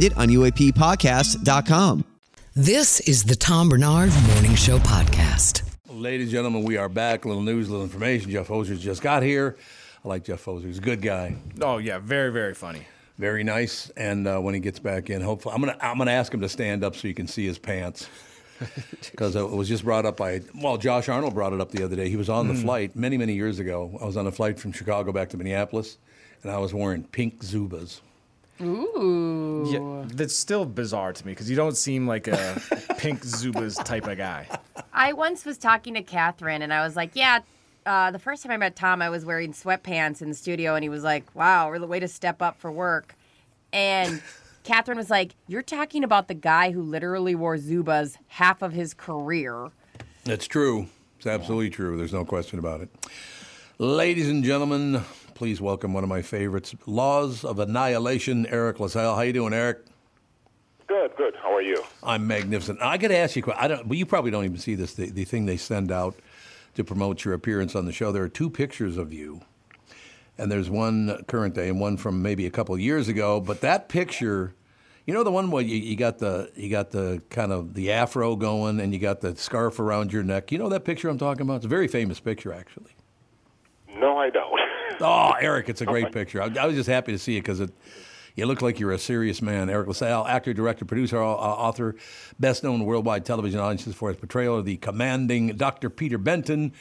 find 0.00 0.12
it 0.12 0.16
on 0.16 0.28
UAPpodcast.com. 0.28 2.04
This 2.54 3.00
is 3.00 3.24
the 3.24 3.36
Tom 3.36 3.68
Barnard 3.68 4.10
Morning 4.32 4.54
Show 4.54 4.78
Podcast. 4.78 5.62
Ladies 5.88 6.26
and 6.26 6.32
gentlemen, 6.32 6.64
we 6.64 6.76
are 6.76 6.88
back. 6.88 7.24
A 7.24 7.28
little 7.28 7.42
news, 7.42 7.68
a 7.68 7.72
little 7.72 7.84
information. 7.84 8.30
Jeff 8.30 8.48
Pfoser 8.48 8.78
just 8.78 9.02
got 9.02 9.22
here. 9.22 9.56
I 10.04 10.08
like 10.08 10.24
Jeff 10.24 10.44
Pfoser. 10.44 10.64
He's 10.64 10.78
a 10.78 10.80
good 10.80 11.02
guy. 11.02 11.36
Oh, 11.60 11.78
yeah. 11.78 11.98
Very, 11.98 12.32
very 12.32 12.54
funny. 12.54 12.86
Very 13.18 13.44
nice. 13.44 13.90
And 13.90 14.26
uh, 14.26 14.38
when 14.38 14.54
he 14.54 14.60
gets 14.60 14.78
back 14.78 15.10
in, 15.10 15.20
hopefully, 15.20 15.54
I'm 15.54 15.60
going 15.60 15.74
to 15.74 15.86
I'm 15.86 15.98
gonna 15.98 16.10
ask 16.12 16.32
him 16.32 16.40
to 16.40 16.48
stand 16.48 16.82
up 16.82 16.96
so 16.96 17.06
you 17.06 17.14
can 17.14 17.26
see 17.26 17.46
his 17.46 17.58
pants. 17.58 18.08
Because 19.10 19.36
it 19.36 19.50
was 19.50 19.68
just 19.68 19.84
brought 19.84 20.04
up 20.04 20.18
by, 20.18 20.42
well, 20.54 20.76
Josh 20.76 21.08
Arnold 21.08 21.32
brought 21.32 21.54
it 21.54 21.62
up 21.62 21.70
the 21.70 21.82
other 21.82 21.96
day. 21.96 22.10
He 22.10 22.16
was 22.16 22.28
on 22.28 22.46
the 22.46 22.52
mm. 22.52 22.60
flight 22.60 22.94
many, 22.94 23.16
many 23.16 23.32
years 23.32 23.58
ago. 23.58 23.98
I 23.98 24.04
was 24.04 24.18
on 24.18 24.26
a 24.26 24.30
flight 24.30 24.60
from 24.60 24.72
Chicago 24.72 25.12
back 25.12 25.30
to 25.30 25.38
Minneapolis, 25.38 25.96
and 26.42 26.52
I 26.52 26.58
was 26.58 26.74
wearing 26.74 27.04
pink 27.04 27.42
Zubaz. 27.42 28.02
Ooh. 28.62 29.66
Yeah, 29.70 30.08
that's 30.14 30.36
still 30.36 30.64
bizarre 30.64 31.12
to 31.12 31.26
me 31.26 31.32
because 31.32 31.48
you 31.48 31.56
don't 31.56 31.76
seem 31.76 32.06
like 32.06 32.28
a 32.28 32.60
pink 32.98 33.22
Zubaz 33.22 33.82
type 33.84 34.06
of 34.06 34.18
guy. 34.18 34.46
I 34.92 35.12
once 35.12 35.44
was 35.44 35.56
talking 35.58 35.94
to 35.94 36.02
Catherine 36.02 36.62
and 36.62 36.72
I 36.72 36.84
was 36.84 36.96
like, 36.96 37.10
yeah, 37.14 37.40
uh, 37.86 38.10
the 38.10 38.18
first 38.18 38.42
time 38.42 38.52
I 38.52 38.56
met 38.56 38.76
Tom, 38.76 39.00
I 39.00 39.08
was 39.08 39.24
wearing 39.24 39.52
sweatpants 39.52 40.20
in 40.20 40.28
the 40.28 40.34
studio 40.34 40.74
and 40.74 40.82
he 40.82 40.88
was 40.88 41.02
like, 41.02 41.24
wow, 41.34 41.68
we're 41.68 41.78
the 41.78 41.86
way 41.86 42.00
to 42.00 42.08
step 42.08 42.42
up 42.42 42.58
for 42.58 42.70
work. 42.70 43.14
And 43.72 44.22
Catherine 44.64 44.98
was 44.98 45.10
like, 45.10 45.34
you're 45.48 45.62
talking 45.62 46.04
about 46.04 46.28
the 46.28 46.34
guy 46.34 46.70
who 46.70 46.82
literally 46.82 47.34
wore 47.34 47.56
Zubaz 47.56 48.16
half 48.28 48.62
of 48.62 48.72
his 48.72 48.92
career. 48.94 49.70
That's 50.24 50.46
true. 50.46 50.86
It's 51.16 51.26
absolutely 51.26 51.70
true. 51.70 51.96
There's 51.96 52.12
no 52.12 52.24
question 52.24 52.58
about 52.58 52.82
it. 52.82 52.90
Ladies 53.78 54.28
and 54.28 54.44
gentlemen, 54.44 55.02
please 55.40 55.58
welcome 55.58 55.94
one 55.94 56.02
of 56.02 56.10
my 56.10 56.20
favorites, 56.20 56.74
Laws 56.84 57.46
of 57.46 57.58
Annihilation, 57.60 58.44
Eriq 58.44 58.78
La 58.78 58.88
Salle. 58.88 59.16
How 59.16 59.22
you 59.22 59.32
doing, 59.32 59.54
Eriq? 59.54 59.78
Good, 60.86 61.16
good. 61.16 61.34
How 61.34 61.54
are 61.54 61.62
you? 61.62 61.82
I'm 62.02 62.26
magnificent. 62.26 62.78
I 62.82 62.98
got 62.98 63.08
to 63.08 63.16
ask 63.16 63.36
you, 63.36 63.44
I 63.56 63.66
don't. 63.66 63.86
Well, 63.86 63.98
you 63.98 64.04
probably 64.04 64.30
don't 64.30 64.44
even 64.44 64.58
see 64.58 64.74
this. 64.74 64.92
The, 64.92 65.08
the 65.08 65.24
thing 65.24 65.46
they 65.46 65.56
send 65.56 65.90
out 65.90 66.14
to 66.74 66.84
promote 66.84 67.24
your 67.24 67.32
appearance 67.32 67.74
on 67.74 67.86
the 67.86 67.92
show. 67.92 68.12
There 68.12 68.22
are 68.22 68.28
two 68.28 68.50
pictures 68.50 68.98
of 68.98 69.14
you, 69.14 69.40
and 70.36 70.52
there's 70.52 70.68
one 70.68 71.24
current 71.26 71.54
day 71.54 71.70
and 71.70 71.80
one 71.80 71.96
from 71.96 72.20
maybe 72.20 72.44
a 72.44 72.50
couple 72.50 72.74
of 72.74 72.82
years 72.82 73.08
ago. 73.08 73.40
But 73.40 73.62
that 73.62 73.88
picture, 73.88 74.52
you 75.06 75.14
know, 75.14 75.24
the 75.24 75.32
one 75.32 75.50
where 75.50 75.62
you, 75.62 75.76
you 75.76 75.96
got 75.96 76.18
the 76.18 76.50
you 76.54 76.68
got 76.68 76.90
the 76.90 77.22
kind 77.30 77.50
of 77.50 77.72
the 77.72 77.92
afro 77.92 78.36
going, 78.36 78.78
and 78.78 78.92
you 78.92 78.98
got 78.98 79.22
the 79.22 79.34
scarf 79.36 79.80
around 79.80 80.12
your 80.12 80.22
neck. 80.22 80.52
You 80.52 80.58
know 80.58 80.68
that 80.68 80.84
picture 80.84 81.08
I'm 81.08 81.16
talking 81.16 81.40
about? 81.40 81.54
It's 81.54 81.64
a 81.64 81.68
very 81.68 81.88
famous 81.88 82.20
picture, 82.20 82.52
actually. 82.52 82.92
No, 83.96 84.18
I 84.18 84.28
don't. 84.28 84.60
Oh, 85.00 85.32
Eriq, 85.40 85.68
it's 85.68 85.80
a 85.80 85.86
great 85.86 86.12
picture. 86.12 86.42
I, 86.42 86.50
I 86.60 86.66
was 86.66 86.76
just 86.76 86.88
happy 86.88 87.12
to 87.12 87.18
see 87.18 87.36
it 87.36 87.40
because 87.40 87.60
it. 87.60 87.70
You 88.36 88.46
look 88.46 88.62
like 88.62 88.78
you're 88.78 88.92
a 88.92 88.98
serious 88.98 89.42
man. 89.42 89.68
Eriq 89.68 89.88
La 89.88 89.92
Salle, 89.92 90.26
actor, 90.26 90.54
director, 90.54 90.84
producer, 90.84 91.20
uh, 91.20 91.26
author, 91.26 91.96
best 92.38 92.62
known 92.62 92.84
worldwide 92.84 93.24
television 93.24 93.58
audiences 93.60 93.94
for 93.94 94.08
his 94.08 94.18
portrayal 94.18 94.56
of 94.56 94.64
the 94.64 94.76
commanding 94.76 95.48
Dr. 95.56 95.90
Peter 95.90 96.16
Benton 96.16 96.72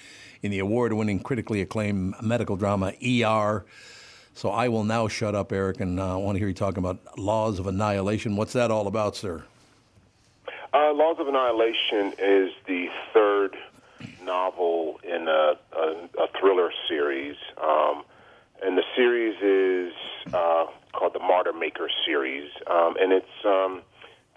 in 0.42 0.52
the 0.52 0.60
award 0.60 0.94
winning, 0.94 1.20
critically 1.20 1.62
acclaimed 1.62 2.16
medical 2.22 2.56
drama 2.56 2.94
ER. 3.04 3.66
So 4.36 4.52
I 4.52 4.70
will 4.70 4.84
now 4.84 5.08
shut 5.08 5.36
up, 5.36 5.50
Eriq, 5.50 5.82
and 5.82 6.00
I 6.00 6.12
uh, 6.12 6.18
want 6.18 6.36
to 6.36 6.40
hear 6.40 6.48
you 6.48 6.54
talking 6.54 6.78
about 6.78 7.18
Laws 7.18 7.60
of 7.60 7.68
Annihilation. 7.68 8.36
What's 8.36 8.54
that 8.54 8.72
all 8.72 8.88
about, 8.88 9.16
sir? 9.16 9.44
Uh, 10.74 10.94
Laws 10.94 11.18
of 11.20 11.28
Annihilation 11.28 12.14
is 12.20 12.52
the 12.68 12.90
third 13.14 13.58
novel 14.24 15.00
in 15.04 15.28
a, 15.28 15.56
a, 15.76 16.24
a 16.24 16.28
thriller 16.40 16.72
series. 16.88 17.36
Um, 17.62 18.04
and 18.62 18.78
the 18.78 18.84
series 18.96 19.36
is 19.42 19.94
uh, 20.34 20.66
called 20.94 21.14
the 21.14 21.20
Martyr 21.20 21.54
Maker 21.54 21.90
series, 22.06 22.50
um, 22.68 22.96
and 23.00 23.14
it's 23.14 23.46
um, 23.46 23.82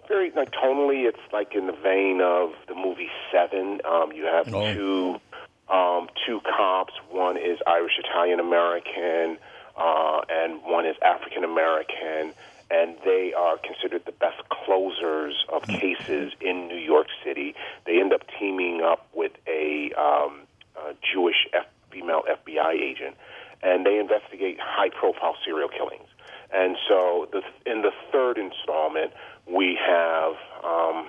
very 0.08 0.30
like 0.32 0.52
tonally. 0.52 1.06
It's 1.08 1.32
like 1.32 1.54
in 1.54 1.66
the 1.66 1.72
vein 1.72 2.20
of 2.22 2.52
the 2.68 2.74
movie 2.74 3.10
Seven. 3.30 3.80
Um, 3.84 4.12
you 4.12 4.24
have 4.24 4.52
oh. 4.54 4.74
two 4.74 5.20
um, 5.68 6.08
two 6.26 6.40
cops. 6.40 6.94
One 7.10 7.36
is 7.36 7.58
Irish 7.66 7.98
Italian 7.98 8.40
American, 8.40 9.38
uh, 9.76 10.20
and 10.30 10.62
one 10.62 10.86
is 10.86 10.96
African 11.02 11.44
American, 11.44 12.32
and 12.70 12.96
they 13.04 13.32
are 13.36 13.58
considered 13.58 14.04
the 14.06 14.12
best 14.12 14.48
closers 14.48 15.34
of 15.52 15.64
hmm. 15.64 15.74
cases 15.74 16.32
in 16.40 16.68
New 16.68 16.78
York 16.78 17.08
City. 17.24 17.54
They 17.86 18.00
end 18.00 18.12
up 18.12 18.22
teaming 18.38 18.82
up 18.82 19.06
with 19.14 19.32
a, 19.46 19.92
um, 19.92 20.40
a 20.76 20.94
Jewish 21.12 21.48
F- 21.52 21.66
female 21.90 22.22
FBI 22.28 22.72
agent 22.72 23.16
and 23.62 23.86
they 23.86 23.98
investigate 23.98 24.58
high 24.60 24.90
profile 24.90 25.36
serial 25.44 25.68
killings. 25.68 26.08
And 26.52 26.76
so 26.88 27.28
the, 27.32 27.42
in 27.70 27.82
the 27.82 27.92
third 28.10 28.36
installment, 28.36 29.12
we 29.46 29.78
have 29.80 30.34
um, 30.62 31.06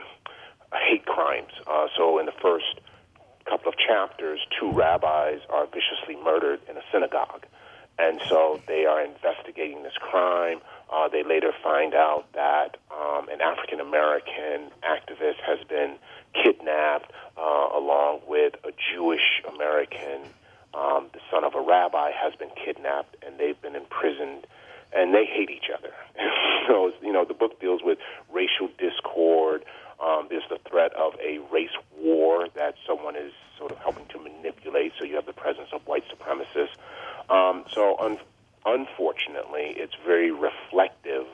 hate 0.73 1.05
crimes. 1.05 1.51
Uh, 1.67 1.87
so 1.97 2.19
in 2.19 2.25
the 2.25 2.33
first 2.41 2.79
couple 3.45 3.69
of 3.69 3.75
chapters, 3.77 4.39
two 4.59 4.71
rabbis 4.71 5.39
are 5.49 5.65
viciously 5.65 6.15
murdered 6.23 6.61
in 6.69 6.77
a 6.77 6.81
synagogue. 6.91 7.45
And 7.99 8.19
so 8.27 8.59
they 8.67 8.85
are 8.85 9.03
investigating 9.03 9.83
this 9.83 9.93
crime. 9.99 10.61
Uh, 10.91 11.09
they 11.09 11.23
later 11.23 11.51
find 11.61 11.93
out 11.93 12.25
that 12.33 12.77
um, 12.91 13.29
an 13.29 13.39
African 13.41 13.79
American 13.79 14.71
activist 14.81 15.39
has 15.45 15.59
been 15.67 15.95
kidnapped 16.33 17.11
uh, 17.37 17.67
along 17.75 18.21
with 18.27 18.55
a 18.63 18.71
Jewish 18.93 19.43
American 19.53 20.21
um, 20.73 21.07
the 21.13 21.19
son 21.31 21.43
of 21.43 21.55
a 21.55 21.61
rabbi 21.61 22.11
has 22.11 22.33
been 22.35 22.49
kidnapped 22.63 23.15
and 23.25 23.39
they've 23.39 23.61
been 23.61 23.75
imprisoned 23.75 24.47
and 24.95 25.13
they 25.13 25.25
hate 25.25 25.49
each 25.49 25.69
other. 25.75 25.91
so, 26.67 26.91
you 27.01 27.11
know, 27.11 27.25
the 27.25 27.33
book 27.33 27.59
deals 27.59 27.81
with 27.83 27.97
racial 28.31 28.69
discord. 28.77 29.65
Um, 30.03 30.27
there's 30.29 30.47
the 30.49 30.59
threat 30.69 30.93
of 30.93 31.13
a 31.23 31.39
race 31.51 31.75
war 31.97 32.47
that 32.55 32.75
someone 32.87 33.15
is 33.15 33.31
sort 33.57 33.71
of 33.71 33.77
helping 33.79 34.05
to 34.07 34.19
manipulate. 34.19 34.93
So 34.97 35.05
you 35.05 35.15
have 35.15 35.25
the 35.25 35.33
presence 35.33 35.69
of 35.71 35.85
white 35.87 36.03
supremacists. 36.09 36.75
Um, 37.29 37.65
so, 37.71 37.97
un- 37.99 38.19
unfortunately, 38.65 39.73
it's 39.77 39.95
very 40.05 40.31
reflective 40.31 41.27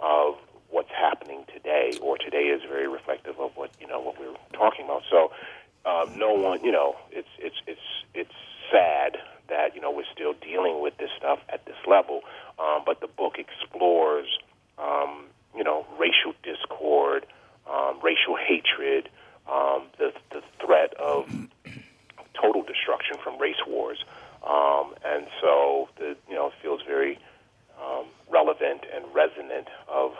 of 0.00 0.34
what's 0.68 0.90
happening 0.90 1.44
today, 1.52 1.92
or 2.02 2.18
today 2.18 2.44
is 2.44 2.62
very 2.62 2.88
reflective 2.88 3.38
of 3.38 3.56
what 3.56 3.70
you 3.80 3.86
know 3.86 4.00
what 4.00 4.18
we're 4.18 4.34
talking 4.52 4.84
about. 4.86 5.02
So, 5.10 5.30
um, 5.84 6.18
no 6.18 6.32
one, 6.32 6.64
you 6.64 6.72
know, 6.72 6.96
it's 7.10 7.28
it's 7.38 7.56
it's 7.66 7.80
it's 8.14 8.34
sad 8.72 9.18
that 9.48 9.74
you 9.74 9.80
know 9.80 9.90
we're 9.90 10.10
still 10.12 10.34
dealing 10.40 10.80
with 10.80 10.96
this 10.98 11.10
stuff 11.16 11.38
at 11.48 11.64
this 11.66 11.76
level. 11.86 12.22
Um, 12.58 12.82
but 12.84 13.00
the 13.00 13.06
book 13.06 13.34
explores, 13.38 14.26
um, 14.78 15.26
you 15.56 15.62
know, 15.62 15.86
racial 15.98 16.32
discord, 16.42 17.26
um, 17.70 18.00
racial 18.02 18.36
hatred, 18.36 19.08
um, 19.50 19.84
the 19.98 20.12
the 20.30 20.42
threat 20.64 20.94
of 20.94 21.28
total 22.34 22.62
destruction 22.62 23.16
from 23.22 23.38
race 23.38 23.62
wars, 23.66 24.04
um, 24.48 24.94
and 25.04 25.26
so 25.40 25.88
the 25.98 26.16
you 26.28 26.34
know 26.34 26.48
it 26.48 26.54
feels 26.62 26.80
very 26.86 27.18
um, 27.80 28.06
relevant 28.30 28.82
and 28.94 29.04
resonant 29.14 29.68
of 29.88 30.12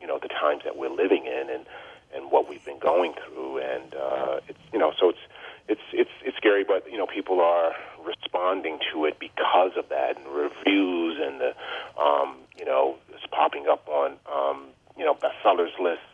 you 0.00 0.06
know 0.06 0.18
the 0.20 0.28
times 0.28 0.62
that 0.64 0.76
we're 0.76 0.90
living 0.90 1.26
in 1.26 1.50
and 1.50 1.66
and 2.14 2.30
what 2.30 2.48
we've 2.48 2.64
been 2.64 2.78
going 2.78 3.14
through, 3.14 3.58
and 3.58 3.94
uh, 3.94 4.40
it's 4.48 4.58
you 4.72 4.78
know 4.78 4.92
so 4.98 5.10
it's 5.10 5.18
it's 5.68 5.80
it's 5.92 6.10
it's 6.24 6.36
scary, 6.36 6.64
but 6.64 6.90
you 6.90 6.98
know 6.98 7.06
people 7.06 7.40
are 7.40 7.72
responding 8.04 8.78
to 8.92 9.04
it 9.06 9.18
because 9.18 9.72
of 9.76 9.88
that, 9.88 10.16
and 10.16 10.26
reviews 10.28 11.18
and 11.20 11.40
the 11.40 11.54
um, 12.00 12.36
you 12.58 12.64
know 12.64 12.96
it's 13.12 13.26
popping 13.30 13.66
up 13.68 13.86
on 13.88 14.16
um, 14.32 14.66
you 14.96 15.04
know 15.04 15.14
bestsellers 15.14 15.78
lists. 15.80 16.04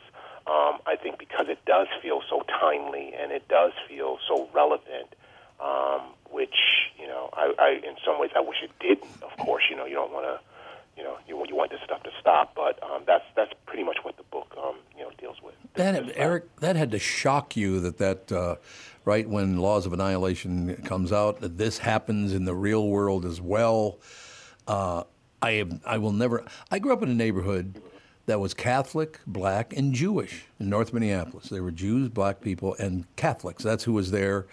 Um, 0.45 0.79
I 0.87 0.97
think 1.01 1.19
because 1.19 1.47
it 1.49 1.65
does 1.67 1.87
feel 2.03 2.21
so 2.29 2.43
timely 2.49 3.15
and 3.15 3.31
it 3.31 3.47
does 3.47 3.71
feel 3.89 4.19
so 4.27 4.49
relevant, 4.53 5.15
um, 5.61 6.03
which 6.33 6.57
You 6.99 7.09
know, 7.09 7.31
I, 7.33 7.53
I 7.59 7.69
in 7.87 7.97
some 8.05 8.21
ways 8.21 8.31
I 8.37 8.41
wish 8.41 8.59
it 8.63 8.71
didn't. 8.81 9.23
Of 9.23 9.37
course, 9.45 9.65
you 9.69 9.77
know, 9.77 9.87
you 9.87 9.95
don't 9.95 10.13
want 10.13 10.27
to, 10.27 10.41
you 10.97 11.03
know, 11.03 11.17
you 11.27 11.45
you 11.49 11.57
want 11.57 11.71
this 11.71 11.81
stuff 11.85 12.03
to 12.05 12.11
stop, 12.21 12.55
but 12.55 12.83
um, 12.83 13.03
that's 13.07 13.25
that's 13.35 13.53
pretty 13.67 13.83
much 13.83 13.99
what 14.03 14.17
the 14.17 14.23
book, 14.25 14.55
um, 14.57 14.77
you 14.97 15.03
know, 15.03 15.11
deals 15.19 15.43
with. 15.43 15.55
That 15.75 15.95
had, 15.95 16.07
Eriq, 16.15 16.43
that 16.61 16.77
had 16.77 16.91
to 16.93 16.99
shock 16.99 17.57
you 17.57 17.81
that 17.81 17.99
that 17.99 18.31
uh, 18.31 18.57
right 19.05 19.29
when 19.29 19.59
Laws 19.59 19.87
of 19.87 19.93
Annihilation 19.93 20.77
comes 20.85 21.13
out, 21.13 21.41
that 21.41 21.59
this 21.59 21.79
happens 21.79 22.33
in 22.33 22.45
the 22.45 22.55
real 22.55 22.89
world 22.89 23.25
as 23.25 23.41
well. 23.41 23.99
Uh, 24.67 25.05
I 25.41 25.51
am, 25.53 25.81
I 25.85 25.99
will 25.99 26.13
never. 26.13 26.45
I 26.71 26.79
grew 26.79 26.93
up 26.93 27.03
in 27.03 27.09
a 27.09 27.15
neighborhood 27.15 27.83
that 28.27 28.39
was 28.39 28.55
Catholic, 28.55 29.19
black, 29.27 29.77
and 29.77 29.93
Jewish 29.93 30.45
in 30.61 30.69
North 30.69 30.93
Minneapolis. 30.93 31.49
There 31.49 31.63
were 31.63 31.73
Jews, 31.73 32.09
black 32.09 32.41
people, 32.41 32.77
and 32.79 33.05
Catholics. 33.17 33.65
That's 33.65 33.85
who 33.85 33.93
was 33.93 34.13
there. 34.13 34.47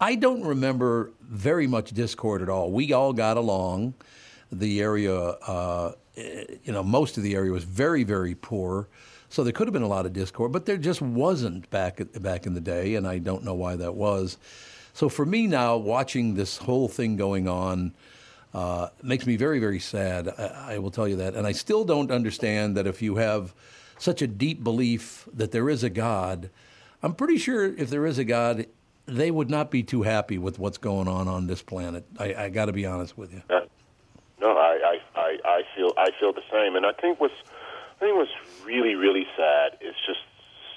I 0.00 0.14
don't 0.14 0.44
remember 0.44 1.10
very 1.20 1.66
much 1.66 1.90
discord 1.90 2.40
at 2.40 2.48
all. 2.48 2.70
We 2.70 2.92
all 2.92 3.12
got 3.12 3.36
along. 3.36 3.94
The 4.52 4.80
area, 4.80 5.14
uh, 5.14 5.92
you 6.14 6.72
know, 6.72 6.84
most 6.84 7.16
of 7.16 7.24
the 7.24 7.34
area 7.34 7.50
was 7.50 7.64
very, 7.64 8.04
very 8.04 8.36
poor. 8.36 8.88
So 9.30 9.44
there 9.44 9.52
could 9.52 9.66
have 9.66 9.74
been 9.74 9.82
a 9.82 9.88
lot 9.88 10.06
of 10.06 10.12
discord, 10.12 10.52
but 10.52 10.66
there 10.66 10.78
just 10.78 11.02
wasn't 11.02 11.68
back 11.70 12.00
back 12.20 12.46
in 12.46 12.54
the 12.54 12.60
day, 12.60 12.94
and 12.94 13.06
I 13.06 13.18
don't 13.18 13.44
know 13.44 13.54
why 13.54 13.76
that 13.76 13.94
was. 13.94 14.38
So 14.94 15.08
for 15.08 15.26
me 15.26 15.46
now, 15.46 15.76
watching 15.76 16.34
this 16.34 16.56
whole 16.56 16.88
thing 16.88 17.16
going 17.16 17.46
on 17.46 17.94
uh, 18.54 18.88
makes 19.02 19.26
me 19.26 19.36
very, 19.36 19.58
very 19.58 19.78
sad. 19.78 20.28
I, 20.28 20.74
I 20.74 20.78
will 20.78 20.90
tell 20.90 21.06
you 21.06 21.16
that, 21.16 21.34
and 21.34 21.46
I 21.46 21.52
still 21.52 21.84
don't 21.84 22.10
understand 22.10 22.76
that 22.76 22.86
if 22.86 23.02
you 23.02 23.16
have 23.16 23.54
such 23.98 24.22
a 24.22 24.26
deep 24.26 24.64
belief 24.64 25.28
that 25.32 25.52
there 25.52 25.68
is 25.68 25.84
a 25.84 25.90
God, 25.90 26.50
I'm 27.02 27.14
pretty 27.14 27.38
sure 27.38 27.64
if 27.64 27.90
there 27.90 28.06
is 28.06 28.18
a 28.18 28.24
God, 28.24 28.66
they 29.06 29.30
would 29.30 29.50
not 29.50 29.70
be 29.70 29.82
too 29.82 30.02
happy 30.02 30.38
with 30.38 30.58
what's 30.58 30.78
going 30.78 31.08
on 31.08 31.28
on 31.28 31.46
this 31.46 31.62
planet. 31.62 32.04
I, 32.18 32.34
I 32.34 32.48
got 32.48 32.66
to 32.66 32.72
be 32.72 32.86
honest 32.86 33.16
with 33.16 33.32
you. 33.32 33.42
Uh, 33.50 33.60
no, 34.40 34.56
I, 34.56 34.98
I, 35.14 35.38
I, 35.44 35.62
feel 35.76 35.92
I 35.96 36.10
feel 36.18 36.32
the 36.32 36.42
same, 36.50 36.76
and 36.76 36.86
I 36.86 36.92
think 36.92 37.20
what's 37.20 37.34
I 37.98 38.06
think 38.06 38.16
what's 38.16 38.30
really 38.64 38.94
really 38.94 39.26
sad 39.36 39.78
is 39.80 39.94
just 40.06 40.20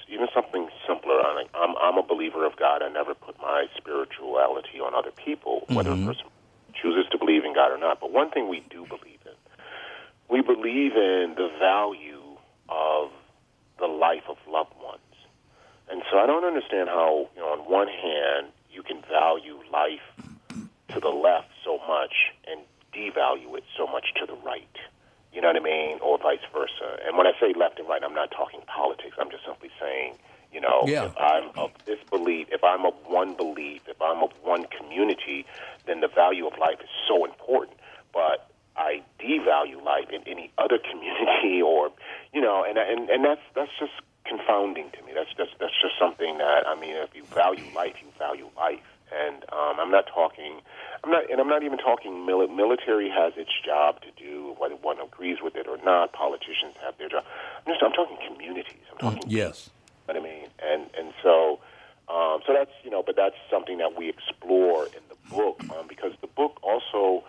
even 0.08 0.26
something 0.34 0.68
simpler. 0.86 1.20
I 1.22 1.44
I'm 1.54 1.76
I'm 1.80 1.96
a 1.98 2.02
believer 2.02 2.44
of 2.44 2.56
God. 2.56 2.82
I 2.82 2.88
never 2.88 3.14
put 3.14 3.38
my 3.40 3.66
spirituality 3.76 4.80
on 4.80 4.94
other 4.94 5.12
people, 5.12 5.66
whether 5.72 5.90
Mm-hmm. 5.90 6.08
a 6.10 6.14
person 6.14 6.26
chooses 6.74 7.06
to 7.12 7.18
believe 7.18 7.44
in 7.44 7.54
God 7.54 7.70
or 7.70 7.78
not. 7.78 8.00
But 8.00 8.12
one 8.12 8.30
thing 8.30 8.48
we 8.48 8.60
do 8.70 8.86
believe 8.86 9.20
in, 9.24 9.38
we 10.28 10.42
believe 10.42 10.96
in 10.96 11.34
the 11.36 11.48
value 11.60 12.36
of 12.68 13.10
the 13.78 13.86
life 13.86 14.24
of 14.28 14.36
loved 14.48 14.74
ones. 14.82 15.00
And 15.90 16.02
so 16.10 16.18
I 16.18 16.26
don't 16.26 16.44
understand 16.44 16.88
how, 16.88 17.28
you 17.36 17.42
know, 17.42 17.48
on 17.48 17.58
one 17.70 17.88
hand, 17.88 18.48
you 18.70 18.82
can 18.82 19.02
value 19.10 19.58
life 19.72 20.00
to 20.88 21.00
the 21.00 21.08
left 21.08 21.48
so 21.64 21.78
much 21.86 22.32
and 22.48 22.60
devalue 22.94 23.56
it 23.56 23.64
so 23.76 23.86
much 23.86 24.12
to 24.20 24.26
the 24.26 24.34
right. 24.44 24.76
You 25.32 25.40
know 25.40 25.48
what 25.48 25.56
I 25.56 25.60
mean? 25.60 25.98
Or 26.00 26.18
vice 26.18 26.44
versa. 26.52 26.98
And 27.06 27.16
when 27.16 27.26
I 27.26 27.32
say 27.40 27.52
left 27.56 27.78
and 27.78 27.88
right, 27.88 28.02
I'm 28.04 28.14
not 28.14 28.30
talking 28.30 28.60
politics. 28.66 29.16
I'm 29.18 29.30
just 29.30 29.44
simply 29.44 29.70
saying, 29.80 30.16
you 30.52 30.60
know, 30.60 30.84
Yeah. 30.86 31.06
if 31.06 31.16
I'm 31.18 31.50
of 31.56 31.70
this 31.86 31.98
belief, 32.10 32.48
if 32.50 32.62
I'm 32.62 32.84
of 32.84 32.94
one 33.06 33.34
belief, 33.34 33.82
if 33.88 34.00
I'm 34.00 34.22
of 34.22 34.32
one 34.42 34.66
community, 34.66 35.46
then 35.86 36.00
the 36.00 36.08
value 36.08 36.46
of 36.46 36.58
life 36.58 36.80
is 36.80 36.90
so 37.08 37.24
important. 37.24 37.78
But 38.12 38.48
I 38.76 39.02
devalue 39.18 39.82
life 39.82 40.10
in 40.10 40.22
any 40.26 40.50
other 40.58 40.78
community, 40.90 41.62
or 41.62 41.90
you 42.32 42.40
know, 42.40 42.64
and 42.68 42.76
and 42.78 43.08
and 43.08 43.24
that's 43.24 43.40
that's 43.54 43.72
just 43.78 43.92
confounding 44.24 44.90
to 44.92 45.02
me. 45.04 45.12
That's 45.14 45.32
just 45.36 45.52
that's 45.58 45.72
just 45.80 45.98
something 45.98 46.38
that 46.38 46.66
I 46.66 46.78
mean, 46.78 46.94
if 46.96 47.14
you 47.14 47.24
value 47.24 47.64
life, 47.74 47.96
you 48.02 48.08
value 48.18 48.48
life. 48.56 48.80
And 49.12 49.44
um, 49.52 49.78
I'm 49.78 49.90
not 49.90 50.06
talking, 50.06 50.62
I'm 51.04 51.10
not, 51.10 51.30
and 51.30 51.40
I'm 51.40 51.48
not 51.48 51.62
even 51.64 51.78
talking. 51.78 52.12
Mili- 52.12 52.54
military 52.54 53.10
has 53.10 53.32
its 53.36 53.50
job 53.64 54.00
to 54.02 54.10
do, 54.16 54.54
whether 54.58 54.76
one 54.76 55.00
agrees 55.00 55.38
with 55.42 55.56
it 55.56 55.66
or 55.66 55.78
not. 55.84 56.12
Politicians 56.12 56.74
have 56.84 56.96
their 56.98 57.08
job. 57.08 57.24
I'm 57.66 57.72
just, 57.72 57.82
I'm 57.82 57.92
talking 57.92 58.16
communities. 58.26 58.86
I'm 58.92 58.98
talking 58.98 59.24
Yes. 59.26 59.70
what 60.04 60.16
I 60.16 60.20
mean? 60.20 60.46
And 60.62 60.88
and 60.96 61.12
so 61.22 61.58
um, 62.08 62.40
so 62.46 62.52
that's 62.52 62.70
you 62.84 62.90
know, 62.90 63.02
but 63.04 63.16
that's 63.16 63.36
something 63.50 63.78
that 63.78 63.96
we 63.96 64.08
explore 64.08 64.86
in 64.86 65.02
the 65.08 65.16
book 65.34 65.62
um, 65.70 65.86
because 65.88 66.12
the 66.20 66.26
book 66.26 66.58
also 66.62 67.24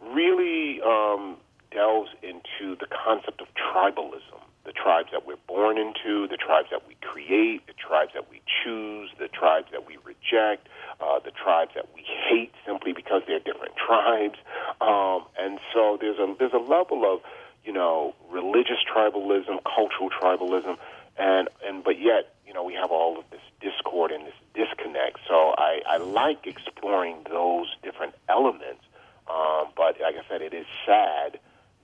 really 0.00 0.80
um, 0.82 1.36
delves 1.70 2.10
into 2.22 2.76
the 2.76 2.86
concept 2.86 3.40
of 3.40 3.48
tribalism, 3.54 4.40
the 4.64 4.72
tribes 4.72 5.08
that 5.12 5.26
we're 5.26 5.40
born 5.48 5.78
into, 5.78 6.28
the 6.28 6.36
tribes 6.36 6.68
that 6.70 6.86
we 6.86 6.96
create, 7.00 7.66
the 7.66 7.72
tribes 7.72 8.12
that 8.14 8.30
we 8.30 8.40
choose, 8.62 9.10
the 9.18 9.28
tribes 9.28 9.68
that 9.72 9.86
we 9.86 9.96
reject, 10.04 10.68
uh, 11.00 11.18
the 11.24 11.32
tribes 11.32 11.72
that 11.74 11.88
we 11.94 12.01
hate 12.32 12.52
simply 12.66 12.92
because 12.92 13.22
they're 13.26 13.40
different 13.40 13.74
tribes. 13.76 14.38
Um, 14.80 15.24
and 15.38 15.58
so 15.72 15.98
there's 16.00 16.18
a 16.18 16.34
there's 16.38 16.52
a 16.52 16.58
level 16.58 17.04
of 17.12 17.20
you 17.64 17.72
know 17.72 18.14
religious 18.30 18.78
tribalism, 18.92 19.58
cultural 19.64 20.10
tribalism, 20.10 20.76
and 21.18 21.48
and 21.66 21.84
but 21.84 22.00
yet 22.00 22.34
you 22.46 22.52
know 22.54 22.64
we 22.64 22.74
have 22.74 22.90
all 22.90 23.18
of 23.18 23.24
this 23.30 23.40
discord 23.60 24.10
and 24.10 24.26
this 24.26 24.34
disconnect. 24.54 25.18
So 25.28 25.54
I, 25.56 25.80
I 25.86 25.96
like 25.98 26.46
exploring 26.46 27.16
those 27.30 27.66
different 27.82 28.14
elements. 28.28 28.82
Um, 29.30 29.68
but 29.76 30.00
like 30.00 30.16
I 30.16 30.28
said, 30.28 30.42
it 30.42 30.52
is 30.52 30.66
sad 30.84 31.38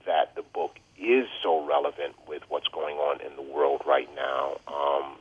that 0.06 0.34
the 0.34 0.42
book 0.42 0.78
is 0.98 1.26
so 1.42 1.64
relevant 1.64 2.16
with 2.26 2.42
what's 2.48 2.66
going 2.68 2.96
on 2.96 3.20
in 3.20 3.36
the 3.36 3.42
world 3.42 3.82
right 3.86 4.08
now. 4.16 4.56
Um, 4.66 5.16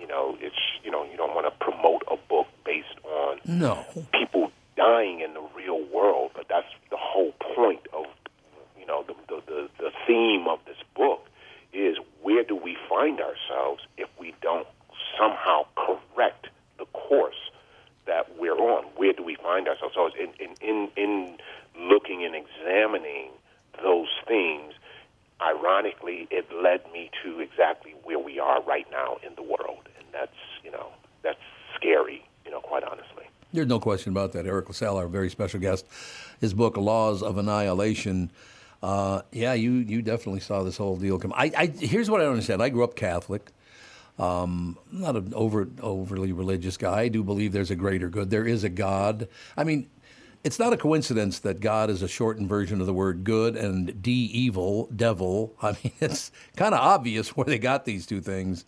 you 0.00 0.06
know, 0.06 0.36
it's 0.40 0.56
you 0.82 0.90
know 0.90 1.04
you 1.04 1.16
don't 1.16 1.34
want 1.34 1.46
to 1.46 1.64
promote 1.64 2.02
a 2.10 2.16
book 2.28 2.48
based 2.64 2.98
on 3.04 3.38
No. 3.44 3.84
people 4.12 4.50
dying 4.76 5.20
in 5.20 5.34
the 5.34 5.42
real 5.54 5.80
world, 5.94 6.32
but 6.34 6.46
that's 6.48 6.66
the 6.90 6.96
whole 6.98 7.32
point 7.54 7.86
of 7.92 8.06
you 8.78 8.86
know 8.86 9.04
the 9.06 9.14
the, 9.28 9.42
the, 9.46 9.68
the 9.78 9.90
theme 10.06 10.48
of 10.48 10.58
this 10.66 10.78
book 10.96 11.26
is 11.72 11.96
where 12.22 12.42
do 12.42 12.56
we 12.56 12.76
find 12.88 13.20
ourselves 13.20 13.82
if 13.96 14.08
we 14.18 14.34
don't 14.42 14.66
somehow 15.18 15.64
correct 15.76 16.48
the 16.78 16.86
course 16.86 17.50
that 18.06 18.26
we're 18.38 18.56
on? 18.58 18.84
Where 18.96 19.12
do 19.12 19.22
we 19.22 19.36
find 19.36 19.68
ourselves? 19.68 19.94
So 19.94 20.08
in 20.18 20.30
in 20.40 20.54
in, 20.60 20.88
in 20.96 21.38
looking 21.78 22.24
and 22.24 22.34
examining 22.34 23.30
those 23.82 24.08
things, 24.26 24.72
ironically, 25.40 26.26
it 26.30 26.46
led 26.52 26.80
me 26.92 27.10
to 27.22 27.40
exactly 27.40 27.94
where 28.04 28.18
we 28.18 28.38
are 28.38 28.62
right 28.62 28.86
now 28.90 29.16
in 29.26 29.34
the 29.36 29.42
world, 29.42 29.88
and 29.98 30.06
that's 30.12 30.32
you 30.64 30.70
know 30.70 30.88
that's 31.22 31.38
scary, 31.76 32.24
you 32.44 32.50
know, 32.50 32.60
quite 32.60 32.82
honestly. 32.84 33.24
There's 33.52 33.59
no 33.70 33.80
question 33.80 34.12
about 34.12 34.32
that. 34.32 34.44
Eriq 34.44 34.66
La 34.66 34.72
Salle, 34.72 34.98
our 34.98 35.08
very 35.08 35.30
special 35.30 35.60
guest, 35.60 35.86
his 36.40 36.52
book 36.52 36.76
"Laws 36.76 37.22
of 37.22 37.38
Annihilation." 37.38 38.30
Uh, 38.82 39.22
yeah, 39.32 39.54
you 39.54 39.72
you 39.72 40.02
definitely 40.02 40.40
saw 40.40 40.62
this 40.62 40.76
whole 40.76 40.96
deal 40.96 41.18
come. 41.18 41.32
I, 41.34 41.50
I 41.56 41.66
here's 41.66 42.10
what 42.10 42.20
I 42.20 42.24
don't 42.24 42.32
understand. 42.32 42.62
I 42.62 42.68
grew 42.68 42.84
up 42.84 42.96
Catholic. 42.96 43.50
Um, 44.18 44.76
I'm 44.92 45.00
not 45.00 45.16
an 45.16 45.32
over, 45.34 45.66
overly 45.80 46.32
religious 46.32 46.76
guy. 46.76 47.00
I 47.00 47.08
do 47.08 47.24
believe 47.24 47.52
there's 47.52 47.70
a 47.70 47.76
greater 47.76 48.10
good. 48.10 48.28
There 48.28 48.46
is 48.46 48.64
a 48.64 48.68
God. 48.68 49.28
I 49.56 49.64
mean, 49.64 49.88
it's 50.44 50.58
not 50.58 50.74
a 50.74 50.76
coincidence 50.76 51.38
that 51.38 51.60
God 51.60 51.88
is 51.88 52.02
a 52.02 52.08
shortened 52.08 52.48
version 52.48 52.80
of 52.82 52.86
the 52.86 52.92
word 52.92 53.24
good 53.24 53.56
and 53.56 54.02
D 54.02 54.12
evil, 54.12 54.90
devil. 54.94 55.54
I 55.62 55.72
mean, 55.82 55.92
it's 56.00 56.32
kind 56.56 56.74
of 56.74 56.80
obvious 56.80 57.36
where 57.36 57.46
they 57.46 57.58
got 57.58 57.86
these 57.86 58.04
two 58.04 58.20
things. 58.20 58.66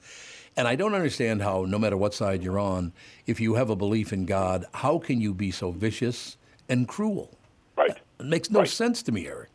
And 0.57 0.68
I 0.68 0.74
don't 0.76 0.94
understand 0.94 1.42
how, 1.42 1.64
no 1.64 1.78
matter 1.78 1.96
what 1.96 2.12
side 2.14 2.42
you're 2.42 2.59
on, 2.59 2.92
if 3.26 3.40
you 3.40 3.55
have 3.55 3.70
a 3.70 3.76
belief 3.76 4.12
in 4.12 4.26
God, 4.26 4.66
how 4.74 4.98
can 4.98 5.20
you 5.20 5.32
be 5.32 5.50
so 5.50 5.70
vicious 5.70 6.36
and 6.68 6.86
cruel? 6.86 7.38
Right. 7.76 7.96
It 8.20 8.26
makes 8.26 8.50
no 8.50 8.64
sense 8.64 9.03
to 9.05 9.12
me, 9.12 9.24
Eriq. 9.24 9.46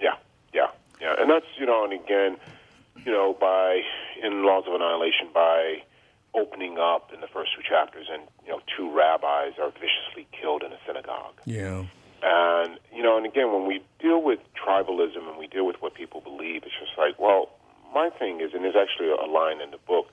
Yeah, 0.00 0.14
yeah, 0.52 0.66
yeah, 1.00 1.14
and 1.18 1.30
that's 1.30 1.46
you 1.58 1.66
know, 1.66 1.84
and 1.84 1.92
again, 1.92 2.36
you 3.06 3.12
know, 3.12 3.36
by 3.40 3.82
in 4.22 4.44
Laws 4.44 4.64
of 4.66 4.74
Annihilation, 4.74 5.28
by 5.32 5.82
opening 6.34 6.76
up 6.78 7.12
in 7.14 7.20
the 7.20 7.28
first 7.28 7.52
two 7.56 7.62
chapters, 7.62 8.06
and 8.12 8.22
you 8.44 8.50
know, 8.50 8.60
two 8.76 8.90
rabbis 8.94 9.52
are 9.62 9.70
viciously 9.70 10.26
killed 10.38 10.62
in 10.64 10.72
a 10.72 10.78
synagogue, 10.86 11.34
Yeah. 11.46 11.84
and 12.22 12.78
you 12.92 13.02
know, 13.04 13.16
and 13.16 13.24
again, 13.24 13.52
when 13.52 13.66
we 13.66 13.82
deal 14.00 14.20
with 14.20 14.40
tribalism 14.54 15.28
and 15.28 15.38
we 15.38 15.46
deal 15.46 15.64
with 15.66 15.76
what 15.80 15.94
people 15.94 16.20
believe, 16.20 16.64
it's 16.64 16.74
just 16.80 16.98
like, 16.98 17.18
well, 17.20 17.50
my 18.04 18.16
thing 18.18 18.40
is, 18.40 18.52
and 18.54 18.64
there's 18.64 18.76
actually 18.76 19.10
a 19.10 19.30
line 19.30 19.60
in 19.60 19.70
the 19.70 19.78
book, 19.78 20.08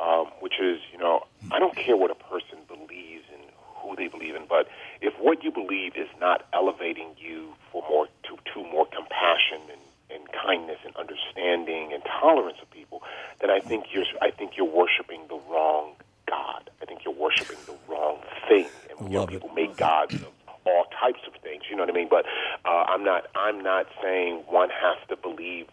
um, 0.00 0.26
which 0.40 0.60
is, 0.60 0.78
you 0.92 0.98
know, 0.98 1.26
I 1.50 1.58
don't 1.58 1.76
care 1.76 1.96
what 1.96 2.10
a 2.10 2.14
person 2.14 2.58
believes 2.68 3.24
and 3.32 3.42
who 3.76 3.96
they 3.96 4.08
believe 4.08 4.34
in, 4.34 4.46
but 4.48 4.68
if 5.00 5.14
what 5.20 5.42
you 5.42 5.50
believe 5.50 5.96
is 5.96 6.08
not 6.20 6.46
elevating 6.52 7.08
you 7.18 7.52
for 7.70 7.82
more 7.88 8.06
to, 8.24 8.36
to 8.54 8.62
more 8.70 8.86
compassion 8.86 9.60
and, 9.70 9.82
and 10.14 10.28
kindness 10.32 10.78
and 10.84 10.94
understanding 10.96 11.92
and 11.92 12.02
tolerance 12.04 12.58
of 12.62 12.70
people, 12.70 13.02
then 13.40 13.50
I 13.50 13.58
think 13.60 13.86
you're 13.92 14.04
I 14.20 14.30
think 14.30 14.52
you're 14.56 14.72
worshiping 14.82 15.22
the 15.28 15.40
wrong 15.50 15.94
God. 16.28 16.70
I 16.80 16.84
think 16.84 17.04
you're 17.04 17.14
worshiping 17.14 17.58
the 17.66 17.76
wrong 17.88 18.18
thing. 18.48 18.66
And 18.90 19.08
you 19.08 19.18
know, 19.18 19.26
people 19.26 19.50
make 19.54 19.76
gods 19.76 20.14
of 20.14 20.32
all 20.64 20.84
types 21.00 21.20
of 21.26 21.40
things. 21.42 21.64
You 21.68 21.76
know 21.76 21.82
what 21.82 21.90
I 21.90 21.94
mean? 21.94 22.08
But 22.08 22.24
uh, 22.64 22.84
I'm 22.86 23.04
not. 23.04 23.26
I'm 23.34 23.62
not 23.62 23.86
saying 24.02 24.44
one 24.48 24.70
has 24.70 24.96
to 25.08 25.16
believe 25.16 25.66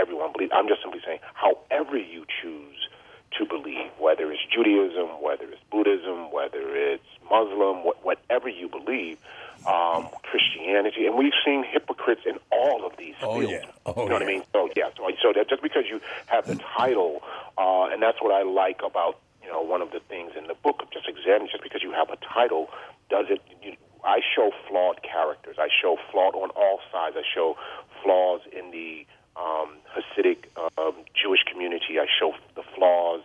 everyone 0.00 0.32
believes. 0.32 0.52
I'm 0.54 0.68
just 0.68 0.82
simply 0.82 1.00
saying, 1.04 1.20
however 1.34 1.96
you 1.98 2.24
choose 2.42 2.88
to 3.38 3.44
believe, 3.46 3.90
whether 3.98 4.30
it's 4.32 4.42
Judaism, 4.52 5.08
whether 5.22 5.44
it's 5.44 5.62
Buddhism, 5.70 6.32
whether 6.32 6.74
it's 6.76 7.04
Muslim, 7.30 7.76
wh- 7.86 8.04
whatever 8.04 8.48
you 8.48 8.68
believe, 8.68 9.18
um, 9.66 10.08
Christianity, 10.22 11.06
and 11.06 11.16
we've 11.16 11.36
seen 11.44 11.62
hypocrites 11.64 12.22
in 12.26 12.38
all 12.50 12.84
of 12.84 12.96
these 12.96 13.14
Oh, 13.22 13.38
fields. 13.38 13.52
yeah. 13.52 13.70
Oh, 13.86 14.02
you 14.02 14.08
know 14.08 14.14
what 14.14 14.22
I 14.22 14.26
yeah. 14.26 14.32
mean? 14.32 14.42
So 14.52 14.68
yeah, 14.74 14.88
so, 14.96 15.06
so 15.22 15.32
that 15.34 15.48
just 15.48 15.62
because 15.62 15.84
you 15.88 16.00
have 16.26 16.46
the 16.46 16.56
title, 16.56 17.22
uh, 17.58 17.84
and 17.92 18.02
that's 18.02 18.20
what 18.20 18.32
I 18.34 18.42
like 18.42 18.80
about 18.84 19.18
you 19.44 19.48
know 19.50 19.60
one 19.62 19.82
of 19.82 19.90
the 19.92 20.00
things 20.00 20.32
in 20.36 20.46
the 20.48 20.54
book 20.54 20.80
of 20.82 20.90
just 20.90 21.06
examining. 21.08 21.48
Just 21.52 21.62
because 21.62 21.82
you 21.82 21.92
have 21.92 22.08
a 22.10 22.16
title, 22.16 22.68
does 23.10 23.26
it? 23.28 23.42
You, 23.62 23.76
I 24.02 24.20
show 24.34 24.50
flawed 24.66 25.02
characters. 25.02 25.56
I 25.58 25.68
show 25.80 25.98
flawed 26.10 26.34
on 26.34 26.50
all 26.56 26.80
sides. 26.90 27.16
I 27.18 27.22
show 27.34 27.56
flaws 28.02 28.40
in 28.50 28.70
the 28.70 29.04
um, 29.36 29.76
Hasidic 29.94 30.44
um, 30.78 30.94
Jewish 31.14 31.44
community. 31.44 32.00
I 32.00 32.06
show 32.18 32.32
the 32.54 32.62
flaws 32.74 33.20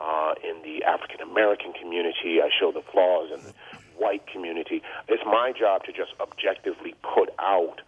uh, 0.00 0.34
in 0.48 0.62
the 0.62 0.84
African 0.84 1.20
American 1.20 1.72
community. 1.72 2.40
I 2.40 2.48
show 2.60 2.70
the 2.70 2.82
flaws 2.92 3.30
in 3.34 3.40
the 3.42 3.52
white 3.98 4.26
community. 4.28 4.82
It's 5.08 5.22
my 5.26 5.52
job 5.52 5.84
to 5.84 5.92
just 5.92 6.12
objectively 6.20 6.94
put 7.02 7.28
out 7.38 7.80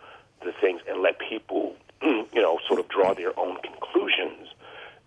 the 0.44 0.52
things 0.60 0.82
and 0.88 1.00
let 1.00 1.18
people, 1.20 1.74
you 2.02 2.26
know, 2.42 2.58
sort 2.68 2.80
of 2.80 2.88
draw 2.88 3.14
their 3.14 3.38
own 3.38 3.56
conclusions 3.62 4.48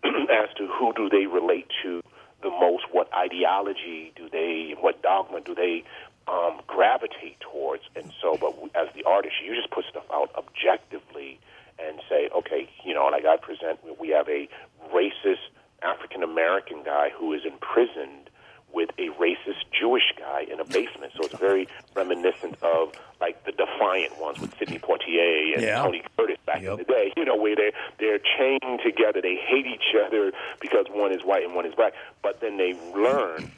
as 0.04 0.50
to 0.58 0.68
who 0.68 0.94
do 0.94 1.08
they 1.10 1.28
relate 1.28 1.68
to 1.84 2.02
the 2.42 2.50
most, 2.50 2.86
what 2.92 3.08
ideology 3.14 4.12
do 4.16 4.30
they, 4.30 4.74
what 4.80 5.02
dogma 5.04 5.42
do 5.42 5.54
they 5.54 5.84
um, 6.28 6.60
gravitate 6.66 7.40
towards, 7.40 7.84
and 7.96 8.12
so. 8.22 8.36
But 8.40 8.54
as 8.76 8.88
the 8.96 9.04
artist, 9.04 9.36
you 9.46 9.56
just 9.56 9.70
put 9.70 9.86
stuff 9.86 10.06
out 10.12 10.32
objectively 10.36 11.40
and 11.78 12.00
say, 12.10 12.30
okay, 12.36 12.68
you 12.84 12.94
know, 12.96 13.06
like 13.08 13.26
I 13.26 13.38
present, 13.38 13.80
we 14.00 14.10
have 14.10 14.28
a 14.28 14.48
racist 14.94 15.44
African 15.84 16.24
American 16.24 16.82
guy 16.84 17.10
who 17.16 17.34
is 17.34 17.42
imprisoned 17.46 18.30
with 18.74 18.90
a 18.98 19.08
racist 19.22 19.64
Jewish 19.72 20.12
guy 20.18 20.46
in 20.52 20.60
a 20.60 20.66
basement. 20.66 21.14
So 21.16 21.24
it's 21.26 21.38
very 21.38 21.68
reminiscent 21.96 22.62
of 22.62 22.92
like 23.22 23.46
the 23.46 23.54
Defiant 23.54 24.20
ones 24.20 24.40
with 24.42 24.58
Sidney 24.58 24.80
Poitier 24.80 25.54
and 25.54 25.62
Yeah. 25.64 25.82
Tony 25.82 26.04
Curtis 26.18 26.38
back 26.46 26.62
in 26.64 26.76
the 26.76 26.84
day. 26.84 27.14
You 27.16 27.24
know, 27.24 27.38
where 27.38 27.56
they 27.56 27.72
they're 28.00 28.20
chained 28.20 28.82
together, 28.84 29.22
they 29.22 29.36
hate 29.36 29.66
each 29.66 29.96
other 30.06 30.32
because 30.60 30.88
one 30.90 31.14
is 31.14 31.24
white 31.24 31.44
and 31.46 31.56
one 31.56 31.66
is 31.66 31.74
black. 31.76 31.94
But 32.22 32.42
then 32.42 32.58
they 32.58 32.74
learn 32.94 33.50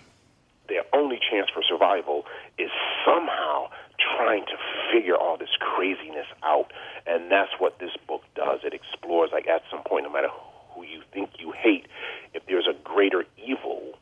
their 0.70 0.84
only 0.94 1.18
chance 1.32 1.50
for 1.50 1.64
survival 1.64 2.26
is 2.60 2.70
somehow 3.06 3.70
trying 4.18 4.46
to 4.46 4.58
figure 4.94 5.16
all 5.16 5.38
this 5.38 5.50
craziness 5.88 6.28
out. 6.44 6.72
And 7.06 7.32
that's 7.32 7.52
what 7.60 7.80
this 7.80 7.92
book 8.08 8.24
does. 8.36 8.60
It 8.64 8.74
explores, 8.74 9.30
like, 9.32 9.48
at 9.48 9.62
some 9.72 9.84
point, 9.84 10.06
no 10.06 10.12
matter 10.12 10.30
who 10.72 10.84
you 10.84 11.02
think 11.14 11.32
you 11.40 11.52
hate, 11.52 11.88
if 12.34 12.46
there's 12.48 12.68
a 12.68 12.74
greater 12.84 13.26
evil 13.38 13.94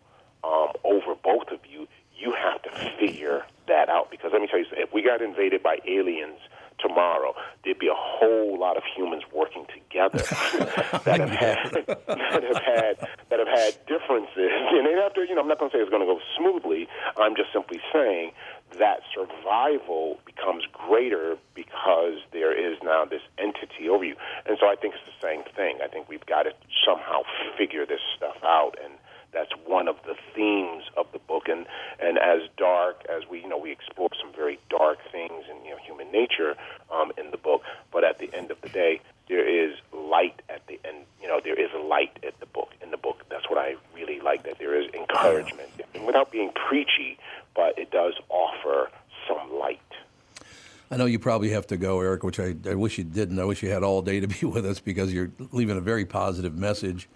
um, 0.43 0.69
over 0.83 1.15
both 1.15 1.49
of 1.51 1.59
you, 1.69 1.87
you 2.17 2.33
have 2.33 2.61
to 2.63 2.69
figure 2.99 3.43
that 3.67 3.89
out. 3.89 4.09
Because 4.11 4.31
let 4.31 4.41
me 4.41 4.47
tell 4.47 4.59
you, 4.59 4.65
if 4.71 4.93
we 4.93 5.01
got 5.01 5.21
invaded 5.21 5.61
by 5.61 5.77
aliens 5.87 6.39
tomorrow, 6.79 7.33
there'd 7.63 7.79
be 7.79 7.87
a 7.87 7.95
whole 7.95 8.59
lot 8.59 8.77
of 8.77 8.83
humans 8.95 9.23
working 9.33 9.65
together 9.73 10.17
that 11.05 11.19
have 11.19 11.29
had 11.29 13.07
that 13.29 13.39
have 13.39 13.47
had 13.47 13.77
differences. 13.87 14.51
And 14.75 14.85
then 14.85 14.97
after, 14.99 15.23
you 15.23 15.35
know, 15.35 15.41
I'm 15.41 15.47
not 15.47 15.59
going 15.59 15.71
to 15.71 15.77
say 15.77 15.81
it's 15.81 15.89
going 15.89 16.05
to 16.05 16.11
go 16.11 16.19
smoothly. 16.37 16.87
I'm 17.17 17.35
just 17.35 17.51
simply 17.53 17.79
saying 17.93 18.31
that 18.77 19.01
survival 19.13 20.19
becomes 20.25 20.63
greater 20.71 21.37
because 21.53 22.19
there 22.31 22.53
is 22.53 22.77
now 22.83 23.05
this 23.05 23.21
entity 23.37 23.89
over 23.89 24.03
you. 24.03 24.15
And 24.45 24.57
so 24.59 24.67
I 24.67 24.75
think 24.75 24.95
it's 24.95 25.05
the 25.05 25.27
same 25.27 25.43
thing. 25.55 25.79
I 25.83 25.87
think 25.87 26.09
we've 26.09 26.25
got 26.25 26.43
to 26.43 26.51
somehow 26.85 27.21
figure 27.57 27.85
this 27.85 28.01
stuff 28.17 28.37
out 28.43 28.75
and 28.83 28.93
that's 29.35 29.51
one 29.67 29.87
of 29.87 29.97
the 30.05 30.15
themes 30.33 30.85
of 30.95 31.05
the 31.11 31.19
book 31.19 31.47
and 31.47 31.67
and 31.99 32.17
as 32.17 32.39
dark 32.57 33.05
as 33.09 33.27
we 33.29 33.41
you 33.41 33.49
know 33.49 33.57
we 33.57 33.71
explore 33.71 34.09
some 34.19 34.33
very 34.33 34.57
dark 34.69 34.97
things 35.11 35.43
in 35.51 35.63
you 35.65 35.71
know 35.71 35.77
human 35.85 36.09
nature 36.11 36.55
um, 36.91 37.11
in 37.17 37.29
the 37.31 37.37
book 37.37 37.61
but 37.91 38.03
at 38.03 38.17
the 38.17 38.33
end 38.33 38.49
of 38.49 38.59
the 38.61 38.69
day 38.69 39.01
there 39.27 39.45
is 39.45 39.75
light 39.91 40.41
at 40.49 40.65
the 40.67 40.79
end 40.85 41.05
you 41.21 41.27
know 41.27 41.39
there 41.43 41.59
is 41.59 41.69
a 41.75 41.83
light 41.83 42.17
at 42.25 42.39
the 42.39 42.45
book 42.47 42.69
in 42.81 42.89
the 42.89 42.97
book 42.97 43.23
that's 43.29 43.47
what 43.49 43.59
I 43.59 43.75
really 43.93 44.21
like 44.21 44.43
that 44.43 44.57
there 44.57 44.79
is 44.81 44.91
encouragement 44.93 45.69
and 45.93 46.05
without 46.07 46.31
being 46.31 46.51
preachy 46.51 47.19
but 47.53 47.77
it 47.77 47.91
does 47.91 48.13
offer 48.29 48.89
some 49.27 49.53
light 49.59 49.79
I 50.89 50.97
know 50.97 51.05
you 51.05 51.14
probably 51.25 51.49
have 51.49 51.65
to 51.65 51.75
go, 51.75 51.97
Eriq, 51.97 52.21
which 52.21 52.39
I, 52.39 52.53
I 52.69 52.75
wish 52.75 52.99
you 52.99 53.03
didn't. 53.03 53.39
I 53.39 53.45
wish 53.45 53.63
you 53.63 53.69
had 53.71 53.81
all 53.81 54.03
day 54.03 54.19
to 54.19 54.27
be 54.27 54.45
with 54.45 54.63
us 54.63 54.79
because 54.79 55.11
you're 55.11 55.31
leaving 55.51 55.75
a 55.75 55.81
very 55.81 56.05
positive 56.05 56.55
message. 56.55 57.09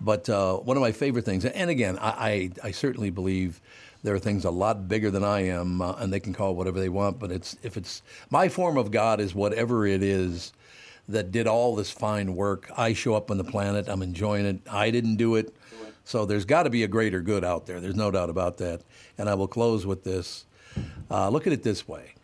But 0.00 0.28
uh, 0.28 0.58
one 0.58 0.76
of 0.76 0.80
my 0.80 0.92
favorite 0.92 1.24
things, 1.24 1.44
and 1.44 1.68
again, 1.68 1.98
I, 1.98 2.50
I, 2.62 2.68
I 2.68 2.70
certainly 2.70 3.10
believe 3.10 3.60
there 4.04 4.14
are 4.14 4.20
things 4.20 4.44
a 4.44 4.52
lot 4.52 4.86
bigger 4.86 5.10
than 5.10 5.24
I 5.24 5.46
am, 5.46 5.82
uh, 5.82 5.94
and 5.94 6.12
they 6.12 6.20
can 6.20 6.32
call 6.32 6.54
whatever 6.54 6.78
they 6.78 6.88
want. 6.88 7.18
But 7.18 7.32
it's 7.32 7.56
if 7.64 7.76
it's 7.76 8.02
my 8.30 8.48
form 8.48 8.78
of 8.78 8.92
God 8.92 9.20
is 9.20 9.34
whatever 9.34 9.84
it 9.84 10.04
is 10.04 10.52
that 11.08 11.32
did 11.32 11.48
all 11.48 11.74
this 11.74 11.90
fine 11.90 12.36
work. 12.36 12.70
I 12.76 12.92
show 12.92 13.16
up 13.16 13.32
on 13.32 13.38
the 13.38 13.44
planet. 13.44 13.88
I'm 13.88 14.02
enjoying 14.02 14.46
it. 14.46 14.60
I 14.70 14.92
didn't 14.92 15.16
do 15.16 15.34
it. 15.34 15.52
So 16.04 16.24
there's 16.24 16.44
got 16.44 16.62
to 16.64 16.70
be 16.70 16.84
a 16.84 16.88
greater 16.88 17.20
good 17.20 17.44
out 17.44 17.66
there. 17.66 17.80
There's 17.80 17.96
no 17.96 18.12
doubt 18.12 18.30
about 18.30 18.58
that. 18.58 18.82
And 19.18 19.28
I 19.28 19.34
will 19.34 19.48
close 19.48 19.84
with 19.84 20.04
this. 20.04 20.44
Uh, 21.10 21.30
look 21.30 21.48
at 21.48 21.52
it 21.52 21.64
this 21.64 21.88
way. 21.88 22.14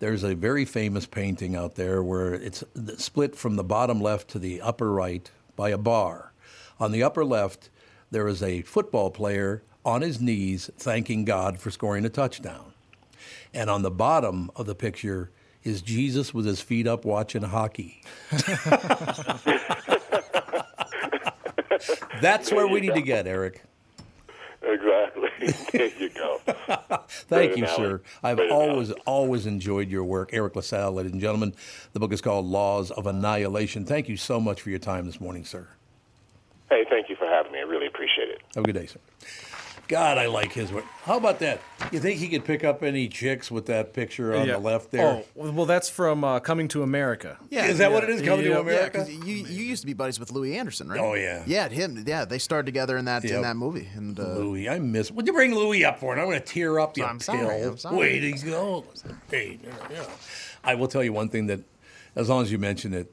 There's 0.00 0.22
a 0.22 0.34
very 0.34 0.64
famous 0.64 1.06
painting 1.06 1.56
out 1.56 1.74
there 1.74 2.02
where 2.02 2.34
it's 2.34 2.62
split 2.98 3.34
from 3.34 3.56
the 3.56 3.64
bottom 3.64 4.00
left 4.00 4.28
to 4.28 4.38
the 4.38 4.60
upper 4.60 4.92
right 4.92 5.28
by 5.56 5.70
a 5.70 5.78
bar. 5.78 6.32
On 6.78 6.92
the 6.92 7.02
upper 7.02 7.24
left, 7.24 7.68
there 8.10 8.28
is 8.28 8.42
a 8.42 8.62
football 8.62 9.10
player 9.10 9.62
on 9.84 10.02
his 10.02 10.20
knees 10.20 10.70
thanking 10.78 11.24
God 11.24 11.58
for 11.58 11.70
scoring 11.70 12.04
a 12.04 12.08
touchdown. 12.08 12.72
And 13.52 13.68
on 13.68 13.82
the 13.82 13.90
bottom 13.90 14.50
of 14.54 14.66
the 14.66 14.74
picture 14.74 15.30
is 15.64 15.82
Jesus 15.82 16.32
with 16.32 16.46
his 16.46 16.60
feet 16.60 16.86
up 16.86 17.04
watching 17.04 17.42
hockey. 17.42 18.02
That's 22.20 22.52
where 22.52 22.66
we 22.66 22.80
need 22.80 22.94
to 22.94 23.02
get, 23.02 23.26
Eriq. 23.26 23.56
exactly 24.62 25.30
there 25.72 25.90
you 25.98 26.10
go 26.10 26.40
Thank 27.08 27.52
Great 27.52 27.56
you, 27.56 27.64
analogy. 27.64 27.82
sir. 27.82 28.00
I've 28.22 28.36
Great 28.38 28.50
always, 28.50 28.90
always 29.06 29.46
enjoyed 29.46 29.88
your 29.90 30.04
work. 30.04 30.30
Eriq 30.32 30.56
La 30.56 30.62
Salle, 30.62 30.92
ladies 30.92 31.12
and 31.12 31.20
gentlemen. 31.20 31.54
The 31.92 32.00
book 32.00 32.12
is 32.12 32.20
called 32.20 32.44
Laws 32.46 32.90
of 32.90 33.06
Annihilation. 33.06 33.84
Thank 33.84 34.08
you 34.08 34.16
so 34.16 34.40
much 34.40 34.60
for 34.60 34.70
your 34.70 34.78
time 34.78 35.06
this 35.06 35.20
morning, 35.20 35.44
sir. 35.44 35.68
hey 36.70 36.84
thank 36.90 37.08
you 37.08 37.16
for 37.16 37.26
having 37.26 37.52
me 37.52 37.58
I 37.58 37.62
really 37.62 37.86
appreciate 37.86 38.28
it 38.28 38.42
Have 38.54 38.64
a 38.64 38.66
good 38.66 38.74
day, 38.80 38.86
sir. 38.86 39.00
God, 39.88 40.18
I 40.18 40.26
like 40.26 40.52
his 40.52 40.70
work. 40.70 40.84
How 41.04 41.16
about 41.16 41.38
that? 41.38 41.60
You 41.92 41.98
think 41.98 42.18
he 42.20 42.28
could 42.28 42.44
pick 42.44 42.62
up 42.62 42.82
any 42.82 43.08
chicks 43.08 43.50
with 43.50 43.64
that 43.66 43.94
picture 43.94 44.34
on 44.36 44.46
Yeah. 44.46 44.52
the 44.54 44.58
left 44.58 44.90
there? 44.90 45.24
Oh, 45.36 45.50
well, 45.50 45.64
that's 45.64 45.88
from 45.88 46.22
uh, 46.24 46.40
Coming 46.40 46.68
to 46.68 46.82
America. 46.82 47.38
Yeah, 47.48 47.64
is 47.66 47.78
that 47.78 47.90
what 47.90 48.04
it 48.04 48.10
is, 48.10 48.20
Coming 48.20 48.44
to 48.44 48.60
America. 48.60 48.70
Yeah, 48.70 48.76
America? 48.80 48.98
'cause 48.98 49.26
you 49.26 49.34
you 49.46 49.64
used 49.64 49.80
to 49.82 49.86
be 49.86 49.94
buddies 49.94 50.20
with 50.20 50.30
Louie 50.30 50.56
Anderson, 50.58 50.88
right? 50.90 51.00
Oh, 51.00 51.14
yeah. 51.14 51.42
Yeah, 51.46 51.68
him. 51.70 52.04
Yeah, 52.06 52.26
they 52.26 52.38
starred 52.38 52.66
together 52.66 52.98
in 52.98 53.06
that 53.06 53.24
Yep. 53.24 53.32
in 53.32 53.42
that 53.42 53.56
movie. 53.56 53.88
And 53.94 54.20
uh, 54.20 54.24
Louie, 54.34 54.68
I 54.68 54.78
miss. 54.78 55.10
Would 55.10 55.26
you 55.26 55.32
bring 55.32 55.54
Louie 55.54 55.84
up 55.86 55.98
for 56.00 56.14
it? 56.14 56.20
I'm 56.20 56.26
going 56.26 56.38
to 56.38 56.44
tear 56.46 56.78
up. 56.78 56.98
You 56.98 57.04
I'm 57.04 57.18
sorry. 57.18 57.62
I'm 57.62 57.78
sorry. 57.78 57.96
Way 57.96 58.20
to 58.20 58.32
go. 58.46 58.84
Hey, 59.30 59.58
yeah. 59.90 60.04
I 60.62 60.74
will 60.74 60.88
tell 60.88 61.02
you 61.02 61.14
one 61.14 61.30
thing 61.30 61.46
that, 61.46 61.60
as 62.14 62.28
long 62.28 62.42
as 62.42 62.52
you 62.52 62.58
mention 62.58 62.92
it, 62.92 63.10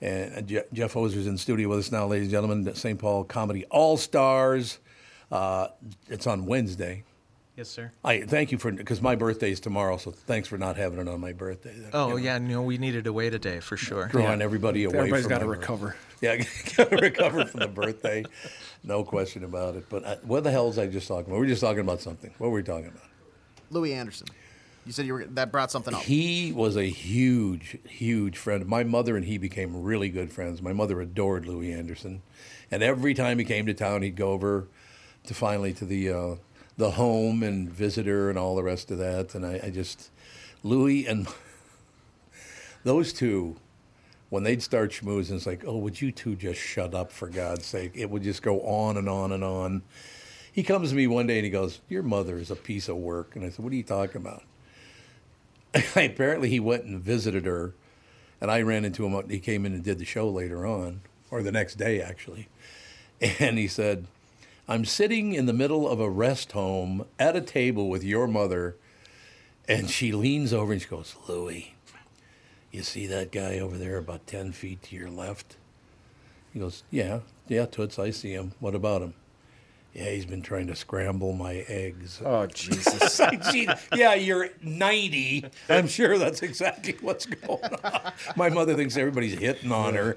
and 0.00 0.46
Je- 0.46 0.62
Jeff 0.72 0.94
Pfoser's 0.94 1.26
in 1.26 1.36
studio 1.36 1.68
with 1.68 1.80
us 1.80 1.90
now, 1.92 2.06
ladies 2.06 2.26
and 2.28 2.30
gentlemen. 2.32 2.62
the 2.62 2.76
St. 2.76 2.96
Paul 2.98 3.24
Comedy 3.24 3.64
All 3.70 3.96
Stars. 3.96 4.78
Uh, 5.30 5.68
it's 6.08 6.26
on 6.26 6.46
Wednesday. 6.46 7.04
Yes, 7.56 7.68
sir. 7.68 7.92
I 8.04 8.22
thank 8.22 8.52
you 8.52 8.58
for 8.58 8.72
because 8.72 9.02
my 9.02 9.16
birthday 9.16 9.50
is 9.50 9.60
tomorrow, 9.60 9.96
so 9.98 10.10
thanks 10.12 10.48
for 10.48 10.56
not 10.56 10.76
having 10.76 10.98
it 10.98 11.08
on 11.08 11.20
my 11.20 11.32
birthday. 11.32 11.74
Oh 11.92 12.16
yeah, 12.16 12.38
no, 12.38 12.62
we 12.62 12.78
needed 12.78 13.04
to 13.04 13.12
wait 13.12 13.34
a 13.34 13.38
day 13.38 13.60
for 13.60 13.76
sure. 13.76 14.06
drawing 14.06 14.40
everybody 14.40 14.84
away. 14.84 14.96
Everybody's 14.96 15.24
from 15.26 15.30
gotta 15.30 15.44
my 15.44 15.52
recover. 15.52 15.86
birthday. 15.88 15.96
Yeah, 16.22 16.36
got 16.76 16.90
to 16.90 16.96
recover 16.98 17.46
from 17.46 17.60
the 17.60 17.68
birthday, 17.68 18.26
no 18.84 19.04
question 19.04 19.42
about 19.42 19.74
it. 19.74 19.86
But 19.88 20.04
uh, 20.04 20.16
what 20.22 20.44
the 20.44 20.50
hell 20.50 20.66
was 20.66 20.78
I 20.78 20.86
just 20.86 21.08
talking 21.08 21.24
about? 21.24 21.36
We 21.36 21.40
were 21.40 21.46
just 21.46 21.62
talking 21.62 21.80
about 21.80 22.02
something. 22.02 22.30
What 22.36 22.48
were 22.48 22.56
we 22.56 22.62
talking 22.62 22.88
about? 22.88 23.08
Louie 23.70 23.94
Anderson. 23.94 24.28
You 24.84 24.92
said 24.92 25.06
you 25.06 25.14
were 25.14 25.24
that 25.24 25.50
brought 25.50 25.70
something 25.70 25.94
up. 25.94 26.02
He 26.02 26.52
was 26.52 26.76
a 26.76 26.84
huge, 26.84 27.78
huge 27.88 28.36
friend. 28.36 28.66
My 28.66 28.84
mother 28.84 29.16
and 29.16 29.24
he 29.24 29.38
became 29.38 29.82
really 29.82 30.08
good 30.10 30.30
friends. 30.30 30.60
My 30.60 30.72
mother 30.74 31.00
adored 31.00 31.46
Louie 31.46 31.72
Anderson, 31.72 32.20
and 32.70 32.82
every 32.82 33.14
time 33.14 33.38
he 33.38 33.44
came 33.44 33.66
to 33.66 33.74
town, 33.74 34.02
he'd 34.02 34.16
go 34.16 34.30
over 34.32 34.68
to 35.26 35.34
finally 35.34 35.72
to 35.74 35.84
the 35.84 36.10
uh, 36.10 36.34
the 36.76 36.92
home 36.92 37.42
and 37.42 37.70
visitor 37.70 38.30
and 38.30 38.38
all 38.38 38.56
the 38.56 38.62
rest 38.62 38.90
of 38.90 38.98
that. 38.98 39.34
And 39.34 39.44
I, 39.44 39.60
I 39.64 39.70
just 39.70 40.10
Louie 40.62 41.06
and 41.06 41.28
those 42.84 43.12
two, 43.12 43.56
when 44.28 44.42
they'd 44.42 44.62
start 44.62 44.92
schmoozing, 44.92 45.32
it's 45.32 45.46
like, 45.46 45.64
oh, 45.66 45.78
would 45.78 46.00
you 46.00 46.12
two 46.12 46.36
just 46.36 46.60
shut 46.60 46.94
up 46.94 47.12
for 47.12 47.28
God's 47.28 47.66
sake? 47.66 47.92
It 47.94 48.10
would 48.10 48.22
just 48.22 48.42
go 48.42 48.60
on 48.62 48.96
and 48.96 49.08
on 49.08 49.32
and 49.32 49.44
on. 49.44 49.82
He 50.52 50.62
comes 50.62 50.90
to 50.90 50.96
me 50.96 51.06
one 51.06 51.26
day 51.26 51.38
and 51.38 51.44
he 51.44 51.50
goes, 51.50 51.80
Your 51.88 52.02
mother 52.02 52.36
is 52.38 52.50
a 52.50 52.56
piece 52.56 52.88
of 52.88 52.96
work. 52.96 53.36
And 53.36 53.44
I 53.44 53.50
said, 53.50 53.64
What 53.64 53.72
are 53.72 53.76
you 53.76 53.82
talking 53.82 54.20
about? 54.20 54.42
Apparently, 55.94 56.48
he 56.48 56.58
went 56.58 56.84
and 56.84 57.00
visited 57.00 57.44
her, 57.46 57.74
and 58.40 58.50
I 58.50 58.62
ran 58.62 58.84
into 58.84 59.06
him. 59.06 59.28
He 59.28 59.38
came 59.38 59.64
in 59.64 59.72
and 59.72 59.84
did 59.84 59.98
the 59.98 60.04
show 60.04 60.28
later 60.28 60.66
on, 60.66 61.02
or 61.30 61.42
the 61.42 61.52
next 61.52 61.76
day, 61.76 62.00
actually. 62.00 62.48
And 63.38 63.58
he 63.58 63.68
said, 63.68 64.06
I'm 64.70 64.84
sitting 64.84 65.32
in 65.32 65.46
the 65.46 65.52
middle 65.52 65.88
of 65.88 65.98
a 65.98 66.08
rest 66.08 66.52
home 66.52 67.04
at 67.18 67.34
a 67.34 67.40
table 67.40 67.88
with 67.88 68.04
your 68.04 68.28
mother, 68.28 68.76
And 69.68 69.90
she 69.90 70.12
leans 70.12 70.52
over 70.52 70.72
and 70.72 70.80
she 70.80 70.86
goes, 70.86 71.16
Louie, 71.28 71.74
you 72.70 72.84
see 72.84 73.06
that 73.08 73.32
guy 73.32 73.58
over 73.58 73.76
there 73.76 73.98
about 73.98 74.28
10 74.28 74.52
feet 74.52 74.80
to 74.84 74.96
your 74.96 75.10
left? 75.10 75.56
He 76.52 76.60
goes, 76.60 76.84
Yeah, 76.88 77.20
yeah, 77.48 77.66
Toots, 77.66 77.98
I 77.98 78.10
see 78.10 78.30
him. 78.30 78.52
What 78.60 78.76
about 78.76 79.02
him? 79.02 79.14
Yeah, 79.92 80.10
he's 80.10 80.24
been 80.24 80.40
trying 80.42 80.68
to 80.68 80.76
scramble 80.76 81.32
my 81.32 81.64
eggs. 81.66 82.22
Oh 82.24 82.46
Jesus! 82.46 83.20
Yeah, 83.92 84.14
you're 84.14 84.50
90. 84.62 85.46
I'm 85.68 85.88
sure 85.88 86.16
that's 86.16 86.42
exactly 86.42 86.96
what's 87.00 87.26
going 87.26 87.74
on. 87.82 88.12
My 88.36 88.48
mother 88.48 88.76
thinks 88.76 88.96
everybody's 88.96 89.36
hitting 89.36 89.72
on 89.72 89.94
her. 89.94 90.16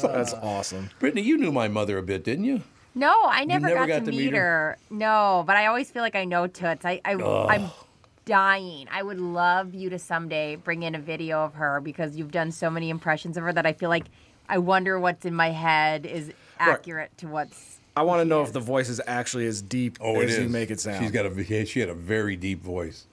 That's 0.00 0.34
awesome. 0.34 0.90
Brittany, 1.00 1.22
you 1.22 1.36
knew 1.36 1.50
my 1.50 1.66
mother 1.66 1.98
a 1.98 2.02
bit, 2.04 2.22
didn't 2.22 2.44
you? 2.44 2.62
No, 2.98 3.14
I 3.26 3.44
never, 3.44 3.68
never 3.68 3.80
got, 3.80 3.88
got 3.88 3.98
to 4.00 4.04
to 4.06 4.10
meet 4.10 4.18
meet 4.18 4.32
her. 4.32 4.38
her? 4.38 4.78
No, 4.90 5.44
but 5.46 5.56
I 5.56 5.66
always 5.66 5.88
feel 5.88 6.02
like 6.02 6.16
I 6.16 6.24
know 6.24 6.48
Toots. 6.48 6.84
I, 6.84 7.00
I 7.04 7.14
I'm 7.14 7.70
dying. 8.24 8.88
I 8.90 9.04
would 9.04 9.20
love 9.20 9.72
you 9.72 9.88
to 9.90 10.00
someday 10.00 10.56
bring 10.56 10.82
in 10.82 10.96
a 10.96 10.98
video 10.98 11.44
of 11.44 11.54
her 11.54 11.80
because 11.80 12.16
you've 12.16 12.32
done 12.32 12.50
so 12.50 12.68
many 12.68 12.90
impressions 12.90 13.36
of 13.36 13.44
her 13.44 13.52
that 13.52 13.64
I 13.66 13.72
feel 13.72 13.88
like 13.88 14.06
I 14.48 14.58
wonder 14.58 14.98
what's 14.98 15.24
in 15.24 15.34
my 15.34 15.50
head 15.50 16.06
is 16.06 16.32
accurate 16.58 17.16
to 17.18 17.28
what's. 17.28 17.78
I 17.96 18.02
want 18.02 18.20
to 18.20 18.24
know 18.24 18.42
if 18.42 18.52
the 18.52 18.60
voice 18.60 18.88
is 18.88 19.00
actually 19.06 19.46
as 19.46 19.62
deep 19.62 19.98
Oh, 20.00 20.20
it 20.20 20.28
as 20.28 20.38
you 20.38 20.48
make 20.48 20.70
it 20.72 20.80
sound. 20.80 21.02
She's 21.02 21.12
got 21.12 21.24
a 21.24 21.64
she 21.66 21.78
had 21.78 21.88
a 21.88 21.94
very 21.94 22.34
deep 22.34 22.62
voice. 22.62 23.06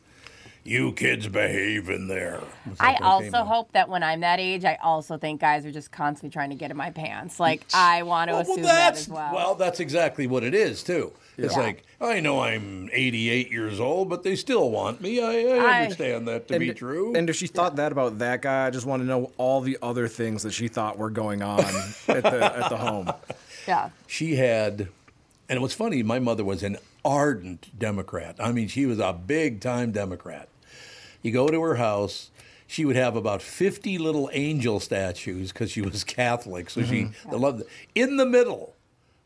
You 0.68 0.94
kids 0.94 1.28
behave 1.28 1.90
in 1.90 2.08
there. 2.08 2.42
I 2.80 2.96
also 2.96 3.44
hope 3.44 3.72
that 3.74 3.88
when 3.88 4.02
I'm 4.02 4.22
that 4.22 4.40
age, 4.40 4.66
I 4.66 4.80
also 4.82 5.16
think 5.16 5.40
guys 5.40 5.64
are 5.64 5.72
just 5.72 5.92
constantly 5.92 6.32
trying 6.34 6.50
to 6.50 6.56
get 6.56 6.72
in 6.72 6.78
my 6.78 6.90
pants. 6.90 7.40
Like 7.40 7.66
I 7.72 8.02
want 8.02 8.30
to 8.30 8.34
Well, 8.34 8.42
assume 8.42 8.56
well, 8.58 8.66
that 8.66 8.74
that's 8.90 9.02
as 9.02 9.10
well. 9.10 9.34
well, 9.36 9.56
that's 9.56 9.80
exactly 9.80 10.26
what 10.26 10.44
it 10.44 10.56
is 10.56 10.82
too. 10.82 11.14
It's 11.38 11.56
Yeah. 11.56 11.62
like 11.62 11.84
I 12.02 12.20
know 12.20 12.42
I'm 12.42 12.90
88 12.92 13.52
years 13.52 13.80
old, 13.80 14.10
but 14.10 14.24
they 14.24 14.36
still 14.36 14.72
want 14.72 15.02
me. 15.02 15.22
I, 15.22 15.34
I 15.34 15.58
I- 15.58 15.82
understand 15.84 16.28
that 16.30 16.48
to 16.48 16.58
be 16.58 16.70
And- 16.70 16.78
true. 16.78 17.14
And 17.16 17.30
if 17.30 17.36
she 17.36 17.46
thought 17.46 17.76
that 17.76 17.92
about 17.92 18.18
that 18.18 18.42
guy, 18.42 18.66
I 18.66 18.70
just 18.72 18.88
want 18.88 19.04
to 19.04 19.06
know 19.08 19.32
all 19.38 19.62
the 19.62 19.78
other 19.84 20.08
things 20.08 20.42
that 20.44 20.52
she 20.52 20.68
thought 20.68 20.98
were 20.98 21.12
going 21.12 21.44
on 21.44 21.60
at 22.08 22.24
the 22.24 22.58
at 22.58 22.70
the 22.70 22.78
home. 22.78 23.12
yeah. 23.68 23.90
she 24.08 24.38
had, 24.38 24.88
and 25.48 25.58
it 25.58 25.62
was 25.62 25.74
funny. 25.76 26.02
My 26.02 26.18
mother 26.18 26.44
was 26.44 26.64
an 26.64 26.78
ardent 27.04 27.78
Democrat. 27.78 28.36
I 28.40 28.52
mean, 28.52 28.68
she 28.68 28.88
was 28.88 28.98
a 28.98 29.14
big 29.14 29.62
time 29.62 29.92
Democrat. 29.92 30.48
You 31.26 31.32
go 31.32 31.48
to 31.48 31.60
her 31.64 31.74
house. 31.74 32.30
She 32.68 32.86
would 32.86 32.96
have 32.96 33.16
about 33.16 33.42
50 33.42 33.98
little 33.98 34.30
angel 34.32 34.80
statues 34.80 35.52
because 35.52 35.72
she 35.72 35.82
was 35.82 36.04
Catholic. 36.22 36.70
So 36.70 36.84
she 36.84 37.06
mm-hmm. 37.06 37.36
loved 37.36 37.62
it. 37.62 37.68
In 37.96 38.18
the 38.18 38.28
middle 38.28 38.76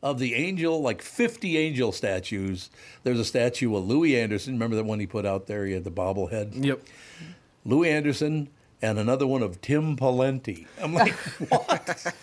of 0.01 0.17
the 0.17 0.33
angel, 0.33 0.81
like 0.81 1.01
50 1.01 1.57
angel 1.57 1.91
statues, 1.91 2.69
there's 3.03 3.19
a 3.19 3.25
statue 3.25 3.75
of 3.75 3.85
Louie 3.85 4.17
Anderson. 4.17 4.53
Remember 4.53 4.77
that 4.77 4.85
one 4.85 5.01
he 5.01 5.07
put 5.07 5.25
out 5.25 5.47
there? 5.47 5.65
He 5.65 5.73
had 5.73 5.83
the 5.83 5.91
bobblehead. 5.91 6.63
Yep. 6.63 6.83
Louie 7.65 7.89
Anderson 7.89 8.47
and 8.81 8.97
another 8.97 9.27
one 9.27 9.43
of 9.43 9.59
Tim 9.59 9.97
Pawlenty. 9.97 10.67
I'm 10.81 10.93
like, 10.93 11.13
what? 11.49 12.13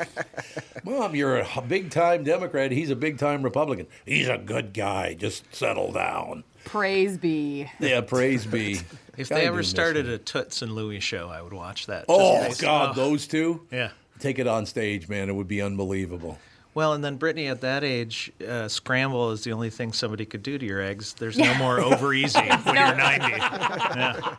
Mom, 0.85 1.15
you're 1.15 1.41
a 1.41 1.63
big 1.69 1.91
time 1.91 2.25
Democrat. 2.25 2.73
He's 2.73 2.89
a 2.89 2.97
big 2.97 3.19
time 3.19 3.43
Republican. 3.43 3.89
He's 4.07 4.29
a 4.29 4.39
good 4.39 4.73
guy. 4.73 5.13
Just 5.13 5.55
settle 5.55 5.93
down. 5.93 6.45
Praise 6.65 7.19
be. 7.19 7.71
Yeah, 7.79 8.01
praise 8.01 8.47
be. 8.47 8.81
If 9.17 9.29
they 9.29 9.47
ever 9.47 9.63
started 9.63 10.09
a 10.09 10.19
Toots 10.19 10.63
and 10.63 10.73
Louie 10.73 11.01
show, 11.01 11.29
I 11.29 11.43
would 11.43 11.53
watch 11.53 11.87
that. 11.87 12.05
Oh 12.09 12.41
based- 12.41 12.61
God, 12.61 12.91
oh. 12.91 12.95
those 12.95 13.27
two. 13.27 13.63
Yeah. 13.71 13.91
Take 14.19 14.39
it 14.39 14.47
on 14.47 14.65
stage, 14.65 15.09
man. 15.09 15.29
It 15.29 15.35
would 15.35 15.49
be 15.49 15.61
unbelievable. 15.61 16.39
Well, 16.75 16.93
and 16.93 17.03
then 17.03 17.17
Brittany, 17.17 17.47
at 17.47 17.63
that 17.63 17.85
age, 17.85 18.31
uh, 18.47 18.69
scramble 18.69 19.31
is 19.31 19.45
the 19.45 19.53
only 19.53 19.71
thing 19.71 19.93
somebody 19.95 20.27
could 20.27 20.43
do 20.43 20.59
to 20.59 20.67
your 20.67 20.81
eggs. 20.81 21.15
There's 21.15 21.39
no 21.39 21.55
more 21.55 21.81
over 21.93 22.13
easy 22.13 22.39
when 22.39 22.75
you're 22.75 22.95
90. 22.95 23.31
Yeah. 23.31 24.37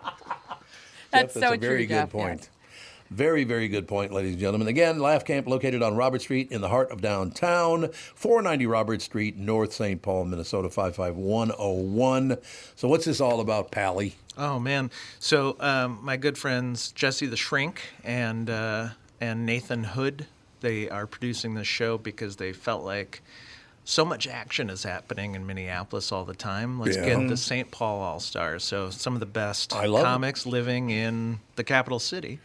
That's 1.12 1.34
Jeff, 1.34 1.44
so 1.44 1.54
a 1.54 1.58
very 1.58 1.88
true, 1.88 1.88
good 1.88 2.12
Jeff, 2.12 2.14
yeah. 2.14 2.38
Very, 3.10 3.44
very 3.46 3.68
good 3.68 3.88
point, 3.88 4.12
ladies 4.12 4.32
and 4.34 4.40
gentlemen. 4.40 4.68
Again, 4.68 5.00
Laugh 5.00 5.24
Camp 5.24 5.48
located 5.48 5.82
on 5.82 5.96
Robert 5.96 6.22
Street 6.22 6.52
in 6.52 6.62
the 6.62 6.68
heart 6.68 6.92
of 6.92 7.02
downtown, 7.02 7.90
490 8.16 8.66
Robert 8.66 9.02
Street, 9.02 9.38
North 9.38 9.72
St. 9.74 10.02
Paul, 10.02 10.26
Minnesota, 10.26 10.70
55101. 10.70 12.38
So, 12.76 12.88
what's 12.88 13.06
this 13.06 13.22
all 13.22 13.40
about, 13.40 13.72
Pally? 13.72 14.16
Oh 14.38 14.60
man! 14.60 14.92
So 15.20 15.56
um, 15.60 16.00
my 16.04 16.16
good 16.16 16.38
friends 16.38 16.92
Jesse 16.92 17.26
the 17.26 17.38
Shrink 17.38 17.82
and 18.04 18.50
uh, 18.50 18.90
and 19.20 19.46
Nathan 19.48 19.84
Hood, 19.84 20.28
they 20.62 20.90
are 20.90 21.08
producing 21.08 21.56
this 21.56 21.66
show 21.68 21.98
because 21.98 22.36
they 22.36 22.54
felt 22.54 22.84
like 22.84 23.22
so 23.84 24.06
much 24.06 24.28
action 24.28 24.70
is 24.70 24.84
happening 24.84 25.34
in 25.34 25.48
Minneapolis 25.48 26.12
all 26.12 26.24
the 26.26 26.36
time. 26.36 26.80
Let's 26.80 26.98
Yeah. 26.98 27.16
get 27.16 27.30
the 27.30 27.38
St. 27.38 27.72
Paul 27.72 28.00
All 28.02 28.20
Stars. 28.20 28.64
So 28.64 28.92
some 28.92 29.14
of 29.16 29.22
the 29.22 29.26
best 29.26 29.74
love 29.74 30.02
it. 30.02 30.04
comics 30.04 30.46
living 30.46 30.90
in 30.92 31.40
the 31.56 31.64
capital 31.64 31.98
city. 31.98 32.40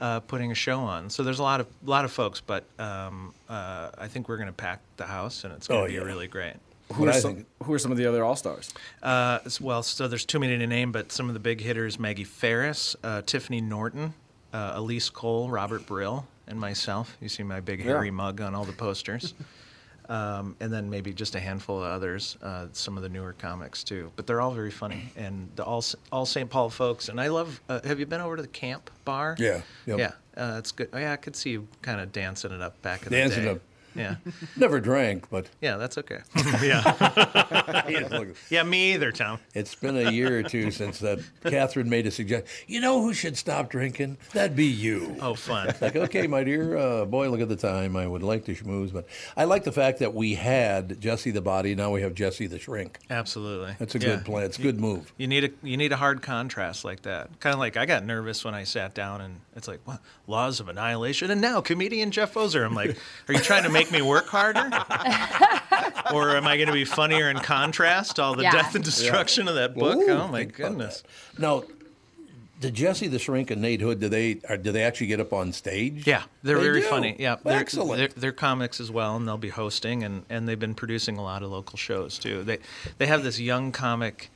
Uh, 0.00 0.20
putting 0.20 0.50
a 0.52 0.54
show 0.54 0.80
on, 0.80 1.08
so 1.10 1.22
there's 1.22 1.38
a 1.38 1.42
lot 1.42 1.60
of 1.60 1.66
lot 1.84 2.04
of 2.04 2.12
folks, 2.12 2.40
but 2.40 2.64
um, 2.78 3.32
uh, 3.48 3.90
I 3.96 4.06
think 4.08 4.28
we're 4.28 4.36
going 4.36 4.48
to 4.48 4.52
pack 4.52 4.80
the 4.96 5.06
house, 5.06 5.44
and 5.44 5.52
it's 5.54 5.66
going 5.66 5.80
to 5.80 5.84
Oh, 5.84 5.88
be 5.88 5.94
yeah. 5.94 6.00
really 6.00 6.26
great. 6.28 6.54
Who 6.94 7.08
are, 7.08 7.12
some, 7.14 7.46
who 7.62 7.72
are 7.72 7.78
some 7.78 7.90
of 7.90 7.96
the 7.96 8.04
other 8.04 8.22
all 8.22 8.36
stars? 8.36 8.74
Uh, 9.02 9.38
well, 9.62 9.82
so 9.82 10.08
there's 10.08 10.26
too 10.26 10.38
many 10.38 10.58
to 10.58 10.66
name, 10.66 10.92
but 10.92 11.10
some 11.10 11.28
of 11.28 11.34
the 11.34 11.40
big 11.40 11.60
hitters: 11.62 11.98
Maggie 11.98 12.24
Ferris, 12.24 12.94
uh, 13.02 13.22
Tiffany 13.22 13.62
Norton, 13.62 14.12
uh, 14.52 14.72
Elise 14.74 15.08
Cole, 15.08 15.48
Robert 15.48 15.86
Brill, 15.86 16.26
and 16.46 16.60
myself. 16.60 17.16
You 17.20 17.30
see 17.30 17.42
my 17.44 17.60
big 17.60 17.82
hairy 17.82 18.10
mug 18.10 18.40
on 18.42 18.54
all 18.54 18.64
the 18.64 18.72
posters. 18.74 19.32
um, 20.12 20.54
and 20.60 20.70
then 20.70 20.90
maybe 20.90 21.10
just 21.14 21.34
a 21.34 21.40
handful 21.40 21.78
of 21.78 21.84
others, 21.84 22.36
uh, 22.42 22.66
some 22.72 22.98
of 22.98 23.02
the 23.02 23.08
newer 23.08 23.32
comics 23.32 23.82
too. 23.82 24.12
But 24.14 24.26
they're 24.26 24.42
all 24.42 24.50
very 24.50 24.70
funny, 24.70 25.10
and 25.16 25.48
the 25.56 25.64
all 25.64 25.82
all 26.12 26.26
St. 26.26 26.50
Paul 26.50 26.68
folks. 26.68 27.08
And 27.08 27.18
I 27.18 27.28
love. 27.28 27.62
Uh, 27.66 27.80
have 27.84 27.98
you 27.98 28.04
been 28.04 28.20
over 28.20 28.36
to 28.36 28.42
the 28.42 28.48
Camp 28.48 28.90
Bar? 29.06 29.36
Yeah, 29.38 29.62
yep. 29.86 29.98
Yeah, 29.98 30.12
uh, 30.36 30.58
it's 30.58 30.70
good. 30.70 30.90
Oh, 30.92 30.98
yeah, 30.98 31.12
I 31.12 31.16
could 31.16 31.34
see 31.34 31.50
you 31.50 31.66
kind 31.80 31.98
of 31.98 32.12
dancing 32.12 32.52
it 32.52 32.60
up 32.60 32.80
back 32.82 33.06
in 33.06 33.12
Dancing 33.12 33.44
the 33.44 33.46
day. 33.46 33.52
up. 33.52 33.60
Yeah, 33.94 34.16
Never 34.56 34.80
drank, 34.80 35.28
but 35.30 35.46
yeah, 35.60 35.76
that's 35.76 35.98
okay. 35.98 36.20
yeah, 36.62 38.22
yeah, 38.50 38.62
me 38.62 38.94
either, 38.94 39.12
Tom. 39.12 39.38
it's 39.54 39.74
been 39.74 39.96
a 39.96 40.10
year 40.10 40.38
or 40.38 40.42
two 40.42 40.70
since 40.70 40.98
that 41.00 41.20
Catherine 41.44 41.88
made 41.88 42.06
a 42.06 42.10
suggestion. 42.10 42.48
You 42.66 42.80
know 42.80 43.02
who 43.02 43.12
should 43.14 43.36
stop 43.36 43.70
drinking? 43.70 44.18
That'd 44.32 44.56
be 44.56 44.66
you. 44.66 45.16
Oh, 45.20 45.34
fun. 45.34 45.74
like, 45.80 45.96
okay, 45.96 46.26
my 46.26 46.44
dear 46.44 46.76
uh, 46.76 47.04
boy, 47.04 47.28
look 47.30 47.40
at 47.40 47.48
the 47.48 47.56
time. 47.56 47.96
I 47.96 48.06
would 48.06 48.22
like 48.22 48.44
to 48.46 48.54
schmooze, 48.54 48.92
but 48.92 49.06
I 49.36 49.44
like 49.44 49.64
the 49.64 49.72
fact 49.72 49.98
that 50.00 50.14
we 50.14 50.34
had 50.34 51.00
Jesse 51.00 51.30
the 51.30 51.42
body. 51.42 51.74
Now 51.74 51.90
we 51.90 52.02
have 52.02 52.14
Jesse 52.14 52.46
the 52.46 52.58
shrink. 52.58 52.98
Absolutely. 53.10 53.74
That's 53.78 53.94
a 53.94 53.98
Yeah. 53.98 54.16
good 54.16 54.24
plan. 54.24 54.44
It's 54.44 54.58
a 54.58 54.62
good 54.62 54.80
move. 54.80 55.12
You 55.16 55.26
need 55.26 55.44
a 55.44 55.50
you 55.62 55.76
need 55.76 55.92
a 55.92 55.96
hard 55.96 56.22
contrast 56.22 56.84
like 56.84 57.02
that. 57.02 57.40
Kind 57.40 57.54
of 57.54 57.60
like 57.60 57.76
I 57.76 57.86
got 57.86 58.04
nervous 58.04 58.44
when 58.44 58.54
I 58.54 58.64
sat 58.64 58.94
down 58.94 59.20
and 59.20 59.40
it's 59.54 59.68
like, 59.68 59.80
what? 59.84 60.00
Laws 60.26 60.60
of 60.60 60.68
annihilation, 60.68 61.30
and 61.30 61.40
now 61.40 61.60
comedian 61.60 62.10
Jeff 62.10 62.34
Pfoser. 62.34 62.64
I'm 62.64 62.74
like, 62.74 62.96
are 63.28 63.34
you 63.34 63.40
trying 63.40 63.64
to 63.64 63.68
make 63.70 63.81
me 63.90 64.02
work 64.02 64.26
harder, 64.26 64.60
or 66.12 66.36
am 66.36 66.46
I 66.46 66.56
going 66.56 66.68
to 66.68 66.72
be 66.72 66.84
funnier 66.84 67.30
in 67.30 67.38
contrast? 67.38 68.20
All 68.20 68.34
the 68.34 68.42
Yeah. 68.44 68.52
death 68.52 68.74
and 68.74 68.84
destruction 68.84 69.48
of 69.48 69.54
that 69.54 69.74
book. 69.74 69.96
Ooh, 69.98 70.10
oh 70.10 70.28
my 70.28 70.44
goodness. 70.44 71.02
that. 71.34 71.40
Now, 71.40 71.64
did 72.60 72.74
Jesse 72.74 73.08
the 73.08 73.18
Shrink 73.18 73.50
and 73.50 73.60
Nate 73.60 73.80
Hood? 73.80 73.98
Do 74.00 74.08
they 74.08 74.38
or 74.48 74.56
do 74.56 74.70
they 74.70 74.82
actually 74.84 75.08
get 75.08 75.18
up 75.20 75.32
on 75.32 75.52
stage? 75.52 76.06
Yeah, 76.06 76.22
they're 76.42 76.58
They 76.58 76.62
very 76.64 76.80
do? 76.80 76.86
funny. 76.86 77.16
Yeah, 77.18 77.36
they're, 77.42 77.58
excellent. 77.58 77.98
They're, 77.98 78.08
they're 78.20 78.32
comics 78.32 78.78
as 78.80 78.90
well, 78.90 79.16
and 79.16 79.26
they'll 79.26 79.36
be 79.36 79.48
hosting, 79.48 80.04
and, 80.04 80.24
and 80.30 80.48
they've 80.48 80.60
been 80.60 80.74
producing 80.76 81.16
a 81.18 81.22
lot 81.22 81.42
of 81.42 81.50
local 81.50 81.76
shows 81.76 82.18
too. 82.18 82.44
They 82.44 82.58
they 82.98 83.06
have 83.06 83.24
this 83.24 83.40
young 83.40 83.72
comic 83.72 84.30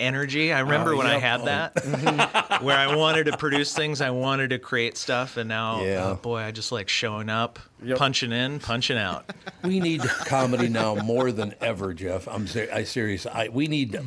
energy. 0.00 0.52
I 0.52 0.60
oh, 0.60 0.64
remember 0.64 0.94
Oh, 0.94 0.98
when 0.98 1.06
I 1.06 1.14
yep. 1.14 1.22
had 1.22 1.40
oh. 1.40 1.44
that, 1.44 2.58
where 2.62 2.76
I 2.76 2.94
wanted 2.94 3.24
to 3.26 3.36
produce 3.36 3.74
things, 3.74 4.00
I 4.00 4.10
wanted 4.10 4.50
to 4.50 4.58
create 4.58 4.96
stuff, 4.96 5.36
and 5.36 5.48
now, 5.48 5.82
Yeah. 5.82 6.10
oh, 6.10 6.14
boy, 6.16 6.38
I 6.38 6.50
just 6.50 6.72
like 6.72 6.88
showing 6.88 7.28
up, 7.28 7.58
Yep. 7.82 7.98
punching 7.98 8.32
in, 8.32 8.60
punching 8.60 8.96
out. 8.98 9.30
we 9.62 9.80
need 9.80 10.00
comedy 10.26 10.68
now 10.68 10.94
more 10.96 11.32
than 11.32 11.54
ever, 11.60 11.92
Jeff. 11.94 12.26
I'm 12.28 12.46
ser- 12.46 12.68
I 12.72 12.84
serious. 12.84 13.26
I, 13.26 13.48
we 13.48 13.66
need 13.68 13.98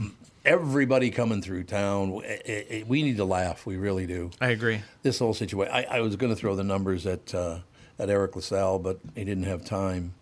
everybody 0.45 1.09
coming 1.09 1.41
through 1.41 1.63
town. 1.65 2.13
I- 2.13 2.15
I- 2.15 2.21
eh, 2.21 2.37
eh, 2.45 2.63
eh, 2.69 2.83
We 2.87 3.03
need 3.03 3.17
to 3.17 3.25
laugh. 3.25 3.65
We 3.65 3.77
really 3.77 4.07
do. 4.07 4.31
I 4.41 4.49
agree. 4.49 4.81
This 5.03 5.19
whole 5.19 5.33
situation. 5.33 5.73
I, 5.73 5.83
I 5.83 5.99
was 6.01 6.15
going 6.15 6.31
to 6.33 6.39
throw 6.39 6.55
the 6.55 6.63
numbers 6.63 7.05
at 7.05 7.33
uh, 7.35 7.59
at 7.99 8.09
Eriq 8.09 8.35
La 8.35 8.41
Salle, 8.41 8.79
but 8.79 8.99
he 9.15 9.23
didn't 9.23 9.43
have 9.45 9.65
time. 9.65 10.13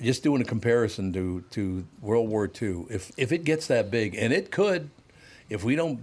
Just 0.00 0.22
doing 0.22 0.42
a 0.42 0.44
comparison 0.44 1.12
to, 1.14 1.42
to 1.52 1.86
World 2.02 2.28
War 2.28 2.50
II. 2.60 2.84
If 2.90 3.10
if 3.16 3.32
it 3.32 3.44
gets 3.44 3.66
that 3.68 3.90
big, 3.90 4.14
and 4.14 4.32
it 4.32 4.50
could, 4.50 4.90
if 5.48 5.64
we 5.64 5.74
don't 5.74 6.00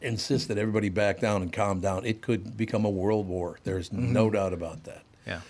insist 0.00 0.46
that 0.48 0.58
everybody 0.58 0.88
back 0.90 1.18
down 1.18 1.42
and 1.42 1.52
calm 1.52 1.80
down, 1.80 2.04
it 2.06 2.22
could 2.22 2.56
become 2.56 2.84
a 2.84 2.90
world 2.90 3.26
war. 3.26 3.58
There's 3.64 3.92
no 3.92 4.30
doubt 4.30 4.52
about 4.52 4.84
that. 4.84 5.02
Yeah. 5.26 5.40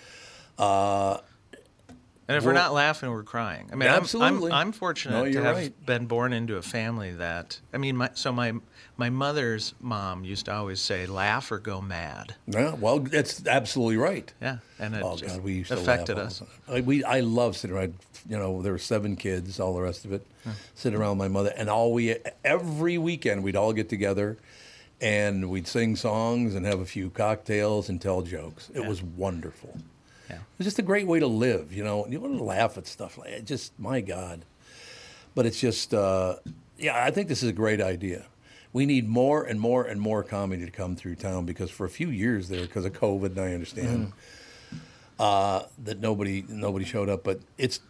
Uh, 0.58 1.18
And 2.28 2.36
if 2.36 2.44
we're 2.44 2.54
Well- 2.54 2.64
not 2.64 2.72
laughing, 2.72 3.10
we're 3.10 3.22
crying. 3.22 3.68
I 3.70 3.76
mean, 3.76 3.88
I'm- 3.88 4.00
Absolutely. 4.02 4.50
I'm, 4.50 4.68
I'm, 4.68 4.72
fortunate 4.72 5.12
No, 5.12 5.30
to 5.30 5.42
have 5.44 5.56
right. 5.56 5.86
been 5.86 6.06
born 6.06 6.32
into 6.32 6.56
a 6.56 6.62
family 6.62 7.12
that. 7.12 7.60
I 7.72 7.78
mean, 7.78 7.96
my, 7.98 8.10
so 8.14 8.32
my 8.32 8.52
my 8.96 9.10
mother's 9.10 9.74
mom 9.80 10.24
used 10.24 10.46
to 10.46 10.54
always 10.54 10.80
say, 10.80 11.06
"Laugh 11.06 11.50
or 11.52 11.58
go 11.58 11.80
mad." 11.80 12.34
Yeah, 12.46 12.74
well, 12.74 13.00
that's 13.00 13.46
absolutely 13.46 13.96
right. 13.96 14.32
Yeah, 14.40 14.58
and 14.78 14.94
it 14.94 15.02
Oh 15.04 15.16
God, 15.16 15.42
we 15.42 15.54
used 15.54 15.70
to 15.70 15.78
affected 15.78 16.16
laugh 16.16 16.26
us. 16.26 16.42
I, 16.68 16.80
we, 16.80 17.04
I 17.04 17.20
love 17.20 17.56
sitting 17.56 17.76
around. 17.76 17.94
You 18.28 18.38
know, 18.38 18.62
there 18.62 18.72
were 18.72 18.78
seven 18.78 19.16
kids, 19.16 19.60
all 19.60 19.74
the 19.74 19.82
rest 19.82 20.04
of 20.04 20.12
it. 20.12 20.26
Sit 20.74 20.94
around 20.94 21.18
my 21.18 21.28
mother, 21.28 21.52
and 21.56 21.68
all 21.68 21.92
we 21.92 22.16
every 22.44 22.98
weekend 22.98 23.42
we'd 23.42 23.56
all 23.56 23.72
get 23.72 23.88
together, 23.88 24.36
and 25.00 25.50
we'd 25.50 25.66
sing 25.66 25.96
songs 25.96 26.54
and 26.54 26.64
have 26.66 26.80
a 26.80 26.86
few 26.86 27.10
cocktails 27.10 27.88
and 27.88 28.00
tell 28.00 28.22
jokes. 28.22 28.70
It 28.74 28.86
was 28.86 29.02
wonderful. 29.02 29.78
Yeah. 30.28 30.36
It 30.36 30.58
was 30.58 30.66
just 30.66 30.78
a 30.78 30.82
great 30.82 31.06
way 31.06 31.20
to 31.20 31.26
live, 31.26 31.72
you 31.72 31.84
know. 31.84 32.06
You 32.08 32.20
want 32.20 32.36
to 32.38 32.44
laugh 32.44 32.76
at 32.78 32.86
stuff 32.86 33.18
like. 33.18 33.44
Just 33.44 33.78
my 33.78 34.00
God. 34.00 34.44
But 35.36 35.46
it's 35.46 35.60
just, 35.60 35.92
uh, 35.94 36.36
yeah, 36.78 37.04
I 37.04 37.10
think 37.10 37.28
this 37.28 37.42
is 37.42 37.50
a 37.50 37.52
great 37.52 37.80
idea. 37.80 38.24
We 38.76 38.84
need 38.84 39.08
more 39.08 39.42
and 39.42 39.58
more 39.58 39.84
and 39.84 39.98
more 39.98 40.22
comedy 40.22 40.66
to 40.66 40.70
come 40.70 40.96
through 40.96 41.14
town 41.14 41.46
because 41.46 41.70
for 41.70 41.86
a 41.86 41.88
few 41.88 42.10
years 42.10 42.50
there, 42.50 42.60
because 42.60 42.84
of 42.84 42.92
COVID, 42.92 43.28
and 43.28 43.38
I 43.40 43.54
understand 43.54 44.12
uh, 45.18 45.62
that 45.84 45.98
nobody 46.00 46.44
nobody 46.46 46.84
showed 46.84 47.08
up. 47.08 47.24
But 47.24 47.40
it's 47.56 47.80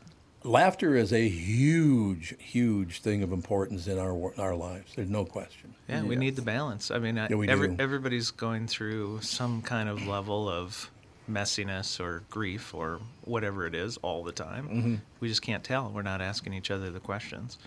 laughter 0.44 0.94
is 0.94 1.12
a 1.12 1.28
huge, 1.28 2.36
huge 2.38 3.00
thing 3.00 3.24
of 3.24 3.32
importance 3.32 3.88
in 3.88 3.98
our 3.98 4.14
wor- 4.14 4.34
our 4.38 4.54
lives. 4.54 4.92
There's 4.94 5.10
no 5.10 5.24
question. 5.24 5.74
Yeah, 5.88 6.04
we 6.04 6.14
need 6.14 6.36
the 6.36 6.42
balance. 6.42 6.92
I 6.92 7.00
mean, 7.00 7.18
I- 7.18 7.26
Yeah, 7.30 7.44
every, 7.48 7.74
everybody's 7.80 8.30
going 8.30 8.68
through 8.68 9.22
some 9.22 9.62
kind 9.62 9.88
of 9.88 10.06
level 10.06 10.48
of 10.48 10.88
messiness 11.28 11.98
or 11.98 12.22
grief 12.30 12.72
or 12.72 13.00
whatever 13.24 13.66
it 13.66 13.74
is 13.74 13.96
all 14.02 14.22
the 14.22 14.30
time. 14.30 14.68
Mhm. 14.68 15.00
We 15.18 15.26
just 15.26 15.42
can't 15.42 15.64
tell. 15.64 15.90
We're 15.92 16.02
not 16.02 16.20
asking 16.22 16.54
each 16.54 16.70
other 16.70 16.90
the 16.92 17.00
questions. 17.00 17.58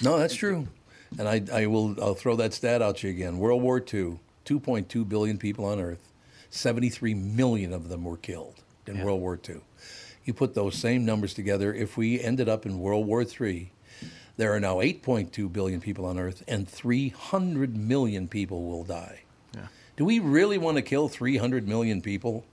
No, 0.00 0.18
that's 0.18 0.34
true. 0.34 0.66
And 1.18 1.28
I, 1.28 1.42
I 1.52 1.66
will 1.66 1.96
I'll 2.02 2.14
throw 2.14 2.36
that 2.36 2.52
stat 2.52 2.82
out 2.82 2.98
to 2.98 3.08
you 3.08 3.14
again. 3.14 3.38
World 3.38 3.62
War 3.62 3.78
II, 3.78 4.18
2.2 4.44 5.08
billion 5.08 5.38
people 5.38 5.64
on 5.64 5.80
Earth, 5.80 6.08
73 6.50 7.14
million 7.14 7.72
of 7.72 7.88
them 7.88 8.04
were 8.04 8.16
killed 8.16 8.62
in 8.86 9.02
World 9.02 9.20
War 9.20 9.38
II. 9.48 9.60
You 10.24 10.32
put 10.32 10.54
those 10.54 10.76
same 10.76 11.04
numbers 11.04 11.34
together, 11.34 11.72
if 11.72 11.96
we 11.96 12.20
ended 12.20 12.48
up 12.48 12.64
in 12.64 12.78
World 12.78 13.06
War 13.06 13.22
III, 13.22 13.70
there 14.36 14.52
are 14.52 14.60
now 14.60 14.76
8.2 14.76 15.52
billion 15.52 15.80
people 15.80 16.04
on 16.04 16.18
Earth, 16.18 16.42
and 16.48 16.68
300 16.68 17.76
million 17.76 18.26
people 18.28 18.64
will 18.64 18.84
die. 18.84 19.20
Yeah. 19.54 19.66
Do 19.96 20.04
we 20.04 20.18
really 20.18 20.58
want 20.58 20.76
to 20.76 20.82
kill 20.82 21.08
300 21.08 21.68
million 21.68 22.00
people? 22.00 22.44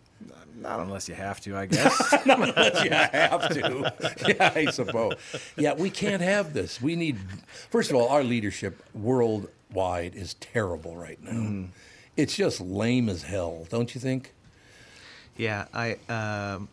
Not 0.61 0.79
unless 0.79 1.09
you 1.09 1.15
have 1.15 1.41
to, 1.41 1.57
I 1.57 1.65
guess. 1.67 2.25
Not 2.25 2.47
unless 2.47 2.83
you 2.83 2.91
have 2.91 3.49
to. 3.49 3.93
Yeah, 4.27 4.51
I 4.55 4.65
suppose. 4.71 5.13
Yeah, 5.57 5.73
we 5.73 5.89
can't 5.89 6.21
have 6.21 6.53
this. 6.53 6.81
We 6.81 6.95
need, 6.95 7.17
first 7.69 7.89
of 7.89 7.95
all, 7.95 8.07
our 8.09 8.23
leadership 8.23 8.81
worldwide 8.93 10.15
is 10.15 10.35
terrible 10.35 10.95
right 10.95 11.21
now. 11.23 11.65
It's 12.15 12.35
just 12.35 12.61
lame 12.61 13.09
as 13.09 13.23
hell, 13.23 13.65
don't 13.69 13.93
you 13.95 14.01
think? 14.01 14.33
Yeah, 15.37 15.65
I 15.73 15.93
um, 16.09 16.67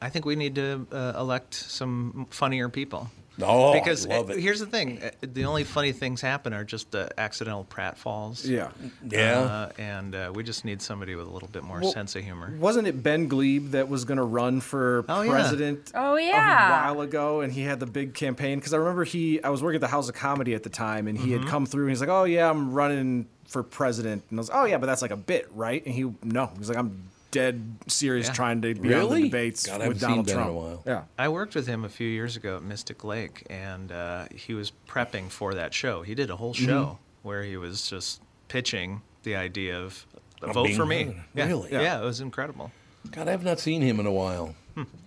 I 0.00 0.08
think 0.08 0.24
we 0.24 0.34
need 0.34 0.54
to 0.56 0.86
uh, 0.90 1.12
elect 1.16 1.54
some 1.54 2.26
funnier 2.30 2.68
people. 2.68 3.10
Oh, 3.42 3.72
I 3.72 3.78
because 3.80 4.06
love 4.06 4.30
uh, 4.30 4.32
it. 4.34 4.40
here's 4.40 4.60
the 4.60 4.66
thing: 4.66 5.00
uh, 5.02 5.10
the 5.20 5.44
only 5.44 5.64
funny 5.64 5.92
things 5.92 6.20
happen 6.20 6.52
are 6.54 6.64
just 6.64 6.90
the 6.90 7.10
accidental 7.18 7.66
pratfalls. 7.68 8.46
Yeah. 8.48 8.70
Yeah. 9.08 9.40
Uh, 9.40 9.72
and 9.78 10.14
uh, 10.14 10.32
we 10.34 10.42
just 10.42 10.64
need 10.64 10.80
somebody 10.80 11.14
with 11.14 11.26
a 11.26 11.30
little 11.30 11.48
bit 11.48 11.62
more 11.62 11.80
Well, 11.80 11.92
sense 11.92 12.16
of 12.16 12.24
humor. 12.24 12.54
Wasn't 12.58 12.86
it 12.88 13.02
Ben 13.02 13.28
Gleib 13.28 13.72
that 13.72 13.88
was 13.88 14.04
going 14.04 14.16
to 14.18 14.24
run 14.24 14.60
for 14.60 15.04
Oh, 15.08 15.22
yeah. 15.22 15.30
president? 15.30 15.92
Oh, 15.94 16.16
A 16.16 16.30
while 16.32 17.00
ago, 17.02 17.40
and 17.42 17.52
he 17.52 17.62
had 17.62 17.78
the 17.80 17.86
big 17.86 18.14
campaign 18.14 18.58
because 18.58 18.72
I 18.72 18.78
remember 18.78 19.04
he. 19.04 19.42
I 19.42 19.50
was 19.50 19.62
working 19.62 19.76
at 19.76 19.80
the 19.82 19.88
House 19.88 20.08
of 20.08 20.14
Comedy 20.14 20.54
at 20.54 20.62
the 20.62 20.70
time, 20.70 21.06
and 21.06 21.18
he 21.18 21.30
Mm-hmm. 21.30 21.42
had 21.42 21.50
come 21.50 21.66
through. 21.66 21.84
and 21.84 21.90
He's 21.90 22.00
like, 22.00 22.08
"Oh 22.08 22.24
yeah, 22.24 22.48
I'm 22.48 22.72
running 22.72 23.26
for 23.46 23.62
president," 23.62 24.24
and 24.30 24.38
I 24.38 24.40
was, 24.40 24.50
"Oh 24.52 24.64
yeah, 24.64 24.78
but 24.78 24.86
that's 24.86 25.02
like 25.02 25.10
a 25.10 25.16
bit, 25.16 25.48
right?" 25.54 25.84
And 25.84 25.94
he, 25.94 26.10
no, 26.22 26.50
he's 26.58 26.68
like, 26.68 26.78
"I'm 26.78 27.08
dead 27.36 27.76
serious 27.86 28.26
Yeah. 28.28 28.32
trying 28.32 28.62
to 28.62 28.74
be 28.74 28.80
on 28.80 29.00
Really? 29.00 29.22
the 29.22 29.28
debates 29.28 29.66
God, 29.66 29.80
I 29.82 29.88
with 29.88 30.00
haven't 30.00 30.00
seen 30.00 30.08
Donald 30.08 30.26
Ben 30.26 30.34
in 30.36 30.40
a 30.40 30.44
Trump." 30.44 30.56
while. 30.56 30.82
Yeah. 30.86 31.02
I 31.18 31.28
worked 31.28 31.54
with 31.54 31.66
him 31.66 31.84
a 31.84 31.88
few 31.88 32.08
years 32.08 32.36
ago 32.36 32.56
at 32.56 32.62
Mystic 32.62 33.04
Lake, 33.04 33.44
and 33.50 33.92
uh, 33.92 34.26
he 34.34 34.54
was 34.54 34.72
prepping 34.88 35.30
for 35.30 35.54
that 35.54 35.72
show. 35.74 36.02
He 36.02 36.14
did 36.14 36.30
a 36.30 36.36
whole 36.36 36.54
Mm-hmm. 36.54 36.66
show 36.66 36.98
where 37.22 37.42
he 37.42 37.56
was 37.56 37.88
just 37.90 38.20
pitching 38.48 39.02
the 39.24 39.36
idea 39.36 39.78
of 39.78 40.06
Of 40.42 40.54
vote 40.54 40.64
being 40.64 40.76
for 40.76 40.86
me. 40.86 41.04
heard. 41.04 41.16
Yeah. 41.34 41.46
Really? 41.46 41.72
Yeah. 41.72 42.00
it 42.00 42.04
was 42.04 42.20
incredible. 42.20 42.70
God, 43.10 43.28
I 43.28 43.30
have 43.32 43.44
not 43.44 43.58
seen 43.60 43.82
him 43.82 44.00
in 44.00 44.06
a 44.06 44.12
while. 44.12 44.54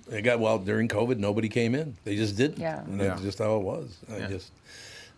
They 0.08 0.22
got 0.24 0.40
well 0.40 0.58
during 0.58 0.88
COVID. 0.88 1.18
Nobody 1.18 1.50
came 1.50 1.76
in. 1.76 1.96
They 2.04 2.16
just 2.16 2.36
didn't. 2.36 2.58
Yeah. 2.60 2.80
and 2.84 3.00
that's 3.00 3.20
Yeah. 3.22 3.26
just 3.26 3.38
how 3.38 3.58
it 3.58 3.62
was. 3.64 3.98
I 4.12 4.18
Yeah. 4.18 4.28
just 4.28 4.52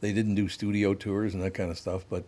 they 0.02 0.12
didn't 0.12 0.36
do 0.36 0.50
studio 0.50 0.94
tours 0.94 1.34
and 1.34 1.42
that 1.44 1.54
kind 1.54 1.72
of 1.72 1.78
stuff. 1.78 2.04
But 2.10 2.26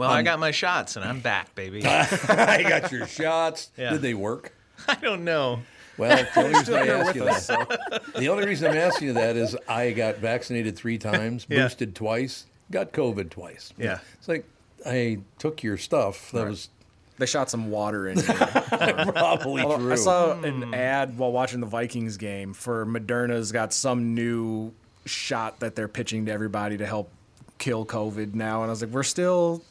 Well, 0.00 0.08
Um, 0.10 0.16
I 0.16 0.22
got 0.22 0.38
my 0.38 0.50
shots, 0.50 0.96
and 0.96 1.04
I'm 1.04 1.20
back, 1.20 1.54
baby. 1.54 1.82
I 1.86 2.64
got 2.66 2.90
your 2.90 3.06
shots. 3.06 3.70
Yeah. 3.76 3.90
Did 3.90 4.00
they 4.00 4.14
work? 4.14 4.54
I 4.88 4.94
don't 4.94 5.24
know. 5.24 5.60
Well, 5.98 6.16
the 6.34 6.40
only 6.40 6.54
reason 6.54 6.74
I 6.74 6.86
ask 6.86 7.14
you 7.14 7.24
that, 7.24 8.02
the 8.16 8.28
only 8.30 8.46
reason 8.46 8.70
I'm 8.70 8.78
asking 8.78 9.08
you 9.08 9.12
that 9.12 9.36
is 9.36 9.54
I 9.68 9.90
got 9.90 10.16
vaccinated 10.16 10.74
three 10.74 10.96
times, 10.96 11.44
Yeah. 11.50 11.64
boosted 11.64 11.94
twice, 11.94 12.46
got 12.70 12.92
COVID 12.92 13.28
twice. 13.28 13.74
Yeah. 13.76 13.98
it's 14.18 14.26
like 14.26 14.46
I 14.86 15.18
took 15.38 15.62
your 15.62 15.76
stuff. 15.76 16.32
That 16.32 16.48
was 16.48 16.70
They 17.18 17.26
shot 17.26 17.50
some 17.50 17.70
water 17.70 18.08
in. 18.08 18.18
here. 18.18 18.34
probably 18.34 19.62
Although 19.62 19.76
true. 19.76 19.92
I 19.92 19.96
saw 19.96 20.40
an 20.40 20.72
ad 20.72 21.18
while 21.18 21.32
watching 21.32 21.60
the 21.60 21.66
Vikings 21.66 22.16
game 22.16 22.54
for 22.54 22.86
Moderna's 22.86 23.52
got 23.52 23.74
some 23.74 24.14
new 24.14 24.72
shot 25.04 25.60
that 25.60 25.74
they're 25.76 25.88
pitching 25.88 26.24
to 26.24 26.32
everybody 26.32 26.78
to 26.78 26.86
help 26.86 27.10
kill 27.58 27.84
COVID 27.84 28.32
now, 28.32 28.62
and 28.62 28.70
I 28.70 28.72
was 28.72 28.80
like, 28.80 28.90
we're 28.90 29.02
still 29.02 29.62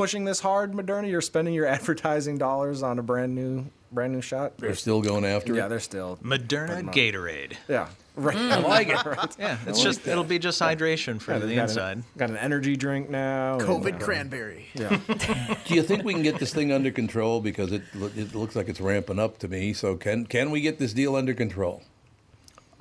pushing 0.00 0.24
this 0.24 0.40
hard, 0.40 0.72
Moderna. 0.72 1.10
You're 1.10 1.20
spending 1.20 1.52
your 1.52 1.66
advertising 1.78 2.38
dollars 2.38 2.82
on 2.82 2.98
a 2.98 3.02
brand 3.02 3.34
new, 3.34 3.66
brand 3.92 4.14
new 4.14 4.22
shot. 4.22 4.56
They're 4.56 4.74
still 4.74 5.02
going 5.02 5.26
after 5.26 5.52
yeah, 5.52 5.60
it. 5.60 5.62
Yeah, 5.64 5.68
they're 5.68 5.80
still 5.80 6.18
Moderna 6.22 6.90
Gatorade. 6.90 7.56
yeah. 7.68 7.88
Right. 8.16 8.36
I 8.36 8.58
like 8.58 8.88
it. 8.88 8.96
Yeah, 9.38 9.56
it's 9.66 9.78
like 9.78 9.84
just 9.84 10.04
that. 10.04 10.12
it'll 10.12 10.24
be 10.24 10.38
just 10.38 10.60
hydration 10.60 11.20
for 11.20 11.32
Yeah, 11.32 11.38
the 11.38 11.54
got 11.54 11.62
inside. 11.62 11.96
An, 11.98 12.04
got 12.16 12.30
an 12.30 12.36
energy 12.36 12.76
drink 12.76 13.08
now. 13.08 13.54
and, 13.54 13.62
COVID 13.62 13.94
uh, 13.94 14.04
cranberry. 14.04 14.66
Yeah. 14.74 14.98
Do 15.66 15.74
you 15.74 15.82
think 15.82 16.04
we 16.04 16.12
can 16.12 16.22
get 16.22 16.38
this 16.38 16.52
thing 16.52 16.72
under 16.72 16.90
control? 16.90 17.40
Because 17.40 17.72
it 17.72 17.82
it 17.94 18.34
looks 18.34 18.56
like 18.56 18.68
it's 18.68 18.80
ramping 18.80 19.18
up 19.18 19.38
to 19.38 19.48
me. 19.48 19.72
So 19.72 19.96
can 19.96 20.26
can 20.26 20.50
we 20.50 20.60
get 20.60 20.78
this 20.78 20.92
deal 20.92 21.14
under 21.14 21.34
control? 21.34 21.82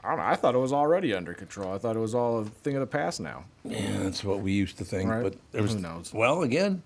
I 0.04 0.10
don't 0.10 0.18
know. 0.18 0.26
I 0.26 0.36
thought 0.36 0.56
it 0.56 0.60
was 0.60 0.74
already 0.74 1.14
under 1.14 1.34
control. 1.34 1.74
I 1.74 1.78
thought 1.78 1.96
it 1.96 2.00
was 2.00 2.16
all 2.16 2.40
a 2.40 2.46
thing 2.46 2.76
of 2.76 2.82
the 2.82 2.88
past 2.88 3.20
now. 3.20 3.46
Yeah, 3.64 4.00
that's 4.00 4.24
what 4.24 4.40
we 4.40 4.52
used 4.54 4.78
to 4.80 4.86
think. 4.86 5.10
Right. 5.10 5.24
But 5.24 5.36
there 5.52 5.62
was, 5.62 5.74
Who 5.74 5.80
knows? 5.80 6.14
Well, 6.14 6.42
again, 6.42 6.84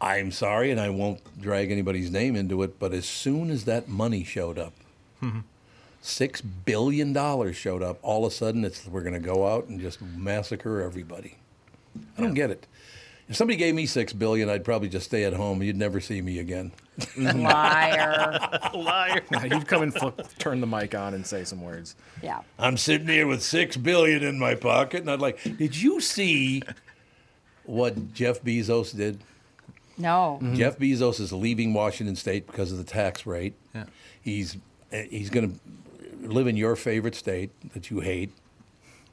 I'm 0.00 0.30
sorry, 0.30 0.70
and 0.70 0.80
I 0.80 0.90
won't 0.90 1.20
drag 1.40 1.70
anybody's 1.70 2.10
name 2.10 2.36
into 2.36 2.62
it. 2.62 2.78
But 2.78 2.92
as 2.92 3.06
soon 3.06 3.50
as 3.50 3.64
that 3.64 3.88
money 3.88 4.24
showed 4.24 4.58
up, 4.58 4.74
mm-hmm. 5.22 5.40
six 6.00 6.40
billion 6.40 7.12
dollars 7.12 7.56
showed 7.56 7.82
up. 7.82 7.98
All 8.02 8.26
of 8.26 8.32
a 8.32 8.34
sudden, 8.34 8.64
it's 8.64 8.86
we're 8.86 9.02
going 9.02 9.14
to 9.14 9.20
go 9.20 9.46
out 9.46 9.66
and 9.68 9.80
just 9.80 10.02
massacre 10.02 10.82
everybody. 10.82 11.38
I 12.18 12.22
don't 12.22 12.34
get 12.34 12.50
it. 12.50 12.66
If 13.28 13.34
somebody 13.34 13.56
gave 13.56 13.74
me 13.74 13.86
six 13.86 14.12
billion, 14.12 14.48
I'd 14.48 14.64
probably 14.64 14.88
just 14.88 15.06
stay 15.06 15.24
at 15.24 15.32
home. 15.32 15.60
You'd 15.60 15.76
never 15.76 15.98
see 15.98 16.22
me 16.22 16.38
again. 16.38 16.70
Liar. 17.16 18.38
Liar. 18.74 19.22
Now 19.32 19.44
You'd 19.44 19.66
come 19.66 19.82
and 19.82 19.92
flip, 19.92 20.20
turn 20.38 20.60
the 20.60 20.66
mic 20.66 20.94
on 20.94 21.12
and 21.12 21.26
say 21.26 21.42
some 21.42 21.60
words. 21.60 21.96
Yeah. 22.22 22.42
I'm 22.56 22.76
sitting 22.76 23.08
here 23.08 23.26
with 23.26 23.42
six 23.42 23.76
billion 23.76 24.22
in 24.22 24.38
my 24.38 24.54
pocket, 24.54 25.00
and 25.00 25.10
I'd 25.10 25.20
like, 25.20 25.42
did 25.42 25.76
you 25.76 26.00
see 26.00 26.62
what 27.64 28.14
Jeff 28.14 28.42
Bezos 28.42 28.96
did? 28.96 29.18
No. 29.98 30.38
Mm-hmm. 30.42 30.54
Jeff 30.56 30.78
Bezos 30.78 31.20
is 31.20 31.32
leaving 31.32 31.72
Washington 31.74 32.16
State 32.16 32.46
because 32.46 32.72
of 32.72 32.78
the 32.78 32.84
tax 32.84 33.26
rate. 33.26 33.54
Yeah. 33.74 33.84
He's 34.20 34.56
he's 34.90 35.30
going 35.30 35.50
to 36.20 36.28
live 36.28 36.46
in 36.46 36.56
your 36.56 36.76
favorite 36.76 37.14
state 37.14 37.50
that 37.72 37.90
you 37.90 38.00
hate, 38.00 38.30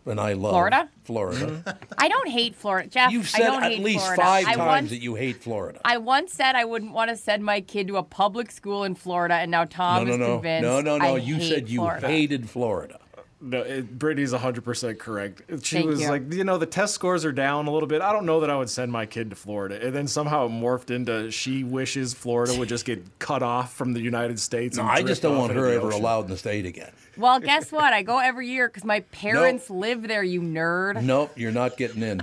and 0.05 0.19
I 0.19 0.34
love 0.34 0.51
Florida? 0.53 0.89
Florida. 1.03 1.45
Mm-hmm. 1.45 1.93
I 1.97 2.07
don't 2.07 2.27
hate 2.29 2.55
Florida, 2.55 2.89
Jeff. 2.89 3.11
You've 3.11 3.25
I 3.34 3.38
said 3.38 3.45
don't 3.45 3.63
at 3.63 3.71
hate 3.71 3.84
least 3.84 3.99
Florida. 4.03 4.21
five 4.21 4.47
I 4.47 4.55
times 4.55 4.67
once, 4.67 4.89
that 4.89 5.01
you 5.01 5.15
hate 5.15 5.41
Florida. 5.43 5.79
I 5.86 5.97
once 5.97 6.34
said 6.34 6.55
I 6.55 6.65
wouldn't 6.65 6.93
want 6.93 7.09
to 7.11 7.15
send 7.17 7.43
my 7.45 7.61
kid 7.61 7.88
to 7.88 7.97
a 7.97 8.03
public 8.03 8.51
school 8.51 8.84
in 8.84 8.95
Florida, 8.95 9.36
and 9.36 9.51
now 9.51 9.65
Tom 9.65 10.05
no, 10.07 10.09
no, 10.09 10.13
is 10.13 10.19
no, 10.19 10.34
convinced. 10.36 10.63
no, 10.63 10.81
no, 10.81 10.97
no. 10.97 11.15
I 11.15 11.17
You 11.17 11.36
hate 11.36 11.49
said 11.49 11.69
you 11.69 11.79
Florida. 11.79 12.07
hated 12.07 12.49
Florida. 12.49 12.99
No, 13.46 13.60
it, 13.60 14.00
Brittany's 14.00 14.32
100% 14.32 14.98
correct. 15.00 15.41
She 15.66 15.76
Thank 15.76 15.89
was 15.89 16.02
you. 16.02 16.08
like, 16.08 16.34
you 16.34 16.46
know, 16.46 16.58
the 16.58 16.66
test 16.66 16.94
scores 16.94 17.26
are 17.26 17.34
down 17.34 17.68
a 17.68 17.72
little 17.72 17.88
bit. 17.88 18.02
I 18.02 18.14
don't 18.14 18.26
know 18.26 18.39
that 18.39 18.50
I 18.50 18.56
would 18.56 18.70
send 18.70 18.89
my 18.89 19.06
kid 19.06 19.30
to 19.32 19.36
Florida. 19.36 19.86
And 19.86 19.94
then 19.94 20.08
somehow 20.08 20.46
it 20.46 20.52
morphed 20.52 20.91
into 20.91 21.30
she 21.30 21.66
wishes 21.66 22.14
Florida 22.14 22.58
would 22.58 22.70
just 22.70 22.86
get 22.86 23.04
cut 23.20 23.44
off 23.44 23.74
from 23.74 23.91
the 23.91 24.00
United 24.00 24.39
States. 24.39 24.78
No, 24.78 24.84
and 24.84 24.91
I 24.91 25.04
just 25.04 25.22
don't 25.22 25.38
want 25.38 25.52
her 25.52 25.68
ever 25.68 25.89
allowed 25.89 26.26
in 26.26 26.32
the 26.32 26.38
state 26.38 26.66
again. 26.66 26.91
Well, 27.18 27.41
guess 27.41 27.70
what? 27.70 27.91
I 27.91 28.02
go 28.02 28.20
every 28.20 28.48
year 28.48 28.70
because 28.70 28.86
my 28.86 29.02
parents 29.02 29.70
live 29.70 30.08
there. 30.08 30.24
You 30.24 30.41
nerd. 30.41 31.04
Nope, 31.04 31.34
you're 31.36 31.52
not 31.52 31.76
getting 31.76 32.02
in. 32.02 32.22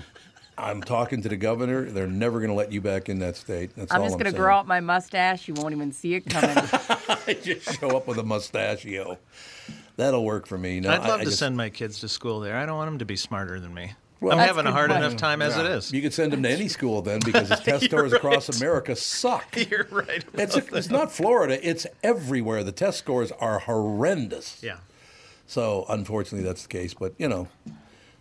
I'm 0.56 0.82
talking 0.82 1.22
to 1.22 1.28
the 1.28 1.36
governor. 1.36 1.90
They're 1.90 2.06
never 2.06 2.38
going 2.38 2.50
to 2.50 2.54
let 2.54 2.72
you 2.72 2.80
back 2.80 3.08
in 3.08 3.18
that 3.20 3.36
state. 3.36 3.74
That's 3.76 3.92
I'm 3.92 4.00
all 4.00 4.06
just 4.06 4.14
I'm 4.14 4.24
gonna 4.24 4.36
grow 4.36 4.54
out 4.54 4.66
my 4.66 4.80
mustache. 4.80 5.48
You 5.48 5.54
won't 5.54 5.74
even 5.74 5.92
see 5.92 6.14
it 6.14 6.26
coming. 6.28 6.56
I 6.56 7.38
just 7.42 7.78
show 7.78 7.96
up 7.96 8.06
with 8.06 8.18
a 8.18 8.22
mustachio. 8.22 9.18
That'll 10.00 10.24
work 10.24 10.46
for 10.46 10.56
me. 10.56 10.80
No, 10.80 10.90
I'd 10.90 11.02
love 11.02 11.20
I 11.20 11.24
to 11.24 11.24
just- 11.26 11.38
send 11.38 11.56
my 11.56 11.68
kids 11.68 12.00
to 12.00 12.08
school 12.08 12.40
there. 12.40 12.56
I 12.56 12.64
don't 12.64 12.76
want 12.76 12.88
them 12.90 12.98
to 13.00 13.04
be 13.04 13.16
smarter 13.16 13.60
than 13.60 13.74
me. 13.74 13.92
Well, 14.20 14.38
I'm 14.38 14.46
having 14.46 14.66
a 14.66 14.72
hard 14.72 14.90
point. 14.90 15.02
enough 15.04 15.16
time 15.18 15.40
as 15.40 15.56
it 15.56 15.64
is. 15.66 15.92
You 15.92 16.02
could 16.02 16.12
send 16.12 16.32
them 16.32 16.42
to 16.42 16.48
any 16.50 16.68
school 16.76 17.00
then 17.02 17.20
because 17.24 17.48
the 17.48 17.56
test 17.56 17.84
scores 17.90 18.12
across 18.12 18.48
America 18.60 18.94
suck. 18.96 19.46
You're 19.70 19.86
right. 19.90 20.24
It's, 20.34 20.56
it's 20.56 20.90
not 20.90 21.10
Florida, 21.12 21.58
it's 21.66 21.86
everywhere. 22.02 22.62
The 22.64 22.72
test 22.72 22.98
scores 22.98 23.30
are 23.32 23.58
horrendous. 23.60 24.62
Yeah. 24.62 24.78
So, 25.46 25.84
unfortunately, 25.88 26.46
that's 26.46 26.62
the 26.62 26.68
case. 26.68 26.92
But, 26.94 27.14
you 27.18 27.28
know, 27.28 27.48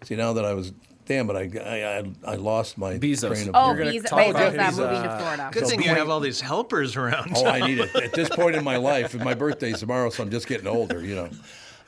see, 0.03 0.15
now 0.15 0.33
that 0.33 0.45
I 0.45 0.53
was 0.53 0.73
damn 1.05 1.25
but 1.27 1.35
I, 1.35 1.49
I, 1.59 1.97
I, 1.97 2.33
I 2.33 2.35
lost 2.35 2.77
my 2.77 2.97
Bezos. 2.99 3.27
train 3.33 3.49
of 3.49 3.55
Oh, 3.55 3.67
You're 3.73 3.77
gonna 3.79 3.91
Bezos, 3.91 4.05
talk 4.05 4.19
Bezos 4.19 4.29
about 4.29 4.55
not 4.55 4.65
his, 4.67 4.77
moving 4.77 5.01
to 5.03 5.09
uh, 5.09 5.19
Florida. 5.19 5.49
Good 5.51 5.67
thing 5.67 5.81
you 5.81 5.89
have 5.89 6.09
all 6.09 6.19
these 6.19 6.39
helpers 6.39 6.95
around. 6.95 7.33
Oh, 7.35 7.45
I 7.47 7.65
need 7.65 7.79
it 7.79 7.95
at 7.95 8.13
this 8.13 8.29
point 8.29 8.55
in 8.55 8.63
my 8.63 8.77
life. 8.77 9.15
My 9.15 9.33
birthday's 9.33 9.79
tomorrow, 9.79 10.09
so 10.11 10.21
I'm 10.23 10.29
just 10.29 10.47
getting 10.47 10.67
older. 10.67 11.03
You 11.03 11.15
know, 11.15 11.29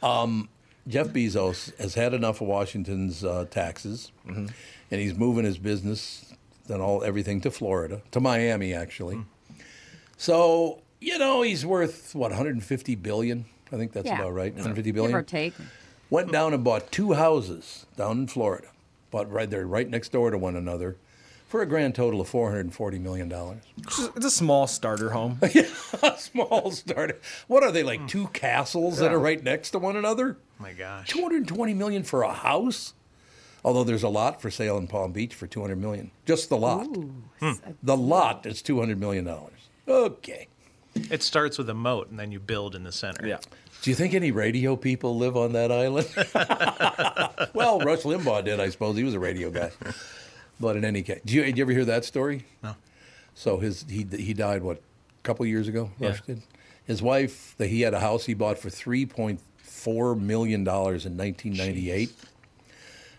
um, 0.02 0.50
Jeff 0.88 1.08
Bezos 1.10 1.76
has 1.78 1.94
had 1.96 2.14
enough 2.14 2.42
of 2.42 2.48
Washington's 2.48 3.24
uh, 3.24 3.46
taxes, 3.50 4.12
and 4.28 4.50
he's 4.90 5.14
moving 5.16 5.46
his 5.46 5.58
business 5.58 6.34
and 6.68 6.82
all 6.82 7.04
everything 7.04 7.42
to 7.42 7.52
Florida, 7.52 8.02
to 8.12 8.20
Miami, 8.20 8.74
actually. 8.74 9.20
So 10.18 10.82
you 11.00 11.18
know, 11.18 11.42
he's 11.42 11.66
worth 11.66 12.14
what 12.14 12.30
150 12.32 12.96
billion. 12.96 13.46
I 13.72 13.78
think 13.78 13.92
that's 13.94 14.06
Yeah. 14.06 14.20
about 14.20 14.34
right. 14.34 14.54
150 14.54 14.92
billion. 14.92 15.12
Give 15.12 15.20
or 15.20 15.24
take. 15.24 15.54
Went 16.10 16.32
down 16.32 16.54
and 16.54 16.64
bought 16.64 16.92
two 16.92 17.14
houses 17.14 17.86
down 17.98 18.20
in 18.20 18.28
Florida, 18.28 18.68
bought 19.12 19.32
right 19.32 19.50
there, 19.50 19.66
right 19.66 19.90
next 19.90 20.12
door 20.12 20.30
to 20.30 20.38
one 20.38 20.56
another, 20.56 20.98
for 21.52 21.62
a 21.62 21.66
grand 21.66 21.94
total 21.94 22.22
of 22.22 22.30
440 22.30 22.98
million 23.00 23.28
dollars. 23.28 23.62
It's 23.78 24.26
a 24.26 24.32
small 24.32 24.68
starter 24.68 25.10
home. 25.10 25.38
a 26.02 26.18
small 26.18 26.72
start. 26.72 27.22
What 27.48 27.62
are 27.62 27.74
they 27.74 27.84
like? 27.84 28.08
Two 28.08 28.28
castles 28.28 29.00
that 29.00 29.12
are 29.12 29.20
right 29.20 29.44
next 29.44 29.72
to 29.72 29.80
one 29.80 29.98
another. 29.98 30.38
Oh 30.40 30.64
my 30.64 30.72
gosh. 30.72 31.10
220 31.10 31.74
million 31.74 32.04
for 32.04 32.24
a 32.24 32.32
house. 32.32 32.94
Although 33.66 33.84
there's 33.84 34.02
a 34.02 34.10
lot 34.10 34.42
for 34.42 34.50
sale 34.50 34.78
in 34.78 34.88
Palm 34.88 35.12
Beach 35.12 35.36
for 35.36 35.46
200 35.46 35.76
million. 35.76 36.10
Just 36.26 36.48
the 36.48 36.58
lot. 36.58 36.88
Hmm. 37.42 37.52
The 37.84 37.98
lot 37.98 38.46
is 38.46 38.62
200 38.62 38.98
million 38.98 39.26
dollars. 39.26 39.70
Okay. 39.88 40.48
It 40.96 41.22
starts 41.22 41.58
with 41.58 41.70
a 41.70 41.74
moat, 41.74 42.10
and 42.10 42.20
then 42.20 42.32
you 42.32 42.40
build 42.40 42.76
in 42.76 42.84
the 42.84 42.92
center. 42.92 43.28
Yeah. 43.28 43.40
Do 43.82 43.90
you 43.90 43.96
think 43.96 44.14
any 44.14 44.32
radio 44.32 44.76
people 44.76 45.18
live 45.18 45.36
on 45.36 45.54
that 45.54 45.72
island? 45.72 46.08
well, 47.54 47.80
Rush 47.80 48.04
Limbaugh 48.04 48.46
did, 48.46 48.60
I 48.60 48.70
suppose. 48.70 48.96
He 48.96 49.04
was 49.04 49.14
a 49.14 49.20
radio 49.20 49.50
guy. 49.50 49.72
But 50.62 50.78
in 50.78 50.86
any 50.86 51.02
case, 51.02 51.20
did 51.26 51.34
you, 51.34 51.44
did 51.44 51.58
you 51.58 51.64
ever 51.64 51.72
hear 51.72 51.86
that 51.86 52.06
story? 52.06 52.46
No. 52.64 52.76
So 53.34 53.58
his 53.58 53.84
he 53.90 54.06
he 54.18 54.34
died 54.34 54.64
what 54.64 54.78
a 54.78 54.82
couple 55.24 55.46
years 55.46 55.68
ago. 55.68 55.92
Yeah. 56.00 56.10
Rush 56.10 56.22
did. 56.22 56.42
His 56.86 57.02
wife, 57.02 57.56
that 57.58 57.68
he 57.68 57.82
had 57.82 57.94
a 57.94 58.00
house 58.00 58.26
he 58.26 58.34
bought 58.34 58.58
for 58.60 58.70
three 58.70 59.06
point 59.06 59.42
four 59.58 60.16
million 60.16 60.64
dollars 60.64 61.06
in 61.06 61.18
1998. 61.18 62.10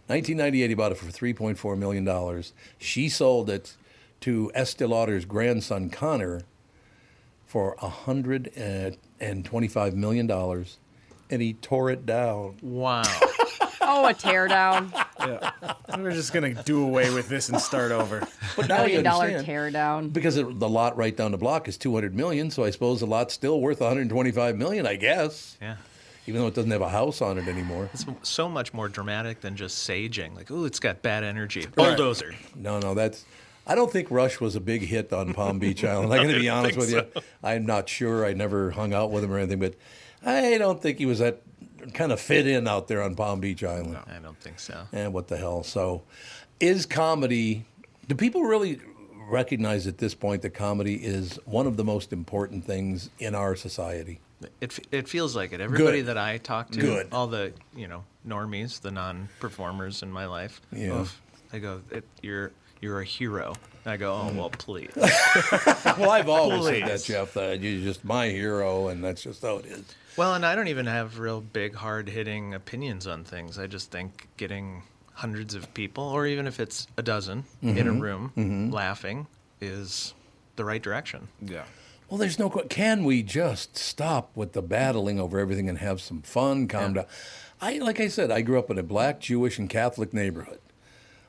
1998, 0.09 0.69
he 0.69 0.75
bought 0.75 0.91
it 0.93 0.99
for 0.99 1.07
3.4 1.07 1.79
million 1.79 2.05
dollars. 2.05 2.53
She 2.77 3.09
sold 3.09 3.49
it 3.49 3.77
to 4.21 4.51
Estee 4.55 4.85
Lauder's 4.85 5.25
grandson 5.25 5.89
Connor 5.91 6.43
for 7.47 7.77
125 7.79 9.95
million 9.95 10.27
dollars, 10.27 10.79
and 11.31 11.41
he 11.41 11.55
tore 11.55 11.89
it 11.91 12.05
down. 12.05 12.57
Wow. 12.63 13.05
Oh, 13.85 14.07
a 14.07 14.15
teardown. 14.15 14.93
Yeah. 15.27 15.51
We're 15.97 16.13
just 16.13 16.33
gonna 16.33 16.55
do 16.65 16.85
away 16.85 17.13
with 17.13 17.29
this 17.29 17.49
and 17.49 17.61
start 17.61 17.93
over. 17.93 18.27
But 18.57 18.69
now 18.69 18.79
you 18.83 18.87
Million 18.87 19.05
dollar 19.05 19.27
understand. 19.27 19.75
teardown. 19.75 20.13
Because 20.13 20.37
it, 20.37 20.59
the 20.59 20.69
lot 20.69 20.97
right 20.97 21.17
down 21.17 21.31
the 21.33 21.39
block 21.39 21.69
is 21.69 21.77
200 21.77 22.15
million, 22.15 22.51
so 22.51 22.65
I 22.65 22.71
suppose 22.71 23.01
the 23.01 23.07
lot's 23.07 23.35
still 23.35 23.61
worth 23.61 23.81
125 23.81 24.57
million, 24.57 24.87
I 24.87 24.97
guess. 24.97 25.57
Yeah. 25.61 25.77
Even 26.27 26.41
though 26.41 26.47
it 26.47 26.55
doesn't 26.55 26.71
have 26.71 26.83
a 26.83 26.89
house 26.89 27.21
on 27.21 27.37
it 27.39 27.49
anymore. 27.49 27.91
It's 27.93 28.07
so 28.23 28.49
much 28.49 28.73
more 28.73 28.89
dramatic 28.89 29.41
than 29.41 29.57
just 29.57 29.89
saging. 29.89 30.37
Like, 30.37 30.51
ooh, 30.53 30.65
it's 30.67 30.79
got 30.79 31.03
bad 31.03 31.25
energy. 31.25 31.67
Bulldozer. 31.75 32.35
No, 32.55 32.79
no, 32.79 32.95
that's. 32.95 33.25
I 33.67 33.75
don't 33.75 33.91
think 33.91 34.11
Rush 34.11 34.41
was 34.41 34.55
a 34.57 34.61
big 34.61 34.83
hit 34.83 35.13
on 35.13 35.35
Palm 35.35 35.59
Beach 35.59 35.85
Island. 35.85 36.13
I'm 36.13 36.23
going 36.25 36.35
to 36.35 36.41
be 36.41 36.49
honest 36.49 36.77
with 36.77 36.91
you. 36.93 37.03
I'm 37.43 37.67
not 37.67 37.89
sure. 37.89 38.25
I 38.25 38.35
never 38.35 38.71
hung 38.73 38.93
out 38.93 39.11
with 39.11 39.25
him 39.25 39.33
or 39.33 39.39
anything, 39.39 39.59
but 39.61 39.75
I 40.25 40.59
don't 40.59 40.81
think 40.81 40.99
he 40.99 41.07
was 41.07 41.19
that 41.19 41.43
kind 41.95 42.13
of 42.13 42.21
fit 42.21 42.47
in 42.47 42.69
out 42.69 42.89
there 42.89 43.03
on 43.03 43.15
Palm 43.15 43.41
Beach 43.41 43.65
Island. 43.65 43.99
I 44.07 44.19
don't 44.19 44.39
think 44.41 44.61
so. 44.61 44.87
And 44.93 45.13
what 45.13 45.29
the 45.29 45.37
hell? 45.37 45.63
So, 45.63 46.03
is 46.61 46.87
comedy? 46.87 47.67
Do 48.09 48.15
people 48.15 48.43
really 48.45 48.81
recognize 49.29 49.87
at 49.87 49.99
this 49.99 50.15
point 50.15 50.43
that 50.43 50.51
comedy 50.51 50.95
is 50.97 51.39
one 51.45 51.67
of 51.67 51.77
the 51.77 51.85
most 51.85 52.13
important 52.13 52.65
things 52.65 53.11
in 53.19 53.35
our 53.35 53.57
society? 53.57 54.21
It, 54.61 54.79
it 54.91 55.09
feels 55.09 55.37
like 55.37 55.53
it. 55.53 55.61
Everybody 55.61 55.99
Good. 55.99 56.07
that 56.07 56.19
I 56.19 56.39
talk 56.39 56.71
to, 56.73 56.81
Good. 56.81 57.09
all 57.13 57.27
the 57.29 57.53
you 57.77 57.87
know 57.89 58.05
normies, 58.27 58.81
the 58.81 58.91
non-performers 58.91 60.03
in 60.03 60.11
my 60.11 60.27
life, 60.27 60.61
Yeah. 60.73 61.01
oof, 61.01 61.21
they 61.51 61.61
go, 61.61 61.81
it, 61.91 62.05
"You're 62.23 62.51
you're 62.81 63.01
a 63.01 63.05
hero." 63.05 63.55
I 63.85 63.97
go, 63.97 64.13
"Oh 64.15 64.33
well, 64.35 64.51
please." 64.51 64.91
well, 64.97 66.11
I've 66.11 66.29
always 66.29 66.65
said 66.65 66.83
that, 66.83 66.89
Please. 66.91 67.05
Jeff. 67.05 67.35
That 67.35 67.61
you're 67.61 67.81
just 67.83 68.05
my 68.05 68.29
hero, 68.29 68.89
and 68.89 69.03
that's 69.03 69.23
just 69.23 69.43
how 69.43 69.57
it 69.59 69.67
is. 69.67 69.85
Well, 70.17 70.35
and 70.35 70.45
I 70.45 70.55
don't 70.55 70.69
even 70.69 70.87
have 70.87 71.19
real 71.19 71.41
big, 71.41 71.75
hard-hitting 71.75 72.53
opinions 72.55 73.07
on 73.07 73.25
things. 73.25 73.59
I 73.59 73.67
just 73.67 73.91
think 73.91 74.29
getting 74.37 74.83
hundreds 75.15 75.55
of 75.55 75.73
people, 75.75 76.05
or 76.05 76.27
even 76.27 76.47
if 76.47 76.61
it's 76.61 76.87
a 76.97 77.03
dozen, 77.03 77.45
in 77.63 77.75
Mm-hmm. 77.77 77.89
a 77.89 78.01
room 78.01 78.71
laughing, 78.71 79.27
is 79.61 80.15
the 80.57 80.65
right 80.65 80.83
direction. 80.83 81.29
Yeah. 81.41 81.65
Well, 82.09 82.19
there's 82.19 82.39
no. 82.39 82.51
que- 82.51 82.65
Can 82.69 83.05
we 83.05 83.23
just 83.23 83.77
stop 83.79 84.31
with 84.37 84.53
the 84.53 84.61
battling 84.63 85.19
over 85.19 85.39
everything 85.39 85.69
and 85.69 85.79
have 85.79 86.01
some 86.01 86.21
fun, 86.23 86.69
calm 86.69 86.93
down? 86.95 87.07
I 87.61 87.79
like 87.79 87.99
I 88.01 88.09
said, 88.09 88.31
I 88.31 88.43
grew 88.43 88.59
up 88.59 88.71
in 88.71 88.79
a 88.79 88.83
black, 88.83 89.19
Jewish, 89.21 89.59
and 89.59 89.69
Catholic 89.71 90.13
neighborhood. 90.13 90.61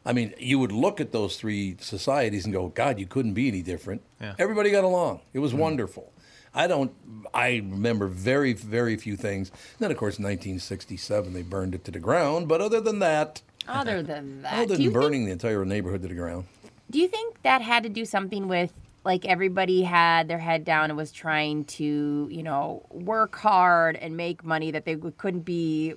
I 0.05 0.13
mean, 0.13 0.33
you 0.37 0.59
would 0.59 0.71
look 0.71 0.99
at 0.99 1.11
those 1.11 1.37
three 1.37 1.77
societies 1.79 2.45
and 2.45 2.53
go, 2.53 2.67
God, 2.67 2.99
you 2.99 3.05
couldn't 3.05 3.33
be 3.33 3.47
any 3.47 3.61
different. 3.61 4.01
Yeah. 4.19 4.35
Everybody 4.37 4.69
got 4.71 4.83
along. 4.83 5.21
It 5.33 5.39
was 5.39 5.51
mm-hmm. 5.51 5.61
wonderful. 5.61 6.11
I 6.53 6.67
don't. 6.67 6.91
I 7.33 7.55
remember 7.55 8.07
very, 8.07 8.53
very 8.53 8.95
few 8.95 9.15
things. 9.15 9.51
Then, 9.79 9.91
of 9.91 9.97
course, 9.97 10.13
1967 10.19 11.33
they 11.33 11.41
burned 11.41 11.73
it 11.73 11.83
to 11.85 11.91
the 11.91 11.99
ground. 11.99 12.47
But 12.47 12.61
other 12.61 12.79
than 12.79 12.99
that, 12.99 13.41
Other 13.67 14.03
than 14.03 14.41
that, 14.41 14.53
other 14.53 14.75
do 14.75 14.83
you 14.83 14.89
than 14.89 14.93
think 14.93 15.03
burning 15.03 15.25
the 15.25 15.31
entire 15.31 15.63
neighborhood 15.63 16.01
to 16.01 16.09
the 16.09 16.15
ground, 16.15 16.45
Do 16.91 16.99
you 16.99 17.07
think 17.07 17.41
that 17.43 17.61
had 17.61 17.83
to 17.83 17.89
do 17.89 18.03
something 18.03 18.49
with 18.49 18.73
like 19.05 19.25
everybody 19.25 19.83
had 19.83 20.27
their 20.27 20.37
head 20.37 20.65
down 20.65 20.89
and 20.89 20.97
was 20.97 21.11
trying 21.11 21.65
to, 21.65 22.27
you 22.29 22.43
know, 22.43 22.85
work 22.89 23.35
hard 23.35 23.95
and 23.95 24.15
make 24.17 24.43
money 24.43 24.71
that 24.71 24.85
they 24.85 24.95
couldn't 25.17 25.41
be 25.41 25.95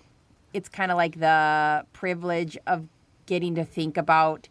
it's 0.52 0.68
kind 0.68 0.90
of 0.90 0.96
like 0.96 1.20
the 1.20 1.84
privilege 1.92 2.56
of 2.66 2.86
getting 3.26 3.54
to 3.56 3.64
think 3.64 3.96
about 3.96 4.48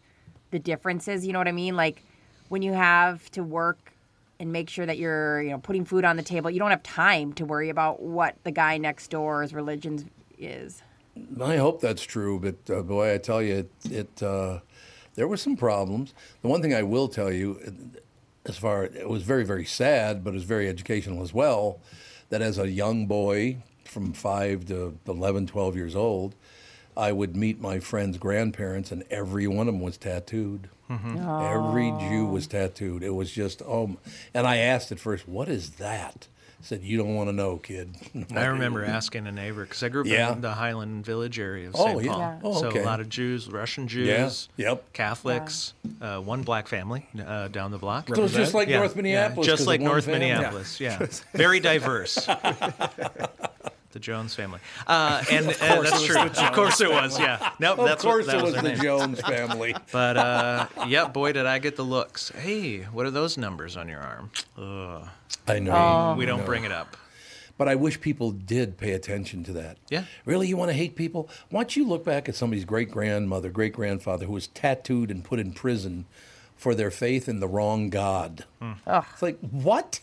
the 0.50 0.58
differences, 0.58 1.26
you 1.26 1.32
know 1.32 1.38
what 1.38 1.48
I 1.48 1.52
mean? 1.52 1.76
Like 1.76 2.02
when 2.48 2.62
you 2.62 2.72
have 2.72 3.30
to 3.32 3.42
work 3.42 3.92
and 4.38 4.52
make 4.52 4.68
sure 4.68 4.86
that 4.86 4.98
you're, 4.98 5.42
you 5.42 5.50
know, 5.50 5.58
putting 5.58 5.84
food 5.84 6.04
on 6.04 6.16
the 6.16 6.22
table, 6.22 6.50
you 6.50 6.58
don't 6.58 6.70
have 6.70 6.82
time 6.82 7.32
to 7.34 7.44
worry 7.44 7.70
about 7.70 8.02
what 8.02 8.36
the 8.44 8.50
guy 8.50 8.78
next 8.78 9.08
door's 9.08 9.52
religion 9.52 10.10
is. 10.38 10.82
I 11.42 11.56
hope 11.56 11.80
that's 11.80 12.02
true, 12.02 12.38
but 12.38 12.74
uh, 12.74 12.82
boy, 12.82 13.14
I 13.14 13.18
tell 13.18 13.42
you, 13.42 13.56
it, 13.56 13.70
it 13.90 14.22
uh, 14.22 14.60
there 15.14 15.26
were 15.26 15.38
some 15.38 15.56
problems. 15.56 16.12
The 16.42 16.48
one 16.48 16.60
thing 16.60 16.74
I 16.74 16.82
will 16.82 17.08
tell 17.08 17.32
you, 17.32 17.58
uh, 17.66 17.70
as 18.44 18.58
far 18.58 18.84
it 18.84 19.08
was 19.08 19.22
very 19.22 19.44
very 19.44 19.64
sad, 19.64 20.22
but 20.22 20.30
it 20.30 20.34
was 20.34 20.44
very 20.44 20.68
educational 20.68 21.22
as 21.22 21.32
well. 21.32 21.80
That 22.28 22.42
as 22.42 22.58
a 22.58 22.68
young 22.68 23.06
boy, 23.06 23.58
from 23.84 24.12
five 24.12 24.66
to 24.66 24.98
11, 25.06 25.46
12 25.46 25.76
years 25.76 25.96
old, 25.96 26.34
I 26.96 27.12
would 27.12 27.36
meet 27.36 27.60
my 27.60 27.78
friends' 27.78 28.18
grandparents, 28.18 28.90
and 28.90 29.04
every 29.10 29.46
one 29.46 29.68
of 29.68 29.74
them 29.74 29.82
was 29.82 29.96
tattooed. 29.98 30.68
Every 30.88 31.90
Jew 31.98 32.26
was 32.26 32.46
tattooed. 32.46 33.02
It 33.02 33.10
was 33.14 33.30
just 33.32 33.60
oh, 33.62 33.96
and 34.32 34.46
I 34.46 34.58
asked 34.58 34.92
at 34.92 34.98
first, 35.00 35.26
"What 35.28 35.48
is 35.48 35.70
that?" 35.72 36.28
I 36.58 36.64
said, 36.64 36.82
"You 36.82 36.96
don't 36.96 37.14
want 37.14 37.28
to 37.28 37.32
know, 37.32 37.56
kid." 37.58 37.96
I 38.34 38.46
remember 38.46 38.84
asking 38.84 39.26
a 39.26 39.32
neighbor 39.32 39.64
because 39.64 39.82
I 39.82 39.88
grew 39.88 40.02
up 40.02 40.06
Yeah. 40.06 40.32
in 40.32 40.40
the 40.40 40.52
Highland 40.52 41.04
Village 41.04 41.38
area 41.40 41.68
of 41.68 41.74
Oh, 41.76 41.86
St. 41.86 42.04
yeah. 42.04 42.10
Paul. 42.12 42.18
Yeah. 42.20 42.38
Oh, 42.44 42.60
So 42.60 42.70
a 42.70 42.84
lot 42.84 43.00
of 43.00 43.08
Jews, 43.08 43.48
Russian 43.48 43.88
Jews, 43.88 44.48
Yep. 44.56 44.92
Catholics, 44.92 45.74
uh, 46.00 46.20
one 46.20 46.42
black 46.42 46.66
family 46.68 47.06
uh, 47.26 47.48
down 47.48 47.72
the 47.72 47.78
block. 47.78 48.08
So 48.14 48.24
it's 48.24 48.32
just 48.34 48.54
like 48.54 48.68
Yeah, 48.68 48.78
North 48.78 48.96
yeah, 49.04 49.34
just 49.42 49.66
like 49.66 49.80
North 49.80 50.04
family? 50.06 50.20
Minneapolis. 50.20 50.80
Yeah, 50.80 51.04
very 51.34 51.58
diverse. 51.60 52.26
the 53.96 54.00
Jones 54.00 54.34
family, 54.34 54.60
uh, 54.86 55.24
and 55.30 55.46
uh, 55.60 55.80
that's 55.80 56.04
true. 56.04 56.20
Of 56.20 56.52
course 56.52 56.82
it 56.82 56.90
was. 56.90 57.18
Yeah, 57.18 57.52
nope. 57.58 57.78
Of 57.78 57.86
that's 57.86 58.02
course, 58.04 58.26
what, 58.26 58.32
that 58.32 58.40
it 58.40 58.44
was 58.44 58.52
their 58.52 58.62
the 58.62 58.68
name. 58.68 58.80
Jones 58.82 59.20
family. 59.22 59.74
But 59.90 60.16
uh, 60.18 60.66
yeah, 60.86 61.08
boy, 61.08 61.32
did 61.32 61.46
I 61.46 61.58
get 61.58 61.76
the 61.76 61.82
looks. 61.82 62.28
Hey, 62.30 62.80
what 62.82 63.06
are 63.06 63.10
those 63.10 63.38
numbers 63.38 63.76
on 63.76 63.88
your 63.88 64.00
arm? 64.00 64.30
Ugh. 64.58 65.08
I 65.48 65.58
know. 65.60 65.72
Oh. 65.72 66.14
We 66.18 66.26
don't 66.26 66.40
I 66.40 66.42
know. 66.42 66.46
bring 66.46 66.64
it 66.64 66.72
up. 66.72 66.96
But 67.56 67.68
I 67.68 67.74
wish 67.74 67.98
people 68.00 68.32
did 68.32 68.76
pay 68.76 68.92
attention 68.92 69.42
to 69.44 69.52
that. 69.54 69.78
Yeah. 69.88 70.04
Really, 70.26 70.46
you 70.46 70.58
want 70.58 70.70
to 70.70 70.76
hate 70.76 70.94
people? 70.94 71.30
Why 71.48 71.62
don't 71.62 71.74
you 71.74 71.86
look 71.86 72.04
back 72.04 72.28
at 72.28 72.34
somebody's 72.34 72.66
great 72.66 72.90
grandmother, 72.90 73.48
great 73.48 73.72
grandfather 73.72 74.26
who 74.26 74.32
was 74.32 74.48
tattooed 74.48 75.10
and 75.10 75.24
put 75.24 75.38
in 75.38 75.52
prison 75.52 76.04
for 76.54 76.74
their 76.74 76.90
faith 76.90 77.28
in 77.30 77.40
the 77.40 77.48
wrong 77.48 77.88
God? 77.88 78.44
It's 78.86 79.22
like 79.22 79.38
what? 79.40 80.00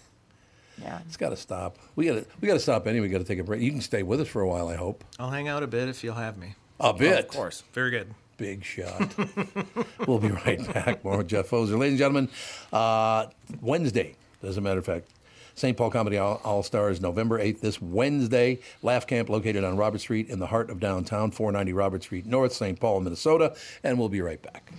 Yeah. 0.82 0.99
It's 1.05 1.17
got 1.17 1.30
to 1.30 1.38
stop. 1.38 1.78
We 1.95 2.05
got 2.05 2.13
to 2.15 2.26
we 2.41 2.47
got 2.47 2.55
to 2.55 2.59
stop 2.59 2.88
anyway. 2.88 3.07
We 3.07 3.11
got 3.11 3.19
to 3.19 3.24
take 3.24 3.39
a 3.39 3.43
break. 3.43 3.61
You 3.61 3.71
can 3.71 3.82
stay 3.82 4.03
with 4.03 4.21
us 4.21 4.28
for 4.28 4.41
a 4.41 4.47
while, 4.47 4.67
I 4.67 4.76
hope. 4.76 5.03
I'll 5.19 5.30
hang 5.30 5.47
out 5.47 5.63
a 5.63 5.67
bit 5.67 5.89
if 5.89 6.03
you'll 6.03 6.15
have 6.15 6.38
me. 6.38 6.55
A 6.80 6.93
bit. 6.93 7.19
Of 7.19 7.28
course. 7.28 7.63
Very 7.74 7.91
good. 7.91 8.13
Big 8.38 8.63
shot. 8.63 9.13
we'll 10.07 10.19
be 10.19 10.30
right 10.30 10.74
back. 10.74 11.03
More 11.03 11.17
with 11.17 11.28
Jeff 11.28 11.49
Pfoser. 11.49 11.78
Ladies 11.78 11.93
and 11.93 11.97
gentlemen, 11.99 12.30
uh, 12.74 13.28
Wednesday, 13.61 14.15
as 14.41 14.57
a 14.57 14.61
matter 14.61 14.80
of 14.80 14.86
fact, 14.86 15.07
St. 15.55 15.78
Paul 15.78 15.91
Comedy 15.91 16.17
All 16.17 16.63
Stars, 16.63 16.99
November 16.99 17.39
8th, 17.39 17.61
this 17.61 17.82
Wednesday. 17.82 18.59
Laugh 18.82 19.05
Camp 19.05 19.30
located 19.30 19.63
on 19.63 19.78
Robert 19.78 19.99
Street 19.99 20.30
in 20.30 20.39
the 20.39 20.47
heart 20.47 20.69
of 20.71 20.80
downtown, 20.80 21.32
490 21.32 21.74
Robert 21.74 22.03
Street 22.03 22.26
North, 22.26 22.53
St. 22.53 22.80
Paul, 22.80 23.01
Minnesota. 23.01 23.55
And 23.84 23.99
we'll 23.99 24.09
be 24.09 24.21
right 24.21 24.41
back. 24.41 24.74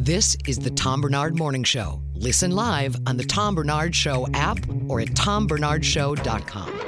This 0.00 0.36
is 0.46 0.60
the 0.60 0.70
Tom 0.70 1.00
Barnard 1.00 1.36
Morning 1.36 1.64
Show. 1.64 2.00
Listen 2.14 2.52
live 2.52 2.94
on 3.08 3.16
the 3.16 3.24
Tom 3.24 3.56
Barnard 3.56 3.96
Show 3.96 4.28
app 4.32 4.60
or 4.86 5.00
at 5.00 5.08
tombarnardshow.com. 5.08 6.84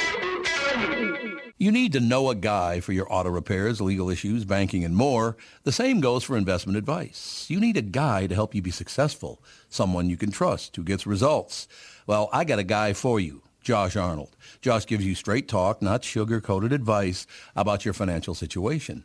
You 1.58 1.72
need 1.72 1.92
to 1.94 2.00
know 2.00 2.30
a 2.30 2.36
guy 2.36 2.78
for 2.78 2.92
your 2.92 3.12
auto 3.12 3.30
repairs, 3.30 3.80
legal 3.80 4.10
issues, 4.10 4.44
banking, 4.44 4.84
and 4.84 4.94
more. 4.94 5.36
The 5.64 5.72
same 5.72 6.00
goes 6.00 6.22
for 6.22 6.36
investment 6.36 6.78
advice. 6.78 7.46
You 7.48 7.58
need 7.58 7.76
a 7.76 7.82
guy 7.82 8.28
to 8.28 8.34
help 8.36 8.54
you 8.54 8.62
be 8.62 8.70
successful, 8.70 9.42
someone 9.68 10.08
you 10.08 10.16
can 10.16 10.30
trust 10.30 10.76
who 10.76 10.84
gets 10.84 11.04
results. 11.04 11.66
Well, 12.06 12.30
I 12.32 12.44
got 12.44 12.60
a 12.60 12.64
guy 12.64 12.92
for 12.92 13.18
you. 13.18 13.42
Josh 13.60 13.94
Arnold. 13.96 14.36
Josh 14.62 14.86
gives 14.86 15.04
you 15.04 15.14
straight 15.14 15.46
talk, 15.46 15.82
not 15.82 16.02
sugar-coated 16.02 16.72
advice 16.72 17.26
about 17.54 17.84
your 17.84 17.92
financial 17.92 18.34
situation. 18.34 19.04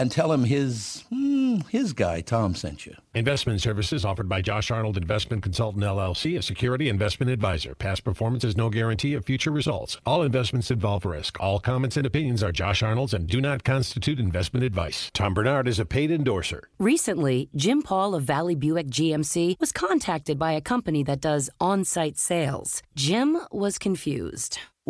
and 0.00 0.10
tell 0.10 0.32
him 0.32 0.44
his 0.44 1.04
hmm, 1.10 1.58
his 1.68 1.92
guy 1.92 2.22
Tom 2.22 2.54
sent 2.54 2.86
you. 2.86 2.94
Investment 3.14 3.60
services 3.60 4.02
offered 4.02 4.30
by 4.30 4.40
Josh 4.40 4.70
Arnold 4.70 4.96
Investment 4.96 5.42
Consultant 5.42 5.84
LLC, 5.84 6.38
a 6.38 6.42
security 6.42 6.88
investment 6.88 7.30
advisor. 7.30 7.74
Past 7.74 8.02
performance 8.02 8.42
is 8.42 8.56
no 8.56 8.70
guarantee 8.70 9.12
of 9.12 9.26
future 9.26 9.50
results. 9.50 9.98
All 10.06 10.22
investments 10.22 10.70
involve 10.70 11.04
risk. 11.04 11.38
All 11.38 11.60
comments 11.60 11.98
and 11.98 12.06
opinions 12.06 12.42
are 12.42 12.50
Josh 12.50 12.82
Arnold's 12.82 13.12
and 13.12 13.26
do 13.26 13.42
not 13.42 13.62
constitute 13.62 14.18
investment 14.18 14.64
advice. 14.64 15.10
Tom 15.12 15.34
Barnard 15.34 15.68
is 15.68 15.78
a 15.78 15.84
paid 15.84 16.10
endorser. 16.10 16.68
Recently, 16.78 17.50
Jim 17.54 17.82
Paul 17.82 18.14
of 18.14 18.22
Valley 18.22 18.54
Buick 18.54 18.86
GMC 18.86 19.60
was 19.60 19.70
contacted 19.70 20.38
by 20.38 20.52
a 20.52 20.62
company 20.62 21.02
that 21.02 21.20
does 21.20 21.50
on-site 21.60 22.16
sales. 22.16 22.82
Jim 22.96 23.38
was 23.52 23.76
confused. 23.78 24.58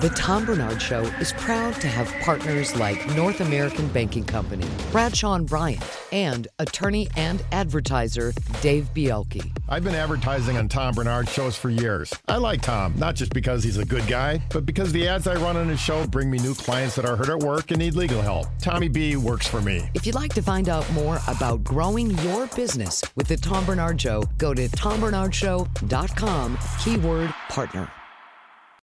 The 0.00 0.10
Tom 0.10 0.46
Barnard 0.46 0.80
Show 0.80 1.00
is 1.18 1.32
proud 1.32 1.74
to 1.80 1.88
have 1.88 2.08
partners 2.22 2.76
like 2.76 3.04
North 3.16 3.40
American 3.40 3.88
Banking 3.88 4.22
Company, 4.22 4.64
Bradshaw 4.92 5.34
and 5.34 5.44
Bryant, 5.44 5.82
and 6.12 6.46
attorney 6.60 7.08
and 7.16 7.44
advertiser 7.50 8.32
Dave 8.60 8.88
Bielke. 8.94 9.50
I've 9.68 9.82
been 9.82 9.96
advertising 9.96 10.56
on 10.56 10.68
Tom 10.68 10.94
Barnard 10.94 11.28
shows 11.28 11.56
for 11.56 11.68
years. 11.68 12.14
I 12.28 12.36
like 12.36 12.62
Tom, 12.62 12.94
not 12.96 13.16
just 13.16 13.34
because 13.34 13.64
he's 13.64 13.78
a 13.78 13.84
good 13.84 14.06
guy, 14.06 14.40
but 14.52 14.64
because 14.64 14.92
the 14.92 15.08
ads 15.08 15.26
I 15.26 15.34
run 15.34 15.56
on 15.56 15.68
his 15.68 15.80
show 15.80 16.06
bring 16.06 16.30
me 16.30 16.38
new 16.38 16.54
clients 16.54 16.94
that 16.94 17.04
are 17.04 17.16
hurt 17.16 17.30
at 17.30 17.40
work 17.40 17.72
and 17.72 17.80
need 17.80 17.96
legal 17.96 18.22
help. 18.22 18.46
Tommy 18.60 18.86
B 18.86 19.16
works 19.16 19.48
for 19.48 19.60
me. 19.60 19.90
If 19.94 20.06
you'd 20.06 20.14
like 20.14 20.32
to 20.34 20.42
find 20.42 20.68
out 20.68 20.88
more 20.92 21.18
about 21.26 21.64
growing 21.64 22.16
your 22.18 22.46
business 22.54 23.02
with 23.16 23.26
the 23.26 23.36
Tom 23.36 23.66
Barnard 23.66 24.00
Show, 24.00 24.22
go 24.38 24.54
to 24.54 24.68
tombarnardshow.com, 24.68 26.58
keyword 26.84 27.34
partner. 27.48 27.90